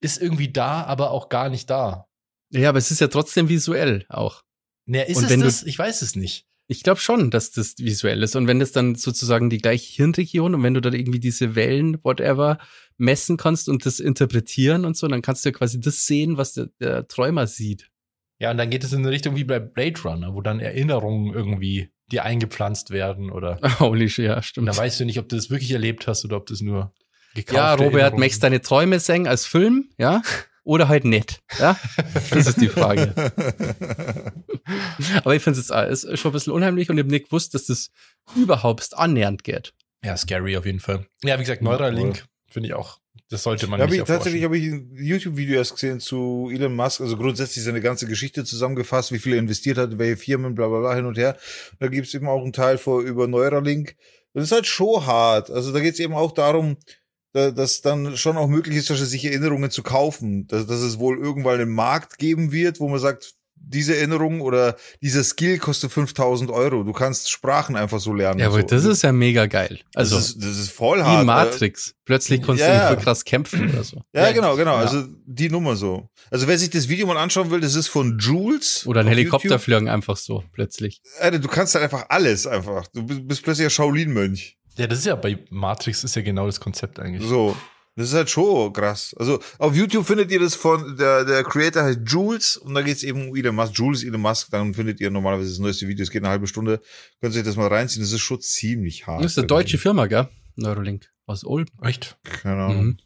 ist 0.02 0.22
irgendwie 0.22 0.52
da, 0.52 0.84
aber 0.84 1.12
auch 1.12 1.30
gar 1.30 1.50
nicht 1.50 1.70
da. 1.70 2.08
ja, 2.52 2.70
aber 2.70 2.78
es 2.80 2.92
ist 2.92 3.02
ja 3.02 3.08
trotzdem 3.08 3.50
visuell 3.50 4.06
auch. 4.10 4.44
Naja, 4.86 5.04
ist 5.06 5.18
Und 5.18 5.26
es 5.26 5.40
das? 5.40 5.64
Ich 5.64 5.78
weiß 5.78 6.02
es 6.02 6.16
nicht. 6.16 6.47
Ich 6.68 6.84
glaube 6.84 7.00
schon, 7.00 7.32
dass 7.32 7.52
das 7.52 7.76
visuell 7.78 8.22
ist. 8.24 8.36
Und 8.36 8.48
wenn 8.48 8.60
das 8.60 8.74
dann 8.74 8.96
sozusagen 8.96 9.50
die 9.50 9.60
gleiche 9.60 9.94
Hirnregion 9.96 10.54
und 10.54 10.64
wenn 10.64 10.74
du 10.74 10.82
dann 10.82 10.94
irgendwie 10.94 11.20
diese 11.20 11.56
Wellen, 11.56 11.98
whatever, 12.04 12.58
messen 12.98 13.38
kannst 13.38 13.70
und 13.70 13.86
das 13.86 14.00
interpretieren 14.00 14.84
und 14.84 14.98
so, 14.98 15.08
dann 15.08 15.22
kannst 15.22 15.46
du 15.46 15.50
ja 15.50 15.54
quasi 15.54 15.80
das 15.80 16.06
sehen, 16.06 16.38
was 16.38 16.54
der, 16.54 16.68
der 16.80 17.08
Träumer 17.08 17.48
sieht. 17.48 17.90
Ja, 18.40 18.52
und 18.52 18.58
dann 18.58 18.70
geht 18.70 18.84
es 18.84 18.94
in 18.94 19.00
eine 19.00 19.12
Richtung 19.12 19.36
wie 19.36 19.44
bei 19.46 19.60
Blade 19.60 20.00
Runner, 20.04 20.34
wo 20.34 20.42
dann 20.42 20.60
Erinnerungen 20.60 21.34
irgendwie 21.34 21.90
dir 22.12 22.24
eingepflanzt 22.24 22.92
werden 22.92 23.32
oder 23.32 23.60
Holy 23.80 24.10
shit, 24.10 24.26
ja, 24.26 24.36
Und 24.36 24.44
stimmt. 24.44 24.68
da 24.68 24.76
weißt 24.78 25.00
du 25.00 25.06
nicht, 25.06 25.20
ob 25.20 25.30
du 25.30 25.36
das 25.36 25.50
wirklich 25.50 25.72
erlebt 25.72 26.08
hast 26.08 26.26
oder 26.26 26.38
ob 26.38 26.46
das 26.48 26.62
nur 26.62 26.94
gekauft 27.34 27.56
Ja, 27.56 27.74
Robert, 27.74 28.18
möchtest 28.18 28.44
deine 28.44 28.62
Träume 28.62 29.00
singen 29.00 29.28
als 29.28 29.46
Film, 29.46 29.90
ja? 29.98 30.22
Oder 30.68 30.90
halt 30.90 31.06
nicht, 31.06 31.40
ja? 31.60 31.80
Das 32.30 32.46
ist 32.46 32.60
die 32.60 32.68
Frage. 32.68 33.14
Aber 35.24 35.34
ich 35.34 35.42
finde 35.42 35.60
es 35.62 35.72
auch- 35.72 35.88
ist 35.88 36.20
schon 36.20 36.32
ein 36.32 36.34
bisschen 36.34 36.52
unheimlich 36.52 36.90
und 36.90 36.98
ich 36.98 37.04
habe 37.04 37.12
nicht 37.12 37.26
gewusst, 37.28 37.54
dass 37.54 37.68
das 37.68 37.90
überhaupt 38.36 38.90
annähernd 38.94 39.46
geht. 39.46 39.74
Ja, 40.04 40.18
scary 40.18 40.58
auf 40.58 40.66
jeden 40.66 40.82
Fall. 40.82 41.06
Ja, 41.24 41.36
wie 41.38 41.44
gesagt, 41.44 41.62
Neuralink 41.62 42.26
finde 42.50 42.68
ich 42.68 42.76
auch, 42.76 43.00
das 43.30 43.44
sollte 43.44 43.68
man 43.68 43.80
Ja, 43.80 43.86
hab 43.86 43.92
nicht 43.92 44.02
ich, 44.02 44.08
tatsächlich 44.08 44.44
habe 44.44 44.58
ich 44.58 44.66
ein 44.66 44.92
YouTube-Video 44.94 45.56
erst 45.56 45.74
gesehen 45.76 46.02
zu 46.02 46.50
Elon 46.54 46.76
Musk, 46.76 47.00
also 47.00 47.16
grundsätzlich 47.16 47.64
seine 47.64 47.80
ganze 47.80 48.06
Geschichte 48.06 48.44
zusammengefasst, 48.44 49.14
wie 49.14 49.20
viel 49.20 49.34
er 49.34 49.40
investiert 49.40 49.78
hat, 49.78 49.98
welche 49.98 50.18
Firmen, 50.18 50.54
bla 50.54 50.68
bla 50.68 50.80
bla 50.80 50.96
hin 50.96 51.06
und 51.06 51.18
her. 51.18 51.38
Da 51.80 51.88
gibt's 51.88 52.14
eben 52.14 52.28
auch 52.28 52.42
einen 52.44 52.52
Teil 52.54 52.78
vor 52.78 53.02
über 53.02 53.28
Neuralink. 53.28 53.96
Das 54.34 54.44
ist 54.44 54.52
halt 54.52 54.68
schon 54.68 55.06
hart. 55.06 55.50
Also 55.50 55.72
da 55.72 55.80
geht's 55.80 56.00
eben 56.00 56.14
auch 56.14 56.34
darum, 56.34 56.76
da, 57.38 57.52
dass 57.52 57.82
dann 57.82 58.18
schon 58.18 58.36
auch 58.38 58.48
möglich 58.48 58.78
ist, 58.78 58.88
sich 58.88 59.26
Erinnerungen 59.26 59.72
zu 59.72 59.84
kaufen. 59.84 60.48
Dass, 60.48 60.66
dass 60.66 60.82
es 60.82 61.00
wohl 61.00 61.18
irgendwann 61.20 61.60
einen 61.62 61.72
Markt 61.72 62.18
geben 62.18 62.52
wird, 62.52 62.80
wo 62.80 62.90
man 62.90 63.00
sagt, 63.00 63.34
diese 63.60 63.96
Erinnerung 63.98 64.42
oder 64.42 64.78
dieser 65.02 65.24
Skill 65.24 65.58
kostet 65.58 65.92
5000 65.92 66.52
Euro. 66.52 66.84
Du 66.84 66.94
kannst 66.94 67.30
Sprachen 67.30 67.76
einfach 67.76 68.00
so 68.00 68.14
lernen. 68.14 68.40
Ja, 68.40 68.48
aber 68.48 68.62
so. 68.62 68.68
das 68.68 68.86
ist 68.86 69.04
ja 69.04 69.12
mega 69.12 69.46
geil. 69.46 69.80
Also, 69.94 70.16
das 70.16 70.30
ist, 70.30 70.44
das 70.44 70.58
ist 70.58 70.72
voll 70.72 71.00
wie 71.00 71.04
hart. 71.04 71.26
Matrix. 71.26 71.94
Plötzlich 72.06 72.42
konntest 72.42 72.68
Ja, 72.68 72.76
du 72.76 72.82
ja. 72.82 72.88
voll 72.88 72.98
krass 73.04 73.26
kämpfen 73.26 73.70
oder 73.70 73.84
so. 73.84 74.02
Ja, 74.14 74.28
Ja, 74.28 74.32
genau, 74.32 74.56
genau. 74.56 74.76
ja. 74.76 74.82
Also 74.82 75.06
die 75.26 75.50
Nummer 75.50 75.76
so. 75.76 76.10
Also 76.32 76.48
wer 76.48 76.58
sich 76.58 76.70
das 76.70 76.88
Video 76.88 77.08
mal 77.08 77.18
anschauen 77.18 77.52
will, 77.52 77.60
das 77.60 77.76
ist 77.76 77.88
von 77.88 78.18
Jules. 78.20 78.86
Oder 78.86 79.02
ein 79.02 79.08
Helikopter 79.08 79.60
fliegen 79.60 79.90
einfach 79.90 80.18
so, 80.18 80.44
plötzlich. 80.54 81.02
Alter, 81.20 81.40
du 81.40 81.48
kannst 81.48 81.76
halt 81.76 81.84
einfach 81.84 82.06
alles 82.10 82.48
einfach. 82.48 82.88
Du 82.94 83.04
bist, 83.04 83.28
bist 83.28 83.44
plötzlich 83.44 83.68
ein 83.68 83.72
Shaolin-Mönch. 83.72 84.58
Ja, 84.78 84.88
das 84.88 85.00
ist 85.00 85.06
ja 85.06 85.16
bei 85.16 85.38
Matrix 85.50 86.04
ist 86.04 86.16
ja 86.16 86.22
genau 86.22 86.46
das 86.46 86.60
Konzept 86.60 87.00
eigentlich. 87.00 87.28
So. 87.28 87.56
Das 87.96 88.10
ist 88.10 88.14
halt 88.14 88.30
schon 88.30 88.72
krass. 88.74 89.16
Also 89.18 89.40
auf 89.58 89.76
YouTube 89.76 90.06
findet 90.06 90.32
ihr 90.32 90.40
das 90.40 90.54
von, 90.54 90.96
der, 90.98 91.26
der 91.26 91.44
Creator 91.44 91.82
heißt 91.82 92.02
Jules 92.06 92.56
und 92.56 92.76
da 92.76 92.84
geht 92.84 92.98
es 92.98 93.04
eben 93.04 93.30
um 93.30 93.36
Elon 93.36 93.56
Musk. 93.56 93.74
Jules, 93.76 94.04
Elon 94.04 94.22
Musk, 94.22 94.50
dann 94.52 94.76
findet 94.76 95.00
ihr 95.02 95.10
normalerweise 95.10 95.50
das 95.50 95.58
neueste 95.58 95.88
Video, 95.88 96.04
es 96.04 96.12
geht 96.12 96.22
eine 96.22 96.30
halbe 96.30 96.46
Stunde. 96.46 96.80
Könnt 97.20 97.34
ihr 97.34 97.40
euch 97.40 97.46
das 97.46 97.56
mal 97.56 97.66
reinziehen, 97.68 98.04
das 98.04 98.12
ist 98.12 98.22
schon 98.22 98.40
ziemlich 98.40 99.08
hart. 99.08 99.24
Das 99.24 99.32
ist 99.32 99.40
eine 99.40 99.48
deutsche 99.48 99.80
Firma, 99.80 100.06
gell? 100.06 100.28
Neurolink. 100.58 101.12
Aus 101.26 101.44
Ulm. 101.44 101.66
Echt? 101.82 102.18
Keine 102.24 102.66
Ahnung. 102.66 102.86
Mhm. 102.86 102.98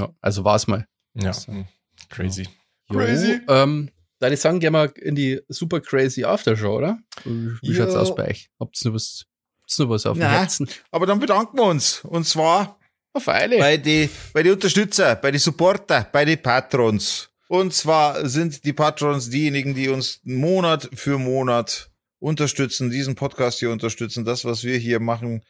Ja, 0.00 0.12
also 0.20 0.44
war 0.44 0.56
es 0.56 0.66
mal. 0.66 0.84
Ja. 1.14 1.32
So. 1.32 1.64
Crazy. 2.08 2.48
Jo, 2.90 2.98
Crazy. 2.98 3.40
Ähm, 3.48 3.90
da 4.18 4.36
sagen, 4.36 4.58
gehen 4.58 4.72
wir 4.72 4.96
in 4.96 5.14
die 5.14 5.40
super 5.48 5.80
crazy 5.80 6.24
Aftershow, 6.24 6.76
oder? 6.76 6.98
Wie 7.24 7.52
Ja. 7.62 7.74
schaut's 7.76 7.94
aus 7.94 8.14
bei 8.16 8.30
euch? 8.30 8.50
Habt 8.58 8.82
ihr 8.84 8.88
noch 8.88 8.96
was, 8.96 9.26
habt's 9.64 9.78
noch 9.78 9.88
was 9.88 10.06
auf 10.06 10.16
dem 10.16 10.22
Na. 10.22 10.30
Herzen? 10.30 10.68
Aber 10.90 11.06
dann 11.06 11.18
bedanken 11.18 11.56
wir 11.56 11.64
uns. 11.64 12.00
Und 12.04 12.26
zwar 12.26 12.78
Auf 13.12 13.28
Eile. 13.28 13.58
bei 13.58 13.76
die, 13.76 14.08
bei 14.32 14.42
die 14.42 14.50
Unterstützer, 14.50 15.16
bei 15.16 15.30
die 15.30 15.38
Supporter, 15.38 16.06
bei 16.12 16.24
die 16.24 16.36
Patrons. 16.36 17.30
Und 17.48 17.72
zwar 17.74 18.26
sind 18.28 18.64
die 18.64 18.72
Patrons 18.72 19.30
diejenigen, 19.30 19.74
die 19.74 19.88
uns 19.88 20.20
Monat 20.24 20.88
für 20.94 21.18
Monat 21.18 21.90
unterstützen, 22.18 22.90
diesen 22.90 23.14
Podcast 23.14 23.58
hier 23.58 23.70
unterstützen. 23.70 24.24
Das, 24.24 24.44
was 24.44 24.64
wir 24.64 24.78
hier 24.78 25.00
machen, 25.00 25.42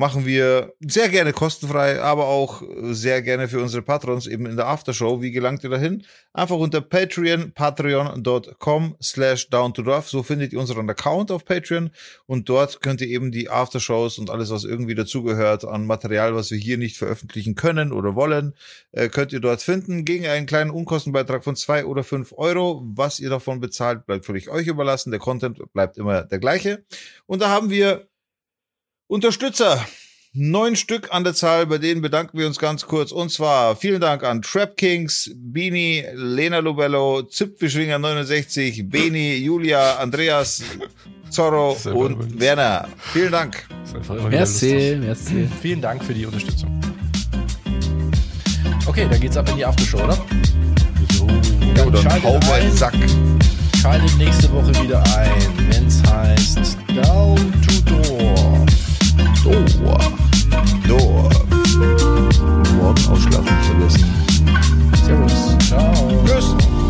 machen 0.00 0.24
wir 0.24 0.72
sehr 0.80 1.10
gerne 1.10 1.34
kostenfrei, 1.34 2.00
aber 2.00 2.26
auch 2.26 2.62
sehr 2.80 3.20
gerne 3.20 3.48
für 3.48 3.60
unsere 3.60 3.82
Patrons 3.82 4.26
eben 4.26 4.46
in 4.46 4.56
der 4.56 4.66
Aftershow. 4.66 5.20
Wie 5.20 5.30
gelangt 5.30 5.62
ihr 5.62 5.68
dahin? 5.68 6.04
Einfach 6.32 6.56
unter 6.56 6.80
Patreon, 6.80 7.52
patreon.com 7.52 8.96
slash 9.02 9.50
down 9.50 9.74
to 9.74 9.82
dorf. 9.82 10.08
So 10.08 10.22
findet 10.22 10.54
ihr 10.54 10.58
unseren 10.58 10.88
Account 10.88 11.30
auf 11.30 11.44
Patreon 11.44 11.90
und 12.24 12.48
dort 12.48 12.80
könnt 12.80 13.02
ihr 13.02 13.08
eben 13.08 13.30
die 13.30 13.50
Aftershows 13.50 14.18
und 14.18 14.30
alles, 14.30 14.48
was 14.48 14.64
irgendwie 14.64 14.94
dazugehört 14.94 15.66
an 15.66 15.84
Material, 15.84 16.34
was 16.34 16.50
wir 16.50 16.58
hier 16.58 16.78
nicht 16.78 16.96
veröffentlichen 16.96 17.54
können 17.54 17.92
oder 17.92 18.14
wollen, 18.14 18.54
äh, 18.92 19.10
könnt 19.10 19.34
ihr 19.34 19.40
dort 19.40 19.60
finden. 19.60 20.06
Gegen 20.06 20.26
einen 20.26 20.46
kleinen 20.46 20.70
Unkostenbeitrag 20.70 21.44
von 21.44 21.56
zwei 21.56 21.84
oder 21.84 22.04
fünf 22.04 22.32
Euro. 22.32 22.82
Was 22.86 23.20
ihr 23.20 23.28
davon 23.28 23.60
bezahlt, 23.60 24.06
bleibt 24.06 24.24
völlig 24.24 24.48
euch 24.48 24.66
überlassen. 24.66 25.10
Der 25.10 25.20
Content 25.20 25.60
bleibt 25.74 25.98
immer 25.98 26.22
der 26.22 26.38
gleiche. 26.38 26.84
Und 27.26 27.42
da 27.42 27.50
haben 27.50 27.68
wir 27.68 28.08
Unterstützer. 29.10 29.84
Neun 30.32 30.76
Stück 30.76 31.08
an 31.12 31.24
der 31.24 31.34
Zahl, 31.34 31.66
bei 31.66 31.78
denen 31.78 32.00
bedanken 32.00 32.38
wir 32.38 32.46
uns 32.46 32.60
ganz 32.60 32.86
kurz. 32.86 33.10
Und 33.10 33.32
zwar 33.32 33.74
vielen 33.74 34.00
Dank 34.00 34.22
an 34.22 34.40
Trap 34.40 34.76
Kings, 34.76 35.32
Bini, 35.34 36.04
Lena 36.14 36.60
Lubello, 36.60 37.22
Zipfelschwinger 37.22 37.98
69, 37.98 38.88
Beni, 38.88 39.34
Julia, 39.38 39.96
Andreas, 39.96 40.62
Zorro 41.28 41.76
und 41.92 42.12
übrigens- 42.12 42.38
Werner. 42.38 42.86
Vielen 43.12 43.32
Dank. 43.32 43.66
Merci, 44.30 44.96
merci. 45.00 45.48
Vielen 45.60 45.80
Dank 45.80 46.04
für 46.04 46.14
die 46.14 46.24
Unterstützung. 46.26 46.80
Okay, 48.86 49.08
dann 49.10 49.20
geht's 49.20 49.36
ab 49.36 49.48
in 49.48 49.56
die 49.56 49.64
Aftershow, 49.64 50.04
oder? 50.04 50.24
Dann 51.74 51.88
Oder 51.88 52.00
schaltet 52.02 52.22
hau 52.22 52.38
mal 52.46 52.70
Sack. 52.70 52.94
Schaltet 53.82 54.16
nächste 54.18 54.52
Woche 54.52 54.68
wieder 54.84 55.02
ein, 55.16 55.32
wenn's 55.72 56.00
heißt 56.08 56.76
Down 56.94 57.36
to 57.66 57.90
Door. 57.90 58.19
Dorf. 59.42 60.10
Dorf. 60.86 61.32
Morgen 62.76 63.06
ausschlafen 63.08 63.56
zu 63.64 63.72
lassen. 63.80 64.04
Servus. 65.04 65.56
Ciao. 65.66 66.24
Tschüss. 66.26 66.89